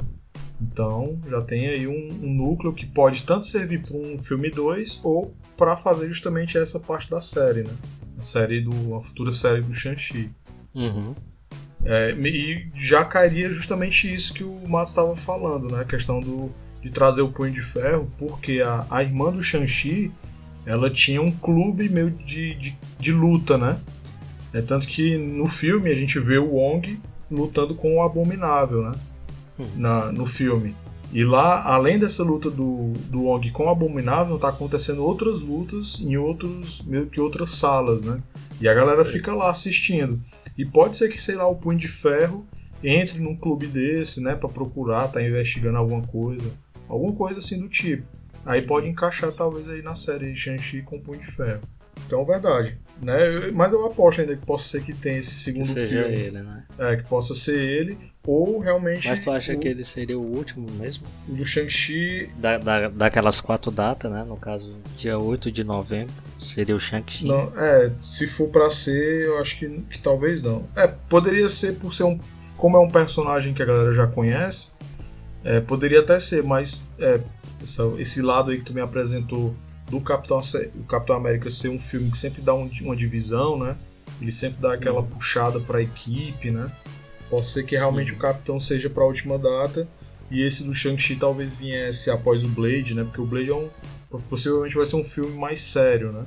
Então 0.60 1.18
já 1.28 1.40
tem 1.42 1.66
aí 1.66 1.86
um, 1.86 2.18
um 2.22 2.32
núcleo 2.34 2.72
que 2.72 2.86
pode 2.86 3.22
tanto 3.22 3.46
servir 3.46 3.82
para 3.82 3.96
um 3.96 4.22
filme 4.22 4.50
2 4.50 5.00
ou 5.02 5.34
para 5.56 5.76
fazer 5.76 6.08
justamente 6.08 6.58
essa 6.58 6.80
parte 6.80 7.10
da 7.10 7.20
série, 7.20 7.62
né? 7.62 7.72
A 8.18 8.22
série 8.22 8.60
do 8.60 8.94
a 8.94 9.00
futura 9.00 9.32
série 9.32 9.60
do 9.60 9.72
Shang-Chi. 9.72 10.30
Uhum. 10.74 11.14
É, 11.84 12.12
e 12.12 12.66
já 12.74 13.04
cairia 13.04 13.50
justamente 13.50 14.12
isso 14.12 14.32
que 14.32 14.42
o 14.42 14.66
Matos 14.66 14.92
estava 14.92 15.14
falando, 15.14 15.70
né? 15.70 15.82
A 15.82 15.84
questão 15.84 16.20
do, 16.20 16.50
de 16.82 16.90
trazer 16.90 17.22
o 17.22 17.28
Punho 17.28 17.52
de 17.52 17.60
Ferro, 17.60 18.08
porque 18.18 18.62
a, 18.62 18.86
a 18.90 19.02
irmã 19.02 19.30
do 19.30 19.42
Shang-Chi, 19.42 20.10
ela 20.64 20.90
tinha 20.90 21.20
um 21.20 21.30
clube 21.30 21.88
meio 21.88 22.10
de, 22.10 22.54
de, 22.54 22.78
de, 22.98 23.12
luta, 23.12 23.58
né? 23.58 23.78
É 24.52 24.62
tanto 24.62 24.86
que 24.86 25.18
no 25.18 25.46
filme 25.46 25.90
a 25.90 25.94
gente 25.94 26.18
vê 26.18 26.38
o 26.38 26.54
Wong 26.54 27.00
lutando 27.30 27.74
com 27.74 27.96
o 27.96 28.02
Abominável, 28.02 28.82
né? 28.82 28.94
Na, 29.76 30.10
no 30.10 30.24
filme. 30.24 30.74
E 31.14 31.24
lá, 31.24 31.62
além 31.64 31.96
dessa 31.96 32.24
luta 32.24 32.50
do, 32.50 32.92
do 33.08 33.22
Wong 33.22 33.48
com 33.52 33.66
o 33.66 33.68
Abominável, 33.68 34.36
tá 34.36 34.48
acontecendo 34.48 35.04
outras 35.04 35.38
lutas 35.38 36.00
em 36.00 36.16
outros, 36.16 36.82
meio 36.82 37.06
que 37.06 37.20
outras 37.20 37.50
salas, 37.50 38.02
né? 38.02 38.20
E 38.60 38.66
a 38.66 38.74
galera 38.74 39.04
fica 39.04 39.32
lá 39.32 39.48
assistindo. 39.48 40.20
E 40.58 40.64
pode 40.64 40.96
ser 40.96 41.08
que, 41.08 41.22
sei 41.22 41.36
lá, 41.36 41.46
o 41.46 41.54
Punho 41.54 41.78
de 41.78 41.86
Ferro 41.86 42.44
entre 42.82 43.20
num 43.20 43.36
clube 43.36 43.68
desse, 43.68 44.20
né, 44.20 44.34
para 44.34 44.48
procurar, 44.48 45.06
tá 45.06 45.22
investigando 45.22 45.78
alguma 45.78 46.02
coisa, 46.02 46.52
alguma 46.88 47.12
coisa 47.12 47.38
assim 47.38 47.60
do 47.60 47.68
tipo. 47.68 48.04
Aí 48.44 48.62
pode 48.62 48.88
encaixar 48.88 49.32
talvez 49.32 49.68
aí 49.68 49.82
na 49.82 49.94
série 49.94 50.34
Shang-Chi 50.34 50.82
com 50.82 50.96
o 50.96 51.00
Punho 51.00 51.20
de 51.20 51.26
Ferro. 51.26 51.62
Então, 52.06 52.24
verdade. 52.24 52.78
Né? 53.00 53.50
Mas 53.52 53.72
eu 53.72 53.84
aposto 53.86 54.20
ainda 54.20 54.36
que 54.36 54.44
possa 54.44 54.68
ser 54.68 54.82
que 54.82 54.92
tenha 54.92 55.18
esse 55.18 55.34
segundo 55.34 55.66
que 55.66 55.72
seja 55.72 56.02
filme. 56.02 56.16
ele, 56.16 56.42
né? 56.42 56.64
É, 56.78 56.96
que 56.96 57.04
possa 57.04 57.34
ser 57.34 57.58
ele, 57.58 57.98
ou 58.26 58.58
realmente. 58.60 59.08
Mas 59.08 59.20
tu 59.20 59.30
acha 59.30 59.52
o... 59.52 59.58
que 59.58 59.68
ele 59.68 59.84
seria 59.84 60.18
o 60.18 60.22
último 60.22 60.70
mesmo? 60.72 61.04
Do 61.26 61.44
Shang-Chi. 61.44 62.30
Da, 62.36 62.58
da, 62.58 62.88
daquelas 62.88 63.40
quatro 63.40 63.70
datas, 63.70 64.10
né? 64.10 64.24
No 64.24 64.36
caso, 64.36 64.76
dia 64.96 65.18
8 65.18 65.50
de 65.50 65.64
novembro, 65.64 66.14
seria 66.40 66.74
o 66.74 66.80
Shang-Chi. 66.80 67.26
Não, 67.26 67.52
é, 67.58 67.92
se 68.00 68.26
for 68.26 68.48
pra 68.48 68.70
ser, 68.70 69.26
eu 69.26 69.38
acho 69.38 69.58
que, 69.58 69.68
que 69.82 69.98
talvez 69.98 70.42
não. 70.42 70.66
É, 70.76 70.86
poderia 70.86 71.48
ser 71.48 71.74
por 71.74 71.92
ser 71.92 72.04
um. 72.04 72.18
Como 72.56 72.76
é 72.76 72.80
um 72.80 72.90
personagem 72.90 73.52
que 73.52 73.62
a 73.62 73.66
galera 73.66 73.92
já 73.92 74.06
conhece, 74.06 74.72
é, 75.42 75.60
poderia 75.60 76.00
até 76.00 76.18
ser, 76.18 76.42
mas 76.42 76.80
é, 76.98 77.20
essa, 77.64 77.82
esse 77.98 78.22
lado 78.22 78.50
aí 78.50 78.58
que 78.58 78.64
tu 78.64 78.74
me 78.74 78.80
apresentou 78.80 79.54
do 79.90 80.00
Capitão, 80.00 80.40
do 80.74 80.84
Capitão 80.84 81.16
América 81.16 81.50
ser 81.50 81.68
um 81.68 81.78
filme 81.78 82.10
que 82.10 82.18
sempre 82.18 82.40
dá 82.40 82.54
um, 82.54 82.70
uma 82.82 82.96
divisão, 82.96 83.58
né? 83.58 83.76
Ele 84.20 84.32
sempre 84.32 84.60
dá 84.60 84.74
aquela 84.74 85.00
uhum. 85.00 85.06
puxada 85.06 85.60
para 85.60 85.78
a 85.78 85.82
equipe, 85.82 86.50
né? 86.50 86.70
Pode 87.28 87.46
ser 87.46 87.64
que 87.64 87.76
realmente 87.76 88.12
uhum. 88.12 88.18
o 88.18 88.20
Capitão 88.20 88.60
seja 88.60 88.88
para 88.88 89.02
a 89.02 89.06
última 89.06 89.38
data 89.38 89.88
e 90.30 90.42
esse 90.42 90.64
do 90.64 90.74
Shang-Chi 90.74 91.16
talvez 91.16 91.56
viesse 91.56 92.10
após 92.10 92.44
o 92.44 92.48
Blade, 92.48 92.94
né? 92.94 93.04
Porque 93.04 93.20
o 93.20 93.26
Blade 93.26 93.50
é 93.50 93.54
um 93.54 93.68
possivelmente 94.28 94.76
vai 94.76 94.86
ser 94.86 94.96
um 94.96 95.04
filme 95.04 95.36
mais 95.36 95.60
sério, 95.60 96.12
né? 96.12 96.24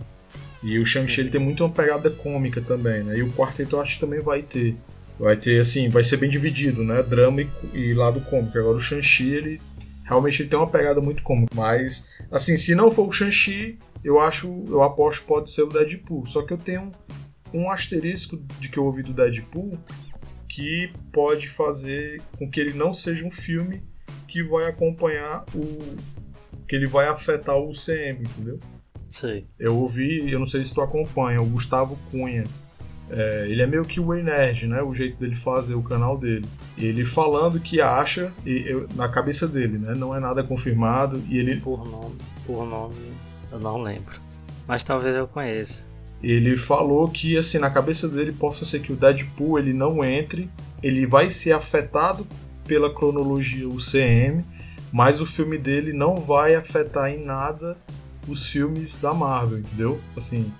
E 0.62 0.78
o 0.80 0.86
Shang-Chi 0.86 1.21
ele 1.21 1.30
tem 1.30 1.39
muito 1.39 1.63
uma 1.63 1.69
pegada 1.69 2.10
cômica 2.10 2.62
também, 2.62 3.04
né? 3.04 3.17
E 3.17 3.23
o 3.23 3.32
quarteto 3.32 3.76
eu 3.76 3.82
acho 3.82 3.95
que 3.95 4.00
também 4.00 4.21
vai 4.21 4.41
ter. 4.41 4.76
Vai 5.19 5.36
ter, 5.36 5.60
assim, 5.60 5.89
vai 5.89 6.04
ser 6.04 6.17
bem 6.17 6.30
dividido, 6.30 6.84
né? 6.84 7.02
Drama 7.02 7.41
e, 7.41 7.50
e 7.73 7.93
lado 7.93 8.21
cômico. 8.21 8.58
Agora 8.58 8.78
o 8.78 8.82
Shang-Chi, 8.82 9.30
ele 9.30 9.58
realmente 10.08 10.41
ele 10.41 10.50
tem 10.50 10.58
uma 10.58 10.70
pegada 10.70 11.02
muito 11.02 11.22
cômica. 11.22 11.54
Mas, 11.54 12.17
assim, 12.32 12.58
se 12.58 12.74
não 12.74 12.89
for 12.89 13.08
o 13.08 13.12
Shang-Chi, 13.12 13.78
eu 14.04 14.20
acho, 14.20 14.48
eu 14.67 14.82
aposto 14.82 15.22
que 15.22 15.28
pode 15.28 15.52
ser 15.52 15.63
o 15.63 15.67
Deadpool. 15.67 16.26
Só 16.26 16.41
que 16.41 16.54
eu 16.54 16.58
tenho 16.58 16.91
um 17.54 17.70
asterisco 17.70 18.41
de 18.60 18.70
que 18.70 18.78
eu 18.78 18.86
ouvi 18.86 19.04
do 19.04 19.13
Deadpool 19.13 19.78
que 20.48 20.91
pode 21.12 21.50
fazer 21.50 22.22
com 22.38 22.50
que 22.50 22.60
ele 22.60 22.74
não 22.74 22.93
seja 22.93 23.26
um 23.26 23.32
filme 23.32 23.84
que 24.28 24.41
vai 24.41 24.67
acompanhar 24.67 25.46
o. 25.54 25.96
que 26.67 26.76
ele 26.76 26.88
vai 26.88 27.08
afetar 27.08 27.58
o 27.58 27.70
UCM, 27.70 28.24
entendeu? 28.24 28.60
Sei. 29.10 29.46
Eu 29.60 29.78
ouvi, 29.78 30.32
eu 30.32 30.39
não 30.39 30.46
sei 30.46 30.63
se 30.63 30.74
tu 30.74 30.82
acompanha, 30.82 31.41
o 31.41 31.46
Gustavo 31.46 31.98
Cunha. 32.10 32.48
É, 33.10 33.46
ele 33.48 33.62
é 33.62 33.67
meio 33.67 33.86
que 33.86 34.00
o 34.00 34.13
nerd, 34.13 34.67
né? 34.67 34.82
O 34.82 34.93
jeito 34.93 35.17
dele 35.17 35.36
fazer 35.36 35.76
o 35.76 35.82
canal 35.82 36.17
dele. 36.17 36.46
Ele 36.78 37.06
falando 37.06 37.60
que 37.60 37.80
acha, 37.80 38.34
e, 38.46 38.65
eu, 38.67 38.88
na 38.96 39.08
cabeça 39.08 39.48
dele, 39.48 39.78
né? 39.78 39.96
Não 39.96 40.15
é 40.15 40.20
nada 40.20 40.43
confirmado. 40.43 41.22
E 41.30 41.38
ele. 41.38 41.60
Por 41.62 41.89
nome, 41.89 42.15
por 42.46 42.65
nome, 42.65 42.96
eu 43.52 43.60
não 43.60 43.82
lembro. 43.82 44.20
Mas 44.67 44.84
talvez 44.84 45.15
eu 45.15 45.28
conheça. 45.28 45.88
Ele 46.22 46.58
falou 46.58 47.08
que, 47.08 47.38
assim, 47.38 47.60
na 47.60 47.70
cabeça 47.70 48.10
dele 48.10 48.32
possa 48.32 48.65
ser 48.65 48.80
que 48.80 48.91
o 48.91 48.96
Deadpool 48.96 49.60
ele 49.60 49.72
não 49.72 50.04
entre, 50.04 50.50
ele 50.82 51.06
vai 51.06 51.30
ser 51.30 51.52
afetado 51.52 52.28
pela 52.65 52.93
cronologia 52.93 53.70
UCM, 53.70 54.43
mas 54.91 55.22
o 55.22 55.26
filme 55.26 55.58
dele 55.58 55.93
não 55.93 56.20
vai 56.20 56.56
afetar 56.56 57.10
em 57.12 57.24
nada 57.24 57.78
os 58.28 58.48
filmes 58.48 58.98
da 58.98 59.13
Marvel, 59.13 59.60
entendeu? 59.60 60.00
Assim, 60.15 60.52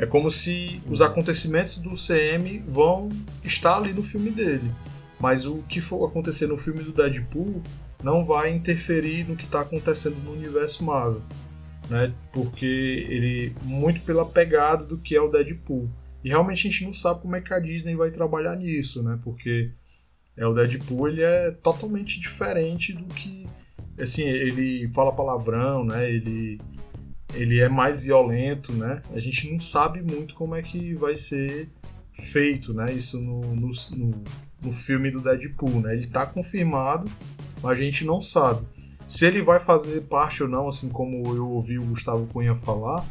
é 0.00 0.06
como 0.06 0.30
se 0.30 0.80
os 0.88 1.00
acontecimentos 1.00 1.78
do 1.78 1.92
UCM 1.92 2.64
vão 2.68 3.10
estar 3.44 3.76
ali 3.76 3.92
no 3.92 4.02
filme 4.02 4.30
dele, 4.30 4.72
mas 5.18 5.46
o 5.46 5.62
que 5.68 5.80
for 5.80 6.06
acontecer 6.08 6.46
no 6.46 6.56
filme 6.56 6.82
do 6.82 6.92
Deadpool 6.92 7.62
não 8.02 8.24
vai 8.24 8.50
interferir 8.50 9.28
no 9.28 9.36
que 9.36 9.44
está 9.44 9.60
acontecendo 9.60 10.16
no 10.24 10.32
universo 10.32 10.82
Marvel 10.82 11.22
né? 11.90 12.14
Porque 12.32 12.64
ele 13.10 13.54
muito 13.62 14.00
pela 14.02 14.24
pegada 14.24 14.86
do 14.86 14.96
que 14.96 15.16
é 15.16 15.20
o 15.20 15.28
Deadpool. 15.28 15.90
E 16.22 16.28
realmente 16.28 16.66
a 16.66 16.70
gente 16.70 16.84
não 16.84 16.94
sabe 16.94 17.20
como 17.20 17.34
é 17.34 17.40
que 17.40 17.52
a 17.52 17.58
Disney 17.58 17.96
vai 17.96 18.10
trabalhar 18.10 18.54
nisso, 18.56 19.02
né? 19.02 19.18
Porque 19.24 19.72
é 20.36 20.46
o 20.46 20.54
Deadpool 20.54 21.08
ele 21.08 21.22
é 21.22 21.50
totalmente 21.50 22.20
diferente 22.20 22.92
do 22.92 23.04
que 23.06 23.46
assim, 23.98 24.22
ele 24.22 24.88
fala 24.92 25.12
palavrão, 25.12 25.84
né? 25.84 26.08
Ele 26.08 26.60
ele 27.34 27.60
é 27.60 27.68
mais 27.68 28.00
violento, 28.00 28.72
né? 28.72 29.02
A 29.12 29.18
gente 29.18 29.50
não 29.50 29.60
sabe 29.60 30.02
muito 30.02 30.34
como 30.34 30.54
é 30.54 30.62
que 30.62 30.94
vai 30.94 31.16
ser 31.16 31.68
feito, 32.12 32.72
né? 32.72 32.92
Isso 32.92 33.18
no, 33.20 33.54
no, 33.54 33.70
no, 33.96 34.24
no 34.62 34.72
filme 34.72 35.10
do 35.10 35.20
Deadpool, 35.20 35.80
né? 35.80 35.94
Ele 35.94 36.04
está 36.04 36.26
confirmado, 36.26 37.10
mas 37.62 37.78
a 37.78 37.82
gente 37.82 38.04
não 38.04 38.20
sabe. 38.20 38.66
Se 39.06 39.26
ele 39.26 39.42
vai 39.42 39.58
fazer 39.58 40.02
parte 40.02 40.42
ou 40.42 40.48
não, 40.48 40.68
assim 40.68 40.88
como 40.88 41.34
eu 41.34 41.48
ouvi 41.48 41.78
o 41.78 41.84
Gustavo 41.84 42.26
Cunha 42.26 42.54
falar, 42.54 43.04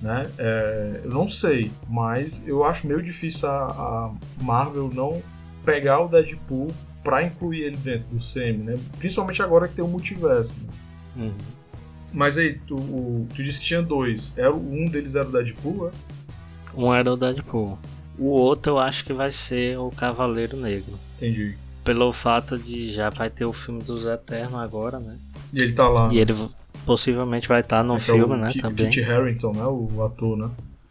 né? 0.00 0.30
É, 0.38 1.02
eu 1.04 1.10
não 1.10 1.28
sei, 1.28 1.70
mas 1.88 2.46
eu 2.46 2.64
acho 2.64 2.86
meio 2.86 3.02
difícil 3.02 3.48
a, 3.48 3.66
a 3.70 4.14
Marvel 4.42 4.90
não 4.92 5.22
pegar 5.64 6.00
o 6.00 6.08
Deadpool 6.08 6.72
para 7.04 7.22
incluir 7.22 7.62
ele 7.62 7.76
dentro 7.76 8.08
do 8.08 8.18
CM, 8.18 8.64
né? 8.64 8.78
Principalmente 8.98 9.42
agora 9.42 9.68
que 9.68 9.74
tem 9.74 9.84
o 9.84 9.88
multiverso. 9.88 10.58
Né? 10.60 10.68
Uhum. 11.24 11.59
Mas 12.12 12.36
aí, 12.36 12.54
tu, 12.66 12.76
o, 12.76 13.28
tu 13.34 13.42
disse 13.42 13.60
que 13.60 13.66
tinha 13.66 13.82
dois. 13.82 14.36
Era, 14.36 14.54
um 14.54 14.88
deles 14.88 15.14
era 15.14 15.28
o 15.28 15.32
Deadpool, 15.32 15.88
é? 15.88 15.90
Um 16.74 16.94
era 16.94 17.12
o 17.12 17.16
Deadpool. 17.16 17.78
O 18.18 18.26
outro 18.26 18.72
eu 18.72 18.78
acho 18.78 19.04
que 19.04 19.12
vai 19.12 19.30
ser 19.30 19.78
o 19.78 19.90
Cavaleiro 19.90 20.56
Negro. 20.56 20.98
Entendi 21.16 21.56
pelo 21.84 22.12
fato 22.12 22.58
de 22.58 22.90
já 22.90 23.10
vai 23.10 23.30
ter 23.30 23.44
o 23.44 23.52
filme 23.52 23.82
dos 23.82 24.06
Eternos 24.06 24.60
agora, 24.60 24.98
né? 24.98 25.18
E 25.52 25.60
ele 25.60 25.72
tá 25.72 25.88
lá. 25.88 26.08
E 26.12 26.16
né? 26.16 26.20
ele 26.20 26.50
possivelmente 26.84 27.48
vai 27.48 27.60
estar 27.60 27.78
tá 27.78 27.82
no 27.82 27.96
é, 27.96 27.98
filme, 27.98 28.34
é 28.34 28.38
né? 28.38 28.52
K 28.52 28.60
também. 28.60 28.88
Kit 28.88 29.02
Harington, 29.02 29.52
né? 29.52 29.64
O 29.64 30.02
ator, 30.02 30.36
né? 30.36 30.50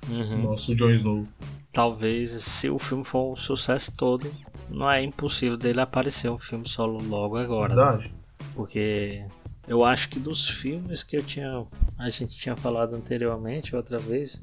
Uhum. 0.09 0.43
Nosso 0.43 0.75
Jon 0.75 0.91
Snow. 0.91 1.27
Talvez, 1.71 2.31
se 2.31 2.69
o 2.69 2.79
filme 2.79 3.03
for 3.03 3.31
um 3.31 3.35
sucesso 3.35 3.91
todo, 3.95 4.29
não 4.69 4.89
é 4.89 5.01
impossível 5.01 5.55
dele 5.55 5.79
aparecer 5.79 6.29
um 6.29 6.37
filme 6.37 6.67
solo 6.67 6.99
logo 7.01 7.37
agora. 7.37 7.69
Né? 7.69 7.75
Verdade. 7.75 8.07
Né? 8.07 8.13
Porque 8.55 9.23
eu 9.69 9.85
acho 9.85 10.09
que 10.09 10.19
dos 10.19 10.49
filmes 10.49 11.03
que 11.03 11.15
eu 11.15 11.21
tinha. 11.21 11.63
A 11.97 12.09
gente 12.09 12.35
tinha 12.35 12.55
falado 12.55 12.95
anteriormente, 12.95 13.75
outra 13.75 13.99
vez, 13.99 14.41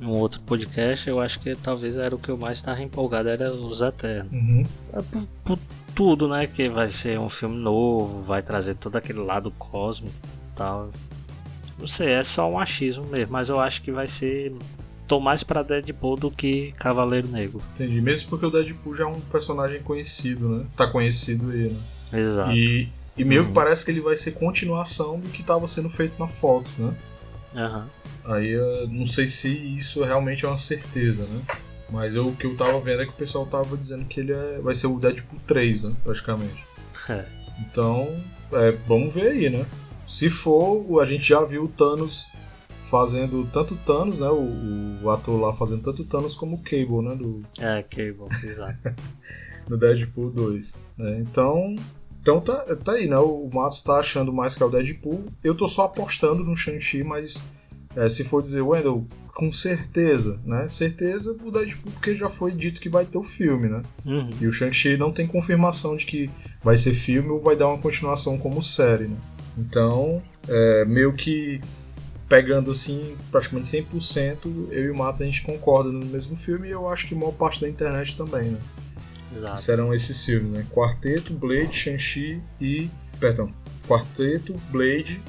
um 0.00 0.10
outro 0.10 0.40
podcast, 0.42 1.08
eu 1.08 1.18
acho 1.18 1.40
que 1.40 1.56
talvez 1.56 1.96
era 1.96 2.14
o 2.14 2.18
que 2.18 2.28
eu 2.28 2.38
mais 2.38 2.58
estava 2.58 2.80
empolgado, 2.80 3.28
era 3.28 3.52
Os 3.52 3.80
Eternos. 3.80 4.32
Uhum. 4.32 4.64
É 4.92 5.02
por, 5.02 5.26
por, 5.44 5.58
tudo, 5.96 6.28
né? 6.28 6.46
Que 6.46 6.68
vai 6.68 6.86
ser 6.86 7.18
um 7.18 7.28
filme 7.28 7.58
novo, 7.58 8.22
vai 8.22 8.40
trazer 8.40 8.76
todo 8.76 8.94
aquele 8.94 9.18
lado 9.18 9.50
cósmico 9.50 10.14
e 10.24 10.56
tal. 10.56 10.90
Não 11.76 11.88
sei, 11.88 12.10
é 12.10 12.22
só 12.22 12.48
um 12.48 12.56
achismo 12.56 13.04
mesmo, 13.04 13.32
mas 13.32 13.48
eu 13.48 13.58
acho 13.58 13.82
que 13.82 13.90
vai 13.90 14.06
ser. 14.06 14.54
Tô 15.08 15.18
mais 15.18 15.42
pra 15.42 15.62
Deadpool 15.62 16.16
do 16.16 16.30
que 16.30 16.72
Cavaleiro 16.78 17.28
Negro. 17.28 17.60
Entendi, 17.72 18.00
mesmo 18.00 18.28
porque 18.28 18.46
o 18.46 18.50
Deadpool 18.50 18.94
já 18.94 19.04
é 19.04 19.06
um 19.06 19.20
personagem 19.20 19.82
conhecido, 19.82 20.48
né? 20.48 20.66
Tá 20.76 20.86
conhecido 20.86 21.50
aí, 21.50 21.70
né? 21.70 22.20
Exato. 22.20 22.52
E, 22.52 22.88
e 23.16 23.24
meio 23.24 23.42
uhum. 23.42 23.48
que 23.48 23.54
parece 23.54 23.84
que 23.84 23.90
ele 23.90 24.00
vai 24.00 24.16
ser 24.16 24.32
continuação 24.32 25.18
do 25.18 25.28
que 25.28 25.40
estava 25.40 25.66
sendo 25.66 25.88
feito 25.88 26.18
na 26.18 26.28
Fox, 26.28 26.78
né? 26.78 26.94
Aham. 27.56 27.82
Uhum. 27.82 28.32
Aí 28.32 28.50
eu 28.50 28.88
não 28.88 29.06
sei 29.06 29.28
se 29.28 29.48
isso 29.48 30.02
realmente 30.02 30.44
é 30.44 30.48
uma 30.48 30.58
certeza, 30.58 31.24
né? 31.24 31.42
Mas 31.88 32.16
eu, 32.16 32.26
o 32.26 32.34
que 32.34 32.44
eu 32.44 32.56
tava 32.56 32.80
vendo 32.80 33.02
é 33.02 33.06
que 33.06 33.12
o 33.12 33.16
pessoal 33.16 33.46
tava 33.46 33.76
dizendo 33.76 34.04
que 34.04 34.18
ele 34.18 34.32
é, 34.32 34.58
vai 34.60 34.74
ser 34.74 34.88
o 34.88 34.98
Deadpool 34.98 35.38
3, 35.46 35.84
né? 35.84 35.96
Praticamente. 36.02 36.64
É. 37.10 37.26
Então, 37.60 38.08
é, 38.52 38.72
vamos 38.86 39.12
ver 39.12 39.28
aí, 39.28 39.50
né? 39.50 39.66
Se 40.06 40.30
for, 40.30 41.00
a 41.00 41.04
gente 41.04 41.28
já 41.28 41.44
viu 41.44 41.64
o 41.64 41.68
Thanos 41.68 42.26
fazendo 42.84 43.44
tanto 43.52 43.76
Thanos, 43.76 44.20
né? 44.20 44.28
O, 44.28 44.98
o 45.02 45.10
ator 45.10 45.38
lá 45.38 45.52
fazendo 45.52 45.82
tanto 45.82 46.04
Thanos 46.04 46.34
como 46.34 46.56
o 46.56 46.62
Cable, 46.62 47.02
né? 47.02 47.14
Do... 47.16 47.44
É, 47.58 47.82
Cable, 47.82 48.28
exato. 48.42 48.78
no 49.68 49.76
Deadpool 49.76 50.30
2. 50.30 50.80
Né? 50.96 51.18
Então, 51.20 51.76
então 52.26 52.40
tá, 52.40 52.56
tá 52.74 52.92
aí, 52.94 53.06
né? 53.06 53.16
O 53.18 53.48
Matos 53.52 53.80
tá 53.82 54.00
achando 54.00 54.32
mais 54.32 54.56
que 54.56 54.62
é 54.64 54.66
o 54.66 54.68
Deadpool. 54.68 55.26
Eu 55.44 55.54
tô 55.54 55.68
só 55.68 55.84
apostando 55.84 56.42
no 56.42 56.56
Shang-Chi, 56.56 57.04
mas 57.04 57.40
é, 57.94 58.08
se 58.08 58.24
for 58.24 58.42
dizer, 58.42 58.62
Wendell, 58.62 59.06
com 59.32 59.52
certeza, 59.52 60.40
né? 60.44 60.68
Certeza 60.68 61.38
o 61.44 61.52
Deadpool, 61.52 61.92
porque 61.92 62.16
já 62.16 62.28
foi 62.28 62.50
dito 62.50 62.80
que 62.80 62.88
vai 62.88 63.06
ter 63.06 63.16
o 63.16 63.22
filme, 63.22 63.68
né? 63.68 63.80
Uhum. 64.04 64.30
E 64.40 64.46
o 64.48 64.50
Shang-Chi 64.50 64.96
não 64.96 65.12
tem 65.12 65.24
confirmação 65.24 65.96
de 65.96 66.04
que 66.04 66.28
vai 66.64 66.76
ser 66.76 66.94
filme 66.94 67.28
ou 67.28 67.38
vai 67.38 67.54
dar 67.54 67.68
uma 67.68 67.78
continuação 67.78 68.36
como 68.36 68.60
série, 68.60 69.06
né? 69.06 69.16
Então, 69.56 70.20
é, 70.48 70.84
meio 70.84 71.12
que 71.12 71.60
pegando 72.28 72.72
assim, 72.72 73.16
praticamente 73.30 73.68
100%, 73.68 74.68
eu 74.72 74.86
e 74.86 74.90
o 74.90 74.96
Matos 74.96 75.22
a 75.22 75.24
gente 75.24 75.42
concorda 75.42 75.92
no 75.92 76.04
mesmo 76.04 76.36
filme 76.36 76.66
e 76.66 76.72
eu 76.72 76.88
acho 76.88 77.06
que 77.06 77.14
a 77.14 77.18
maior 77.18 77.30
parte 77.30 77.60
da 77.60 77.68
internet 77.68 78.16
também, 78.16 78.48
né? 78.48 78.58
Exato. 79.36 79.60
Serão 79.60 79.94
esses 79.94 80.24
filmes, 80.24 80.50
né? 80.50 80.66
Quarteto, 80.72 81.34
Blade, 81.34 81.74
Shang-Chi 81.74 82.42
e. 82.60 82.90
Perdão. 83.20 83.52
Quarteto, 83.86 84.54
Blade, 84.70 85.22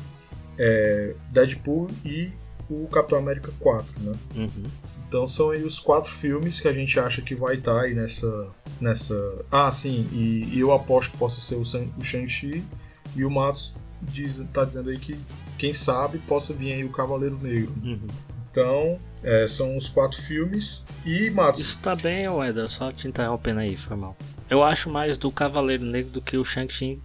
é, 0.58 1.14
Deadpool 1.32 1.90
e 2.04 2.32
o 2.70 2.88
Capitão 2.88 3.20
América 3.20 3.52
4, 3.60 4.02
né? 4.02 4.16
Uhum. 4.36 4.64
Então 5.08 5.28
são 5.28 5.52
aí 5.52 5.64
os 5.64 5.80
quatro 5.80 6.12
filmes 6.12 6.60
que 6.60 6.68
a 6.68 6.74
gente 6.74 7.00
acha 7.00 7.22
que 7.22 7.34
vai 7.34 7.56
estar 7.56 7.76
tá 7.76 7.82
aí 7.82 7.94
nessa. 7.94 8.50
nessa... 8.82 9.46
Ah, 9.50 9.72
sim, 9.72 10.08
e, 10.12 10.50
e 10.52 10.60
eu 10.60 10.74
aposto 10.74 11.12
que 11.12 11.18
possa 11.18 11.40
ser 11.40 11.56
o, 11.56 11.62
o 11.62 12.04
Shang-Chi 12.04 12.64
e 13.16 13.24
o 13.24 13.32
Matos 13.32 13.76
diz, 14.02 14.44
tá 14.54 14.66
dizendo 14.66 14.90
aí 14.90 14.98
que, 14.98 15.18
quem 15.58 15.74
sabe, 15.74 16.20
possa 16.20 16.54
vir 16.54 16.74
aí 16.74 16.84
o 16.84 16.90
Cavaleiro 16.90 17.38
Negro. 17.42 17.74
Uhum. 17.84 18.08
Então, 18.52 19.00
é, 19.24 19.48
são 19.48 19.76
os 19.76 19.90
quatro 19.90 20.22
filmes. 20.22 20.86
E, 21.06 21.30
Matos. 21.30 21.62
Isso 21.62 21.80
tá 21.80 21.96
bem, 21.96 22.26
Eder, 22.26 22.68
só 22.68 22.92
te 22.92 23.08
interrompendo 23.08 23.60
aí, 23.60 23.76
foi 23.76 23.96
mal. 23.96 24.16
Eu 24.50 24.64
acho 24.64 24.90
mais 24.90 25.18
do 25.18 25.32
Cavaleiro 25.32 25.84
Negro 25.84 26.12
do 26.12 26.22
que 26.22 26.38
o 26.38 26.44
Shang-Chi 26.44 27.02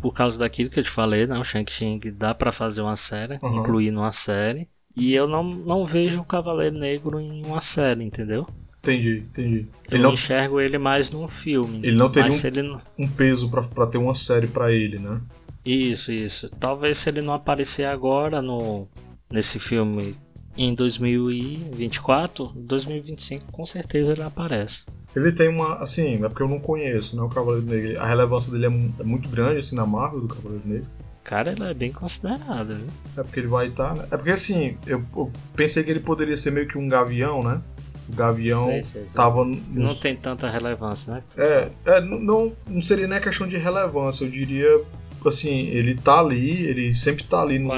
por 0.00 0.12
causa 0.12 0.38
daquilo 0.38 0.70
que 0.70 0.78
eu 0.78 0.84
te 0.84 0.90
falei, 0.90 1.26
né? 1.26 1.38
O 1.38 1.44
Shang-Chi 1.44 1.98
dá 2.10 2.34
para 2.34 2.52
fazer 2.52 2.82
uma 2.82 2.96
série, 2.96 3.38
uhum. 3.42 3.60
incluir 3.60 3.92
numa 3.92 4.12
série. 4.12 4.68
E 4.96 5.12
eu 5.14 5.26
não, 5.28 5.42
não 5.42 5.84
vejo 5.84 6.20
o 6.20 6.24
Cavaleiro 6.24 6.78
Negro 6.78 7.20
em 7.20 7.44
uma 7.44 7.60
série, 7.60 8.04
entendeu? 8.04 8.46
Entendi, 8.78 9.24
entendi. 9.28 9.66
Eu 9.90 9.98
não... 9.98 10.12
enxergo 10.12 10.60
ele 10.60 10.78
mais 10.78 11.10
num 11.10 11.26
filme. 11.26 11.80
Ele 11.82 11.96
não 11.96 12.10
teria 12.10 12.30
um, 12.30 12.46
ele... 12.46 12.78
um 12.98 13.08
peso 13.08 13.50
para 13.50 13.86
ter 13.86 13.98
uma 13.98 14.14
série 14.14 14.46
para 14.46 14.72
ele, 14.72 14.98
né? 14.98 15.20
Isso, 15.64 16.12
isso. 16.12 16.48
Talvez 16.60 16.98
se 16.98 17.08
ele 17.08 17.20
não 17.20 17.34
aparecer 17.34 17.84
agora 17.84 18.40
no 18.40 18.86
nesse 19.28 19.58
filme 19.58 20.16
em 20.56 20.74
2024, 20.74 22.52
2025 22.54 23.52
com 23.52 23.66
certeza 23.66 24.12
ele 24.12 24.22
aparece. 24.22 24.84
Ele 25.14 25.32
tem 25.32 25.48
uma, 25.48 25.76
assim, 25.76 26.22
é 26.22 26.28
porque 26.28 26.42
eu 26.42 26.48
não 26.48 26.60
conheço, 26.60 27.16
né, 27.16 27.22
o 27.22 27.28
Cavaleiro 27.28 27.66
Negro. 27.66 28.00
A 28.00 28.06
relevância 28.06 28.52
dele 28.52 28.66
é, 28.66 29.02
é 29.02 29.04
muito 29.04 29.28
grande 29.28 29.58
assim 29.58 29.74
na 29.74 29.86
Marvel 29.86 30.20
do 30.20 30.28
Cavaleiro 30.28 30.62
Negro. 30.66 30.88
Cara, 31.24 31.52
ele 31.52 31.64
é 31.64 31.74
bem 31.74 31.90
considerado, 31.90 32.74
né? 32.74 32.86
É 33.16 33.22
porque 33.22 33.40
ele 33.40 33.48
vai 33.48 33.66
estar. 33.66 33.88
Tá, 33.88 33.94
né? 33.94 34.08
É 34.12 34.16
porque 34.16 34.30
assim, 34.30 34.76
eu, 34.86 35.02
eu, 35.16 35.32
pensei 35.56 35.82
que 35.82 35.90
ele 35.90 35.98
poderia 35.98 36.36
ser 36.36 36.52
meio 36.52 36.68
que 36.68 36.78
um 36.78 36.88
gavião, 36.88 37.42
né? 37.42 37.60
O 38.08 38.14
Gavião 38.14 38.66
sei, 38.66 38.84
sei, 38.84 39.02
sei. 39.02 39.14
tava. 39.14 39.44
Nos... 39.44 39.58
Não 39.68 39.94
tem 39.96 40.14
tanta 40.14 40.48
relevância, 40.48 41.14
né? 41.14 41.22
É, 41.36 41.68
é 41.84 42.00
não, 42.00 42.52
não 42.68 42.80
seria 42.80 43.08
nem 43.08 43.20
questão 43.20 43.48
de 43.48 43.56
relevância, 43.56 44.24
eu 44.24 44.30
diria. 44.30 44.84
Assim, 45.24 45.66
ele 45.68 45.94
tá 45.94 46.20
ali, 46.20 46.64
ele 46.66 46.94
sempre 46.94 47.24
tá 47.24 47.42
ali 47.42 47.58
no, 47.58 47.68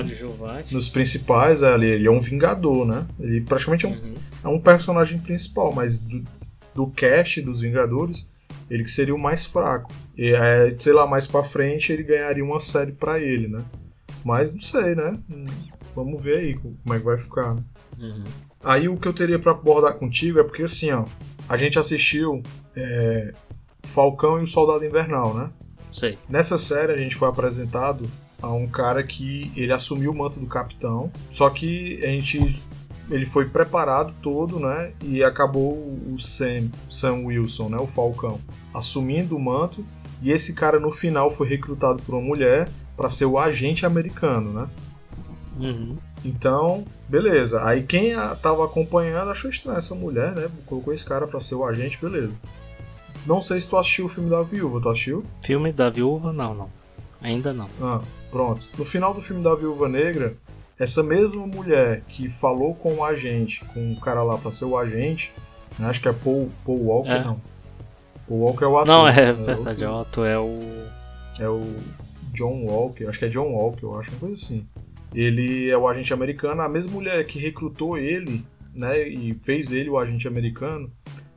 nos 0.70 0.88
principais, 0.88 1.62
é, 1.62 1.72
ali, 1.72 1.86
ele 1.86 2.06
é 2.06 2.10
um 2.10 2.18
vingador, 2.18 2.86
né? 2.86 3.06
Ele 3.18 3.40
praticamente 3.40 3.86
é 3.86 3.88
um, 3.88 3.92
uhum. 3.92 4.14
é 4.44 4.48
um 4.48 4.60
personagem 4.60 5.18
principal, 5.18 5.72
mas 5.72 6.00
do, 6.00 6.22
do 6.74 6.86
cast 6.88 7.40
dos 7.40 7.60
Vingadores, 7.60 8.30
ele 8.70 8.84
que 8.84 8.90
seria 8.90 9.14
o 9.14 9.18
mais 9.18 9.46
fraco. 9.46 9.90
E, 10.16 10.30
é, 10.30 10.74
sei 10.78 10.92
lá, 10.92 11.06
mais 11.06 11.26
pra 11.26 11.42
frente 11.42 11.92
ele 11.92 12.02
ganharia 12.02 12.44
uma 12.44 12.60
série 12.60 12.92
para 12.92 13.18
ele, 13.18 13.48
né? 13.48 13.64
Mas 14.24 14.52
não 14.52 14.60
sei, 14.60 14.94
né? 14.94 15.18
Vamos 15.94 16.22
ver 16.22 16.38
aí 16.38 16.54
como 16.54 16.94
é 16.94 16.98
que 16.98 17.04
vai 17.04 17.16
ficar. 17.16 17.54
Né? 17.54 17.62
Uhum. 17.98 18.24
Aí 18.62 18.88
o 18.88 18.96
que 18.96 19.08
eu 19.08 19.12
teria 19.12 19.38
para 19.38 19.52
abordar 19.52 19.94
contigo 19.94 20.38
é 20.38 20.44
porque 20.44 20.62
assim, 20.62 20.90
ó, 20.90 21.06
a 21.48 21.56
gente 21.56 21.78
assistiu 21.78 22.42
é, 22.76 23.32
Falcão 23.84 24.38
e 24.38 24.42
o 24.42 24.46
Soldado 24.46 24.84
Invernal, 24.84 25.34
né? 25.34 25.50
Sei. 25.98 26.18
Nessa 26.28 26.56
série 26.56 26.92
a 26.92 26.96
gente 26.96 27.16
foi 27.16 27.28
apresentado 27.28 28.08
a 28.40 28.52
um 28.52 28.68
cara 28.68 29.02
que 29.02 29.50
ele 29.56 29.72
assumiu 29.72 30.12
o 30.12 30.14
manto 30.14 30.38
do 30.38 30.46
capitão, 30.46 31.10
só 31.28 31.50
que 31.50 32.00
a 32.04 32.06
gente 32.06 32.66
ele 33.10 33.26
foi 33.26 33.46
preparado 33.46 34.14
todo, 34.22 34.60
né? 34.60 34.92
E 35.02 35.24
acabou 35.24 35.72
o 35.72 36.18
Sam, 36.18 36.68
Sam 36.88 37.24
Wilson, 37.24 37.70
né? 37.70 37.78
O 37.78 37.86
Falcão, 37.86 38.38
assumindo 38.72 39.36
o 39.36 39.40
manto. 39.40 39.84
E 40.20 40.30
esse 40.30 40.54
cara 40.54 40.78
no 40.78 40.90
final 40.90 41.30
foi 41.30 41.48
recrutado 41.48 42.02
por 42.02 42.14
uma 42.14 42.22
mulher 42.22 42.68
para 42.96 43.08
ser 43.08 43.24
o 43.24 43.38
agente 43.38 43.86
americano, 43.86 44.52
né? 44.52 44.68
Uhum. 45.58 45.96
Então, 46.24 46.84
beleza. 47.08 47.64
Aí 47.64 47.82
quem 47.82 48.12
tava 48.42 48.64
acompanhando 48.64 49.30
achou 49.30 49.48
estranho 49.48 49.78
essa 49.78 49.94
mulher, 49.94 50.34
né? 50.34 50.50
Colocou 50.66 50.92
esse 50.92 51.04
cara 51.04 51.26
para 51.26 51.40
ser 51.40 51.54
o 51.54 51.64
agente, 51.64 51.98
beleza. 52.00 52.38
Não 53.28 53.42
sei 53.42 53.60
se 53.60 53.68
tu 53.68 53.76
assistiu 53.76 54.06
o 54.06 54.08
filme 54.08 54.30
da 54.30 54.42
viúva, 54.42 54.80
tu 54.80 54.88
assistiu? 54.88 55.22
Filme 55.42 55.70
da 55.70 55.90
viúva? 55.90 56.32
Não, 56.32 56.54
não. 56.54 56.70
Ainda 57.20 57.52
não. 57.52 57.68
Ah, 57.78 58.00
pronto. 58.30 58.66
No 58.78 58.86
final 58.86 59.12
do 59.12 59.20
filme 59.20 59.42
da 59.44 59.54
viúva 59.54 59.86
negra, 59.86 60.34
essa 60.78 61.02
mesma 61.02 61.46
mulher 61.46 62.00
que 62.08 62.30
falou 62.30 62.74
com 62.74 62.94
o 62.94 63.04
agente, 63.04 63.62
com 63.66 63.92
o 63.92 64.00
cara 64.00 64.22
lá 64.22 64.38
pra 64.38 64.50
ser 64.50 64.64
o 64.64 64.78
agente, 64.78 65.30
né? 65.78 65.88
acho 65.88 66.00
que 66.00 66.08
é 66.08 66.12
Paul, 66.12 66.50
Paul 66.64 66.86
Walker, 66.86 67.10
é. 67.10 67.22
não. 67.22 67.38
Paul 68.26 68.40
Walker 68.40 68.64
é 68.64 68.68
o 68.68 68.78
ator. 68.78 68.86
Não, 68.86 69.06
é, 69.06 69.20
é 69.20 69.32
verdade, 69.34 69.84
é 69.84 69.90
o 69.90 69.98
ator 69.98 70.26
é 70.26 70.38
o. 70.38 70.58
É 71.38 71.48
o 71.50 71.76
John 72.32 72.64
Walker, 72.64 73.04
acho 73.04 73.18
que 73.18 73.26
é 73.26 73.28
John 73.28 73.52
Walker, 73.52 73.84
eu 73.84 73.98
acho, 73.98 74.10
uma 74.10 74.20
coisa 74.20 74.36
assim. 74.36 74.66
Ele 75.14 75.68
é 75.68 75.76
o 75.76 75.86
agente 75.86 76.14
americano, 76.14 76.62
a 76.62 76.68
mesma 76.68 76.92
mulher 76.92 77.26
que 77.26 77.38
recrutou 77.38 77.98
ele, 77.98 78.42
né, 78.74 79.06
e 79.06 79.38
fez 79.44 79.70
ele 79.70 79.90
o 79.90 79.98
agente 79.98 80.26
americano, 80.26 80.90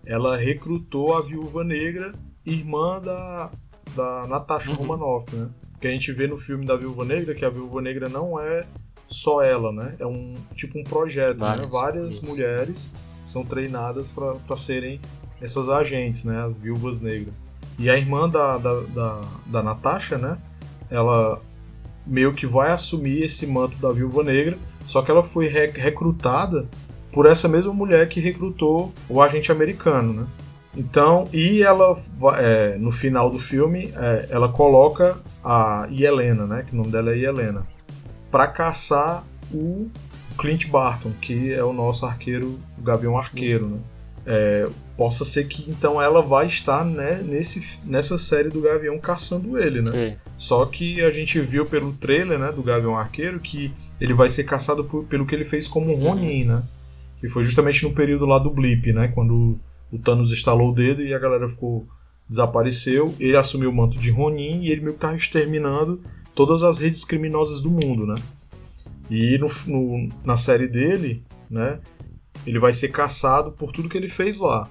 ela 0.05 0.37
recrutou 0.37 1.13
a 1.15 1.21
viúva 1.21 1.63
negra, 1.63 2.13
irmã 2.45 3.01
da, 3.01 3.51
da 3.95 4.27
Natasha 4.27 4.71
uhum. 4.71 4.77
Romanoff, 4.77 5.33
né? 5.35 5.49
Que 5.79 5.87
a 5.87 5.91
gente 5.91 6.11
vê 6.11 6.27
no 6.27 6.37
filme 6.37 6.65
da 6.65 6.75
Viúva 6.75 7.03
Negra 7.03 7.33
que 7.33 7.43
a 7.43 7.49
Viúva 7.49 7.81
Negra 7.81 8.07
não 8.07 8.39
é 8.39 8.65
só 9.07 9.43
ela, 9.43 9.71
né? 9.71 9.95
É 9.99 10.05
um 10.05 10.37
tipo 10.55 10.79
um 10.79 10.83
projeto, 10.83 11.39
né? 11.39 11.47
Várias, 11.47 11.61
né? 11.61 11.67
Várias 11.71 12.13
isso. 12.13 12.25
mulheres 12.25 12.91
são 13.25 13.43
treinadas 13.43 14.11
para 14.11 14.55
serem 14.55 15.01
essas 15.41 15.69
agentes, 15.69 16.23
né? 16.23 16.41
As 16.43 16.57
viúvas 16.57 17.01
negras. 17.01 17.43
E 17.79 17.89
a 17.89 17.97
irmã 17.97 18.29
da, 18.29 18.57
da, 18.57 18.81
da, 18.81 19.27
da 19.47 19.63
Natasha, 19.63 20.17
né? 20.17 20.37
Ela 20.89 21.41
meio 22.05 22.33
que 22.33 22.45
vai 22.45 22.71
assumir 22.71 23.23
esse 23.23 23.45
manto 23.47 23.77
da 23.77 23.91
viúva 23.91 24.23
negra, 24.23 24.57
só 24.85 25.01
que 25.01 25.11
ela 25.11 25.23
foi 25.23 25.47
recrutada 25.47 26.67
por 27.11 27.25
essa 27.25 27.47
mesma 27.47 27.73
mulher 27.73 28.07
que 28.07 28.19
recrutou 28.19 28.93
o 29.09 29.21
agente 29.21 29.51
americano, 29.51 30.13
né? 30.13 30.27
Então, 30.75 31.27
e 31.33 31.61
ela, 31.61 31.97
é, 32.37 32.77
no 32.77 32.91
final 32.91 33.29
do 33.29 33.37
filme, 33.37 33.93
é, 33.95 34.27
ela 34.29 34.47
coloca 34.47 35.19
a 35.43 35.87
Helena, 35.91 36.45
né? 36.47 36.63
Que 36.65 36.73
o 36.73 36.77
nome 36.77 36.91
dela 36.91 37.11
é 37.11 37.17
Helena, 37.17 37.67
para 38.29 38.47
caçar 38.47 39.25
o 39.53 39.89
Clint 40.37 40.67
Barton, 40.67 41.11
que 41.21 41.51
é 41.53 41.63
o 41.63 41.73
nosso 41.73 42.05
arqueiro, 42.05 42.57
o 42.77 42.81
Gavião 42.81 43.17
Arqueiro, 43.17 43.67
né? 43.67 43.79
É, 44.23 44.69
possa 44.95 45.25
ser 45.25 45.47
que 45.47 45.69
então 45.69 45.99
ela 45.99 46.21
vai 46.21 46.45
estar 46.45 46.85
né, 46.85 47.23
nesse, 47.25 47.79
nessa 47.83 48.19
série 48.19 48.49
do 48.49 48.61
Gavião 48.61 48.99
caçando 48.99 49.57
ele, 49.57 49.81
né? 49.81 49.91
Sim. 49.91 50.17
Só 50.37 50.63
que 50.65 51.01
a 51.01 51.09
gente 51.09 51.39
viu 51.39 51.65
pelo 51.65 51.91
trailer 51.93 52.37
né, 52.37 52.51
do 52.51 52.61
Gavião 52.61 52.95
Arqueiro 52.95 53.39
que 53.39 53.73
ele 53.99 54.13
vai 54.13 54.29
ser 54.29 54.43
caçado 54.43 54.83
por, 54.85 55.03
pelo 55.05 55.25
que 55.25 55.33
ele 55.33 55.43
fez 55.43 55.67
como 55.67 55.95
Ronin, 55.95 56.45
né? 56.45 56.63
Que 57.21 57.29
foi 57.29 57.43
justamente 57.43 57.83
no 57.83 57.93
período 57.93 58.25
lá 58.25 58.37
do 58.37 58.51
Blip, 58.51 58.91
né? 58.91 59.07
Quando 59.07 59.57
o 59.91 59.97
Thanos 59.97 60.31
estalou 60.31 60.71
o 60.71 60.75
dedo 60.75 61.01
e 61.01 61.13
a 61.13 61.19
galera 61.19 61.47
ficou 61.47 61.87
desapareceu, 62.27 63.13
ele 63.19 63.35
assumiu 63.35 63.69
o 63.69 63.73
manto 63.73 63.99
de 63.99 64.09
Ronin 64.09 64.61
e 64.61 64.71
ele 64.71 64.81
meio 64.81 64.93
que 64.93 64.97
estava 64.97 65.15
exterminando 65.15 66.01
todas 66.33 66.63
as 66.63 66.77
redes 66.77 67.03
criminosas 67.03 67.61
do 67.61 67.69
mundo, 67.69 68.05
né? 68.07 68.15
E 69.09 69.37
no, 69.37 69.49
no, 69.67 70.09
na 70.23 70.37
série 70.37 70.69
dele, 70.69 71.23
né, 71.49 71.79
ele 72.47 72.57
vai 72.57 72.71
ser 72.71 72.87
caçado 72.87 73.51
por 73.51 73.73
tudo 73.73 73.89
que 73.89 73.97
ele 73.97 74.07
fez 74.07 74.37
lá. 74.37 74.69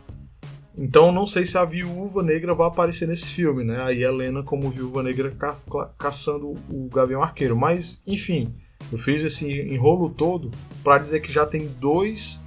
Então 0.76 1.12
não 1.12 1.26
sei 1.26 1.44
se 1.44 1.58
a 1.58 1.64
viúva 1.66 2.22
negra 2.22 2.54
vai 2.54 2.66
aparecer 2.66 3.06
nesse 3.06 3.26
filme, 3.26 3.62
né? 3.64 3.82
Aí 3.82 4.02
a 4.02 4.08
Helena 4.08 4.42
como 4.42 4.70
viúva 4.70 5.02
negra 5.02 5.30
ca 5.30 5.58
caçando 5.98 6.56
o 6.70 6.88
Gavião 6.88 7.22
Arqueiro. 7.22 7.54
Mas, 7.54 8.02
enfim, 8.06 8.54
eu 8.90 8.96
fiz 8.96 9.22
esse 9.22 9.46
enrolo 9.70 10.08
todo 10.08 10.50
para 10.82 10.96
dizer 10.96 11.20
que 11.20 11.30
já 11.30 11.44
tem 11.44 11.68
dois 11.78 12.39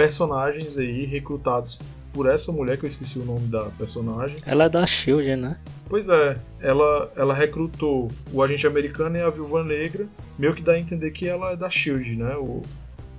personagens 0.00 0.78
aí 0.78 1.04
recrutados 1.04 1.78
por 2.10 2.26
essa 2.26 2.50
mulher, 2.50 2.78
que 2.78 2.86
eu 2.86 2.88
esqueci 2.88 3.18
o 3.18 3.24
nome 3.24 3.46
da 3.48 3.64
personagem. 3.64 4.38
Ela 4.46 4.64
é 4.64 4.68
da 4.70 4.86
SHIELD, 4.86 5.36
né? 5.36 5.58
Pois 5.90 6.08
é, 6.08 6.38
ela, 6.58 7.12
ela 7.14 7.34
recrutou 7.34 8.10
o 8.32 8.42
agente 8.42 8.66
americano 8.66 9.18
e 9.18 9.20
a 9.20 9.28
viúva 9.28 9.62
negra, 9.62 10.08
meio 10.38 10.54
que 10.54 10.62
dá 10.62 10.72
a 10.72 10.78
entender 10.78 11.10
que 11.10 11.28
ela 11.28 11.52
é 11.52 11.56
da 11.56 11.68
SHIELD, 11.68 12.16
né? 12.16 12.34
O, 12.36 12.62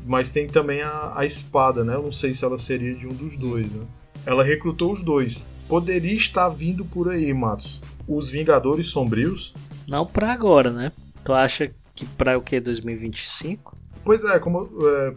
mas 0.07 0.32
tem 0.32 0.47
também 0.47 0.82
a, 0.82 1.13
a 1.15 1.23
espada, 1.23 1.84
né? 1.84 1.93
Eu 1.93 2.01
não 2.01 2.11
sei 2.11 2.34
se 2.34 2.43
ela 2.43 2.57
seria 2.57 2.95
de 2.95 3.05
um 3.05 3.13
dos 3.13 3.38
dois, 3.38 3.71
né? 3.71 3.86
Ela 4.25 4.43
recrutou 4.43 4.91
os 4.91 5.03
dois. 5.03 5.55
Poderia 5.67 6.15
estar 6.15 6.49
vindo 6.49 6.84
por 6.84 7.09
aí, 7.09 7.32
Matos. 7.32 7.79
Os 8.07 8.27
Vingadores 8.27 8.88
Sombrios. 8.88 9.53
Não 9.88 10.03
pra 10.03 10.34
agora, 10.34 10.71
né? 10.71 10.91
Tu 11.23 11.32
acha 11.32 11.71
que 11.93 12.05
pra 12.05 12.39
o 12.39 12.41
que? 12.41 12.59
2025? 12.59 13.77
Pois 14.03 14.23
é, 14.23 14.39
como. 14.39 14.67
É, 14.84 15.13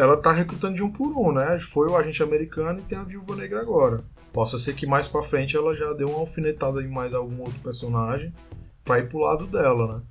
ela 0.00 0.16
tá 0.16 0.32
recrutando 0.32 0.74
de 0.74 0.82
um 0.82 0.90
por 0.90 1.12
um, 1.12 1.30
né? 1.30 1.58
Foi 1.58 1.86
o 1.86 1.96
agente 1.96 2.22
americano 2.22 2.78
e 2.78 2.82
tem 2.82 2.96
a 2.96 3.04
viúva 3.04 3.36
negra 3.36 3.60
agora. 3.60 4.02
Possa 4.32 4.56
ser 4.56 4.74
que 4.74 4.86
mais 4.86 5.06
pra 5.06 5.22
frente 5.22 5.56
ela 5.56 5.74
já 5.74 5.92
deu 5.92 6.08
uma 6.08 6.20
alfinetada 6.20 6.82
em 6.82 6.88
mais 6.88 7.12
algum 7.12 7.40
outro 7.40 7.58
personagem 7.60 8.32
pra 8.82 8.98
ir 8.98 9.08
pro 9.08 9.18
lado 9.18 9.46
dela, 9.46 9.96
né? 9.96 10.02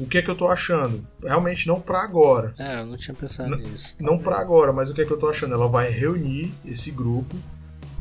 O 0.00 0.06
que 0.06 0.16
é 0.16 0.22
que 0.22 0.30
eu 0.30 0.34
tô 0.34 0.48
achando? 0.48 1.06
Realmente 1.22 1.68
não 1.68 1.78
para 1.78 2.00
agora. 2.00 2.54
É, 2.58 2.80
eu 2.80 2.86
não 2.86 2.96
tinha 2.96 3.14
pensado 3.14 3.54
nisso. 3.56 3.98
Não 4.00 4.18
para 4.18 4.38
agora, 4.38 4.72
mas 4.72 4.88
o 4.88 4.94
que 4.94 5.02
é 5.02 5.04
que 5.04 5.12
eu 5.12 5.18
tô 5.18 5.28
achando? 5.28 5.52
Ela 5.52 5.68
vai 5.68 5.90
reunir 5.90 6.54
esse 6.64 6.90
grupo. 6.90 7.36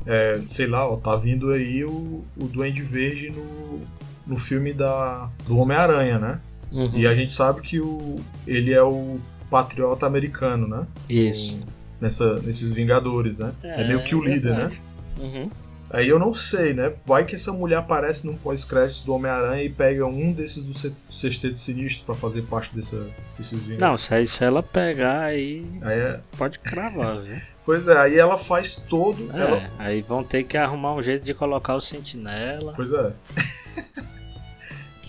É, 0.06 0.40
sei 0.48 0.68
lá, 0.68 0.88
ó, 0.88 0.96
tá 0.96 1.18
vindo 1.18 1.52
aí 1.52 1.84
o, 1.84 2.24
o 2.38 2.46
Duende 2.46 2.82
Verde 2.82 3.30
no, 3.30 3.82
no 4.26 4.38
filme 4.38 4.72
da, 4.72 5.30
do 5.46 5.58
Homem-Aranha, 5.58 6.18
né? 6.18 6.40
Uhum. 6.72 6.92
E 6.94 7.06
a 7.06 7.14
gente 7.14 7.34
sabe 7.34 7.60
que 7.60 7.82
o, 7.82 8.16
ele 8.48 8.72
é 8.72 8.82
o 8.82 9.20
patriota 9.50 10.06
americano, 10.06 10.68
né? 10.68 10.88
Isso. 11.10 11.56
O, 11.56 11.80
nessa, 12.02 12.40
nesses 12.40 12.74
Vingadores, 12.74 13.40
né? 13.40 13.54
É, 13.64 13.82
é 13.82 13.88
meio 13.88 14.04
que 14.04 14.16
o 14.16 14.24
líder, 14.24 14.56
né? 14.56 14.72
Uhum. 15.20 15.50
Aí 15.92 16.08
eu 16.08 16.20
não 16.20 16.34
sei, 16.34 16.74
né? 16.74 16.94
Vai 17.04 17.26
que 17.26 17.34
essa 17.34 17.52
mulher 17.52 17.78
aparece 17.78 18.26
num 18.26 18.36
pós-crédito 18.36 19.06
do 19.06 19.14
Homem-Aranha 19.16 19.64
e 19.64 19.70
pega 19.70 20.06
um 20.06 20.32
desses 20.32 20.64
do 20.64 20.74
Sexteto 21.12 21.58
Sinistro 21.58 22.06
para 22.06 22.14
fazer 22.14 22.44
parte 22.44 22.74
dessa, 22.76 23.08
desses 23.36 23.66
Vingadores. 23.66 23.92
Não, 23.92 23.98
se, 23.98 24.14
aí, 24.14 24.28
se 24.28 24.44
ela 24.44 24.62
pegar 24.62 25.22
aí. 25.22 25.66
aí 25.82 26.00
é... 26.00 26.20
Pode 26.38 26.60
cravar, 26.60 27.22
viu? 27.22 27.36
Pois 27.66 27.88
é, 27.88 27.96
aí 27.96 28.18
ela 28.18 28.36
faz 28.36 28.74
todo. 28.74 29.30
É, 29.32 29.42
ela... 29.42 29.72
aí 29.78 30.02
vão 30.02 30.24
ter 30.24 30.44
que 30.44 30.58
arrumar 30.58 30.96
um 30.96 31.04
jeito 31.04 31.24
de 31.24 31.36
colocar 31.36 31.76
o 31.76 31.80
Sentinela. 31.80 32.74
Pois 32.76 32.92
é. 32.94 33.14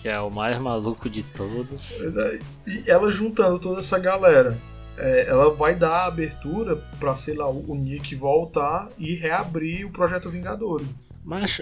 Que 0.01 0.09
é 0.09 0.19
o 0.19 0.29
mais 0.29 0.59
maluco 0.59 1.09
de 1.09 1.23
todos. 1.23 1.97
Pois 1.99 2.17
é. 2.17 2.39
E 2.67 2.89
ela 2.89 3.11
juntando 3.11 3.59
toda 3.59 3.79
essa 3.79 3.99
galera 3.99 4.57
é, 4.97 5.29
ela 5.29 5.53
vai 5.53 5.75
dar 5.75 5.89
a 5.89 6.05
abertura 6.05 6.75
para 6.99 7.15
sei 7.15 7.35
lá, 7.35 7.49
o 7.49 7.75
Nick 7.75 8.15
voltar 8.15 8.89
e 8.97 9.15
reabrir 9.15 9.85
o 9.85 9.89
projeto 9.89 10.29
Vingadores. 10.29 10.95
Mas, 11.23 11.61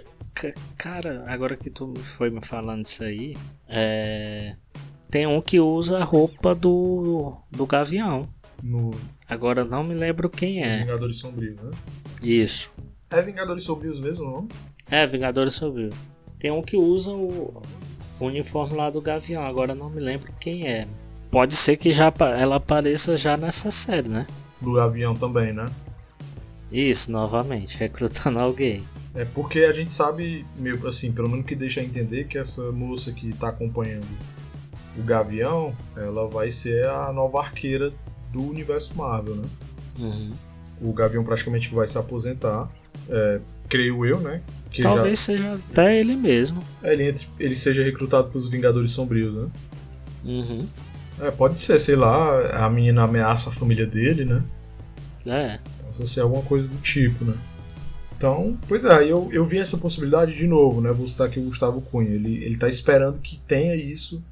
cara, 0.78 1.24
agora 1.28 1.56
que 1.56 1.70
tu 1.70 1.94
foi 1.96 2.30
me 2.30 2.46
falando 2.46 2.86
isso 2.86 3.04
aí, 3.04 3.36
é... 3.68 4.56
tem 5.10 5.26
um 5.28 5.42
que 5.42 5.60
usa 5.60 6.00
a 6.00 6.04
roupa 6.04 6.54
do, 6.54 7.38
do 7.50 7.66
Gavião. 7.66 8.28
No... 8.62 8.94
Agora 9.28 9.64
não 9.64 9.84
me 9.84 9.94
lembro 9.94 10.30
quem 10.30 10.64
é. 10.64 10.68
Os 10.68 10.74
Vingadores 10.74 11.18
Sombrios, 11.18 11.56
né? 11.56 11.72
Isso. 12.24 12.70
É 13.10 13.22
Vingadores 13.22 13.64
Sombrios 13.64 14.00
mesmo 14.00 14.28
o 14.28 14.32
nome? 14.32 14.50
É, 14.90 15.06
Vingadores 15.08 15.54
Sombrios. 15.54 15.96
Tem 16.40 16.52
um 16.52 16.62
que 16.62 16.76
usa 16.76 17.12
o, 17.12 17.62
o 18.20 18.26
uniforme 18.26 18.76
lá 18.76 18.90
do 18.90 19.02
Gavião, 19.02 19.44
agora 19.44 19.74
não 19.74 19.90
me 19.90 20.00
lembro 20.00 20.32
quem 20.40 20.68
é 20.68 20.88
pode 21.30 21.56
ser 21.56 21.78
que 21.78 21.92
já 21.92 22.12
ela 22.38 22.56
apareça 22.56 23.18
já 23.18 23.38
nessa 23.38 23.72
série, 23.72 24.10
né? 24.10 24.28
Do 24.60 24.80
avião 24.80 25.16
também, 25.16 25.54
né? 25.54 25.70
Isso, 26.72 27.12
novamente, 27.12 27.78
recrutando 27.78 28.40
alguém. 28.40 28.84
É 29.16 29.26
porque 29.26 29.60
a 29.60 29.74
gente 29.74 29.92
sabe, 29.92 30.46
assim, 30.86 31.12
pelo 31.12 31.30
menos 31.30 31.46
que 31.46 31.56
deixa 31.56 31.82
entender 31.82 32.26
que 32.26 32.38
essa 32.38 32.72
moça 32.72 33.12
que 33.12 33.34
tá 33.34 33.50
acompanhando 33.50 34.08
o 34.98 35.02
Gavião, 35.04 35.76
ela 35.96 36.28
vai 36.28 36.52
ser 36.52 36.86
a 36.86 37.12
nova 37.12 37.40
arqueira 37.40 37.92
do 38.32 38.42
universo 38.44 38.96
Marvel, 38.96 39.36
né? 39.36 39.50
Uhum. 39.98 40.34
O 40.82 40.94
Gavião 40.94 41.24
praticamente 41.24 41.74
vai 41.74 41.88
se 41.88 41.98
aposentar, 41.98 42.70
é, 43.10 43.42
creio 43.68 44.06
eu, 44.06 44.20
né? 44.20 44.42
Que 44.72 44.82
Talvez 44.82 45.20
já... 45.20 45.26
seja 45.26 45.54
até 45.54 46.00
ele 46.00 46.16
mesmo. 46.16 46.64
É, 46.84 46.94
ele, 46.94 47.10
entre, 47.10 47.28
ele 47.40 47.56
seja 47.56 47.84
recrutado 47.84 48.30
pelos 48.30 48.48
Vingadores 48.48 48.92
Sombrios, 48.92 49.34
né? 49.34 49.48
Uhum. 50.24 50.68
É, 51.20 51.32
pode 51.32 51.60
ser, 51.60 51.80
sei 51.80 51.96
lá, 51.96 52.66
a 52.66 52.70
menina 52.70 53.04
ameaça 53.04 53.50
a 53.50 53.54
família 53.54 53.86
dele, 53.86 54.26
né? 54.26 54.44
É. 55.28 55.60
Possa 55.84 56.06
ser 56.06 56.22
alguma 56.22 56.44
coisa 56.44 56.70
do 56.70 56.78
tipo, 56.78 57.26
né? 57.26 57.36
Então, 58.16 58.58
pois 58.68 58.84
é, 58.84 59.04
eu, 59.06 59.30
eu 59.32 59.46
vi 59.46 59.60
essa 59.60 59.78
possibilidade 59.78 60.36
de 60.36 60.46
novo, 60.46 60.82
né? 60.82 60.92
Vou 60.92 61.08
citar 61.08 61.28
aqui 61.28 61.40
o 61.40 61.44
Gustavo 61.44 61.82
Cunha. 61.82 62.10
Ele, 62.10 62.44
ele 62.44 62.58
tá 62.58 62.68
esperando 62.68 63.20
que 63.20 63.40
tenha 63.40 63.76
isso 63.76 64.24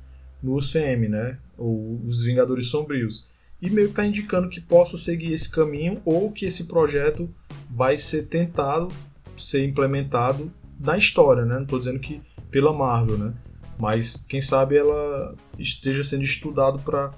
no 0.44 0.58
UCM, 0.58 1.08
né? 1.08 1.38
Ou 1.58 2.00
os 2.04 2.24
Vingadores 2.24 2.68
Sombrios. 2.68 3.30
E 3.62 3.70
meio 3.70 3.88
que 3.88 3.96
tá 3.96 4.06
indicando 4.06 4.50
que 4.50 4.62
possa 4.62 4.98
seguir 4.98 5.34
esse 5.34 5.50
caminho 5.50 6.02
ou 6.06 6.32
que 6.32 6.46
esse 6.46 6.66
projeto 6.66 7.30
vai 7.70 7.98
ser 7.98 8.24
tentado 8.28 8.92
ser 9.38 9.66
implementado 9.66 10.52
na 10.80 10.98
história, 10.98 11.46
né? 11.46 11.60
Não 11.60 11.66
tô 11.66 11.80
dizendo 11.80 12.00
que 12.00 12.22
pela 12.52 12.74
Marvel, 12.74 13.18
né? 13.18 13.34
Mas 13.80 14.26
quem 14.28 14.42
sabe 14.42 14.76
ela 14.78 15.36
esteja 15.58 16.04
sendo 16.04 16.24
estudado 16.24 16.80
para 16.80 17.14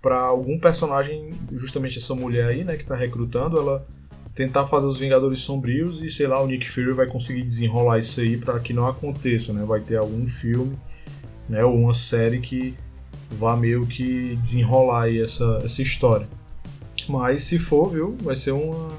para 0.00 0.20
algum 0.20 0.60
personagem, 0.60 1.34
justamente 1.56 1.98
essa 1.98 2.14
mulher 2.14 2.46
aí, 2.46 2.62
né, 2.62 2.76
que 2.76 2.86
tá 2.86 2.94
recrutando, 2.94 3.58
ela 3.58 3.84
tentar 4.32 4.64
fazer 4.64 4.86
os 4.86 4.96
Vingadores 4.96 5.40
Sombrios 5.40 6.00
e 6.00 6.08
sei 6.08 6.28
lá, 6.28 6.40
o 6.40 6.46
Nick 6.46 6.70
Fury 6.70 6.92
vai 6.92 7.08
conseguir 7.08 7.42
desenrolar 7.42 7.98
isso 7.98 8.20
aí 8.20 8.36
para 8.36 8.60
que 8.60 8.72
não 8.72 8.86
aconteça, 8.86 9.52
né? 9.52 9.64
Vai 9.64 9.80
ter 9.80 9.96
algum 9.96 10.28
filme, 10.28 10.78
né, 11.48 11.64
ou 11.64 11.74
uma 11.74 11.94
série 11.94 12.38
que 12.38 12.76
vá 13.30 13.56
meio 13.56 13.86
que 13.86 14.36
desenrolar 14.36 15.04
aí 15.04 15.20
essa, 15.20 15.60
essa 15.64 15.82
história. 15.82 16.28
Mas 17.08 17.42
se 17.42 17.58
for, 17.58 17.90
viu, 17.90 18.16
vai 18.22 18.36
ser 18.36 18.52
uma 18.52 18.92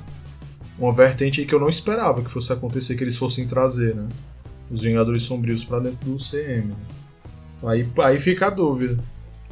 uma 0.80 0.94
vertente 0.94 1.42
aí 1.42 1.46
que 1.46 1.54
eu 1.54 1.60
não 1.60 1.70
esperava 1.70 2.24
que 2.24 2.30
fosse 2.30 2.52
acontecer, 2.54 2.96
que 2.96 3.04
eles 3.04 3.18
fossem 3.18 3.46
trazer, 3.46 3.96
né? 3.96 4.08
Os 4.72 4.82
Vingadores 4.82 5.24
Sombrios 5.24 5.64
para 5.64 5.80
dentro 5.80 6.10
do 6.10 6.18
CM. 6.18 6.68
Né? 6.68 6.76
Aí, 7.64 7.88
aí 8.00 8.20
fica 8.20 8.48
a 8.48 8.50
dúvida. 8.50 8.98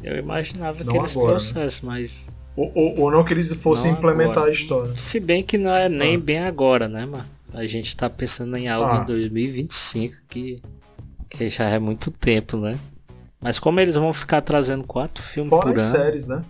Eu 0.03 0.17
imaginava 0.17 0.83
não 0.83 0.93
que 0.93 0.99
eles 0.99 1.17
agora, 1.17 1.33
né? 1.33 1.39
trouxessem, 1.39 1.89
né? 1.89 1.95
mas. 1.95 2.29
Ou, 2.55 2.71
ou, 2.73 2.99
ou, 3.01 3.11
não 3.11 3.23
que 3.23 3.33
eles 3.33 3.51
fossem 3.53 3.91
não 3.91 3.97
implementar 3.97 4.37
agora. 4.37 4.49
a 4.49 4.53
história. 4.53 4.93
Se 4.95 5.19
bem 5.19 5.43
que 5.43 5.57
não 5.57 5.71
é 5.71 5.89
nem 5.89 6.15
ah. 6.15 6.19
bem 6.19 6.39
agora, 6.39 6.87
né, 6.87 7.05
mano? 7.05 7.25
A 7.53 7.63
gente 7.65 7.95
tá 7.95 8.09
pensando 8.09 8.55
em 8.55 8.67
algo 8.67 8.87
ah. 8.87 9.01
em 9.03 9.05
2025 9.05 10.15
que, 10.27 10.61
que 11.29 11.49
já 11.49 11.65
é 11.65 11.79
muito 11.79 12.11
tempo, 12.11 12.57
né? 12.57 12.77
Mas 13.39 13.59
como 13.59 13.79
eles 13.79 13.95
vão 13.95 14.11
ficar 14.11 14.41
trazendo 14.41 14.83
quatro 14.83 15.23
filmes 15.23 15.49
Fora 15.49 15.71
por 15.71 15.77
as 15.77 15.93
ano. 15.93 16.03
séries, 16.03 16.27
né? 16.27 16.43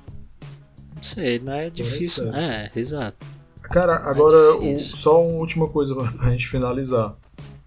Não 0.95 1.03
sei, 1.03 1.39
não 1.39 1.53
é 1.53 1.69
difícil. 1.69 2.33
É, 2.33 2.71
exato. 2.75 3.36
Cara, 3.61 3.93
é 3.93 4.09
agora 4.09 4.37
é 4.37 4.73
o, 4.73 4.77
só 4.77 5.21
uma 5.21 5.39
última 5.39 5.67
coisa 5.67 5.95
pra 5.95 6.31
gente 6.31 6.47
finalizar. 6.47 7.15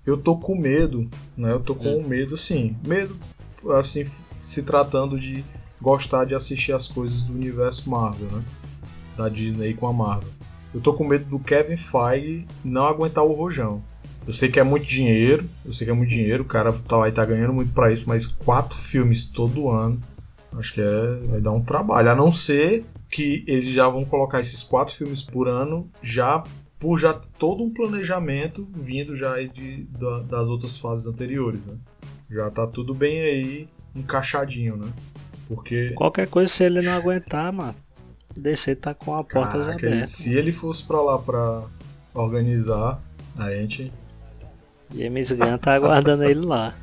Eu 0.06 0.16
tô 0.16 0.36
com 0.36 0.56
medo, 0.56 1.08
né? 1.36 1.52
Eu 1.52 1.60
tô 1.60 1.74
com 1.74 1.98
hum. 1.98 2.06
medo, 2.06 2.34
assim, 2.34 2.76
medo, 2.84 3.16
assim, 3.70 4.04
se 4.38 4.62
tratando 4.62 5.18
de 5.18 5.44
gostar 5.80 6.24
de 6.24 6.34
assistir 6.34 6.72
as 6.72 6.88
coisas 6.88 7.22
do 7.22 7.32
universo 7.32 7.88
Marvel, 7.88 8.28
né? 8.28 8.42
Da 9.16 9.28
Disney 9.28 9.74
com 9.74 9.86
a 9.86 9.92
Marvel. 9.92 10.30
Eu 10.72 10.80
tô 10.80 10.94
com 10.94 11.04
medo 11.04 11.24
do 11.24 11.38
Kevin 11.38 11.76
Feige 11.76 12.46
não 12.64 12.86
aguentar 12.86 13.24
o 13.24 13.32
rojão. 13.32 13.82
Eu 14.26 14.32
sei 14.32 14.48
que 14.48 14.60
é 14.60 14.62
muito 14.62 14.86
dinheiro, 14.86 15.48
eu 15.64 15.72
sei 15.72 15.86
que 15.86 15.90
é 15.90 15.94
muito 15.94 16.10
dinheiro, 16.10 16.42
o 16.42 16.46
cara 16.46 16.72
tá, 16.72 16.98
vai 16.98 17.10
tá 17.10 17.24
ganhando 17.24 17.52
muito 17.52 17.72
para 17.72 17.90
isso, 17.90 18.08
mas 18.08 18.26
quatro 18.26 18.78
filmes 18.78 19.24
todo 19.24 19.68
ano, 19.68 20.00
acho 20.56 20.74
que 20.74 20.80
é, 20.80 21.20
vai 21.28 21.40
dar 21.40 21.52
um 21.52 21.62
trabalho. 21.62 22.10
A 22.10 22.14
não 22.14 22.32
ser 22.32 22.84
que 23.10 23.44
eles 23.46 23.68
já 23.68 23.88
vão 23.88 24.04
colocar 24.04 24.40
esses 24.40 24.62
quatro 24.62 24.94
filmes 24.94 25.22
por 25.22 25.48
ano 25.48 25.90
já 26.00 26.44
por 26.78 26.98
já 26.98 27.12
todo 27.12 27.62
um 27.62 27.70
planejamento 27.70 28.66
vindo 28.74 29.14
já 29.14 29.42
de, 29.42 29.84
da, 29.98 30.20
das 30.20 30.48
outras 30.48 30.78
fases 30.78 31.06
anteriores, 31.06 31.66
né? 31.66 31.74
Já 32.30 32.50
tá 32.50 32.66
tudo 32.66 32.94
bem 32.94 33.20
aí 33.20 33.68
encaixadinho, 33.94 34.76
né? 34.76 34.90
Porque 35.46 35.90
qualquer 35.90 36.26
coisa 36.28 36.50
se 36.50 36.64
ele 36.64 36.80
não 36.80 36.92
aguentar, 36.92 37.52
mano, 37.52 37.74
DC 38.34 38.76
tá 38.76 38.94
com 38.94 39.14
a 39.14 39.22
porta 39.22 39.60
aberta. 39.60 40.04
Se 40.04 40.34
ele 40.34 40.52
fosse 40.52 40.84
para 40.86 41.02
lá 41.02 41.18
para 41.18 41.64
organizar, 42.14 43.02
a 43.36 43.50
gente 43.50 43.92
James 44.94 45.32
Gunn 45.32 45.58
tá 45.58 45.74
aguardando 45.74 46.24
ele 46.24 46.40
lá. 46.40 46.74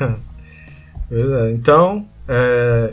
é, 1.10 1.50
então, 1.52 2.08
é, 2.28 2.92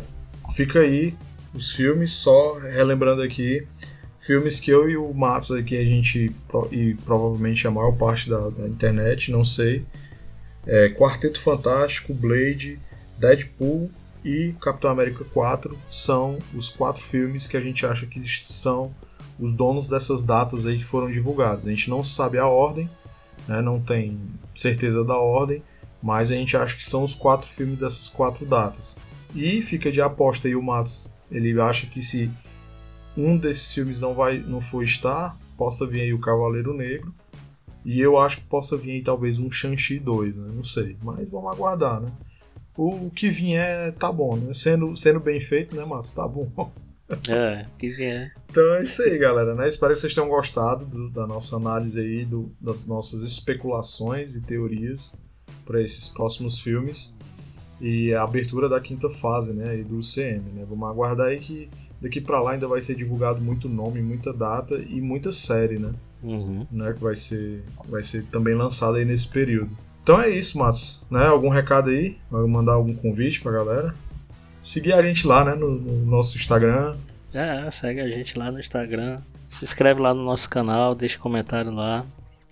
fica 0.51 0.79
aí 0.79 1.15
os 1.53 1.71
filmes, 1.71 2.11
só 2.11 2.57
relembrando 2.57 3.21
aqui, 3.21 3.65
filmes 4.19 4.59
que 4.59 4.71
eu 4.71 4.89
e 4.89 4.97
o 4.97 5.13
Matos 5.13 5.51
aqui 5.51 5.77
a 5.77 5.83
gente, 5.83 6.31
e 6.71 6.93
provavelmente 7.05 7.67
a 7.67 7.71
maior 7.71 7.91
parte 7.93 8.29
da, 8.29 8.49
da 8.49 8.67
internet, 8.67 9.31
não 9.31 9.43
sei, 9.43 9.85
é, 10.67 10.89
Quarteto 10.89 11.39
Fantástico, 11.41 12.13
Blade, 12.13 12.79
Deadpool 13.17 13.89
e 14.23 14.53
Capitão 14.61 14.91
América 14.91 15.23
4 15.23 15.77
são 15.89 16.37
os 16.53 16.69
quatro 16.69 17.01
filmes 17.01 17.47
que 17.47 17.57
a 17.57 17.61
gente 17.61 17.85
acha 17.85 18.05
que 18.05 18.19
são 18.19 18.93
os 19.39 19.53
donos 19.53 19.87
dessas 19.87 20.21
datas 20.21 20.65
aí 20.65 20.77
que 20.77 20.83
foram 20.83 21.09
divulgadas. 21.09 21.65
A 21.65 21.69
gente 21.69 21.89
não 21.89 22.03
sabe 22.03 22.37
a 22.37 22.47
ordem, 22.47 22.89
né, 23.47 23.61
não 23.61 23.79
tem 23.79 24.19
certeza 24.53 25.03
da 25.05 25.17
ordem, 25.17 25.63
mas 26.03 26.29
a 26.31 26.35
gente 26.35 26.55
acha 26.55 26.75
que 26.75 26.85
são 26.85 27.03
os 27.03 27.15
quatro 27.15 27.47
filmes 27.47 27.79
dessas 27.79 28.09
quatro 28.09 28.45
datas. 28.45 28.97
E 29.33 29.61
fica 29.61 29.91
de 29.91 30.01
aposta 30.01 30.47
aí 30.47 30.55
o 30.55 30.61
Matos 30.61 31.09
ele 31.31 31.59
acha 31.59 31.87
que 31.87 32.01
se 32.01 32.31
um 33.15 33.37
desses 33.37 33.73
filmes 33.73 33.99
não 33.99 34.13
vai 34.13 34.39
não 34.39 34.61
for 34.61 34.83
estar, 34.83 35.37
possa 35.57 35.85
vir 35.85 36.01
aí 36.01 36.13
o 36.13 36.19
Cavaleiro 36.19 36.73
Negro. 36.73 37.13
E 37.83 37.99
eu 37.99 38.17
acho 38.17 38.37
que 38.37 38.43
possa 38.43 38.77
vir 38.77 38.91
aí 38.91 39.01
talvez 39.01 39.39
um 39.39 39.51
Shang-Chi 39.51 39.99
2, 39.99 40.35
né? 40.35 40.51
Não 40.53 40.63
sei, 40.63 40.97
mas 41.01 41.29
vamos 41.29 41.51
aguardar, 41.51 42.01
né? 42.01 42.11
O 42.77 43.09
que 43.09 43.29
vier 43.29 43.91
tá 43.93 44.11
bom, 44.11 44.37
né? 44.37 44.53
Sendo, 44.53 44.95
sendo 44.95 45.19
bem 45.19 45.39
feito, 45.39 45.75
né, 45.75 45.83
Márcio? 45.85 46.15
Tá 46.15 46.27
bom. 46.27 46.49
É, 47.27 47.65
que 47.79 47.89
vier. 47.89 48.31
Então 48.51 48.75
é 48.75 48.83
isso 48.83 49.01
aí, 49.01 49.17
galera, 49.17 49.55
né? 49.55 49.67
Espero 49.67 49.91
que 49.95 49.99
vocês 49.99 50.13
tenham 50.13 50.29
gostado 50.29 50.85
do, 50.85 51.09
da 51.09 51.25
nossa 51.25 51.55
análise 51.55 51.99
aí, 51.99 52.23
do, 52.23 52.55
das 52.61 52.85
nossas 52.85 53.23
especulações 53.23 54.35
e 54.35 54.43
teorias 54.43 55.15
para 55.65 55.81
esses 55.81 56.07
próximos 56.07 56.59
filmes 56.59 57.17
e 57.79 58.13
a 58.13 58.23
abertura 58.23 58.67
da 58.67 58.79
quinta 58.79 59.09
fase, 59.09 59.53
né, 59.53 59.77
do 59.77 59.97
UCM, 59.97 60.51
né? 60.53 60.65
Vamos 60.67 60.89
aguardar 60.89 61.27
aí 61.27 61.39
que 61.39 61.69
daqui 62.01 62.19
para 62.19 62.41
lá 62.41 62.51
ainda 62.51 62.67
vai 62.67 62.81
ser 62.81 62.95
divulgado 62.95 63.41
muito 63.41 63.69
nome, 63.69 64.01
muita 64.01 64.33
data 64.33 64.75
e 64.89 65.01
muita 65.01 65.31
série, 65.31 65.79
né? 65.79 65.93
Uhum. 66.21 66.67
né 66.69 66.91
que 66.91 67.01
vai 67.01 67.15
ser 67.15 67.63
vai 67.87 68.03
ser 68.03 68.25
também 68.25 68.53
lançada 68.53 68.97
aí 68.97 69.05
nesse 69.05 69.27
período. 69.29 69.71
Então 70.03 70.19
é 70.19 70.29
isso, 70.29 70.57
Matos, 70.57 71.01
né? 71.09 71.25
Algum 71.25 71.49
recado 71.49 71.89
aí? 71.89 72.17
Vai 72.29 72.45
mandar 72.45 72.73
algum 72.73 72.93
convite 72.93 73.41
pra 73.41 73.51
galera? 73.51 73.95
Seguir 74.61 74.93
a 74.93 75.01
gente 75.01 75.25
lá, 75.25 75.45
né, 75.45 75.55
no, 75.55 75.69
no 75.71 76.05
nosso 76.05 76.35
Instagram. 76.35 76.97
É, 77.33 77.69
segue 77.71 78.01
a 78.01 78.09
gente 78.09 78.37
lá 78.37 78.51
no 78.51 78.59
Instagram. 78.59 79.19
Se 79.47 79.63
inscreve 79.63 80.01
lá 80.01 80.13
no 80.13 80.23
nosso 80.23 80.49
canal, 80.49 80.93
deixa 80.93 81.17
comentário 81.17 81.71
lá. 81.71 82.05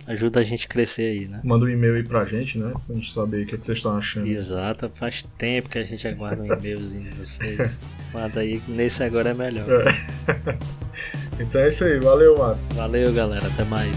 Ajuda 0.06 0.40
a 0.40 0.44
gente 0.44 0.68
a 0.68 0.70
crescer 0.70 1.04
aí, 1.04 1.28
né? 1.28 1.42
Manda 1.44 1.66
um 1.66 1.70
e-mail 1.70 1.96
aí 1.96 2.04
pra 2.04 2.24
gente, 2.24 2.58
né? 2.58 2.72
Pra 2.86 2.96
gente 2.96 3.12
saber 3.12 3.44
o 3.44 3.46
que, 3.46 3.56
é 3.56 3.58
que 3.58 3.66
vocês 3.66 3.78
estão 3.78 3.98
achando. 3.98 4.28
Exato, 4.28 4.90
faz 4.94 5.24
tempo 5.38 5.70
que 5.70 5.78
a 5.78 5.84
gente 5.84 6.08
aguarda 6.08 6.42
um 6.42 6.46
e-mailzinho 6.54 7.04
de 7.04 7.18
vocês. 7.18 7.80
Manda 8.14 8.40
aí, 8.40 8.62
nesse 8.68 9.04
agora 9.04 9.32
é 9.32 9.34
melhor. 9.34 9.68
É. 9.70 10.58
então 11.42 11.62
é 11.62 11.68
isso 11.68 11.84
aí, 11.84 12.00
valeu, 12.00 12.38
Márcio. 12.38 12.74
Valeu, 12.76 13.14
galera, 13.14 13.48
até 13.48 13.64
mais. 13.66 13.96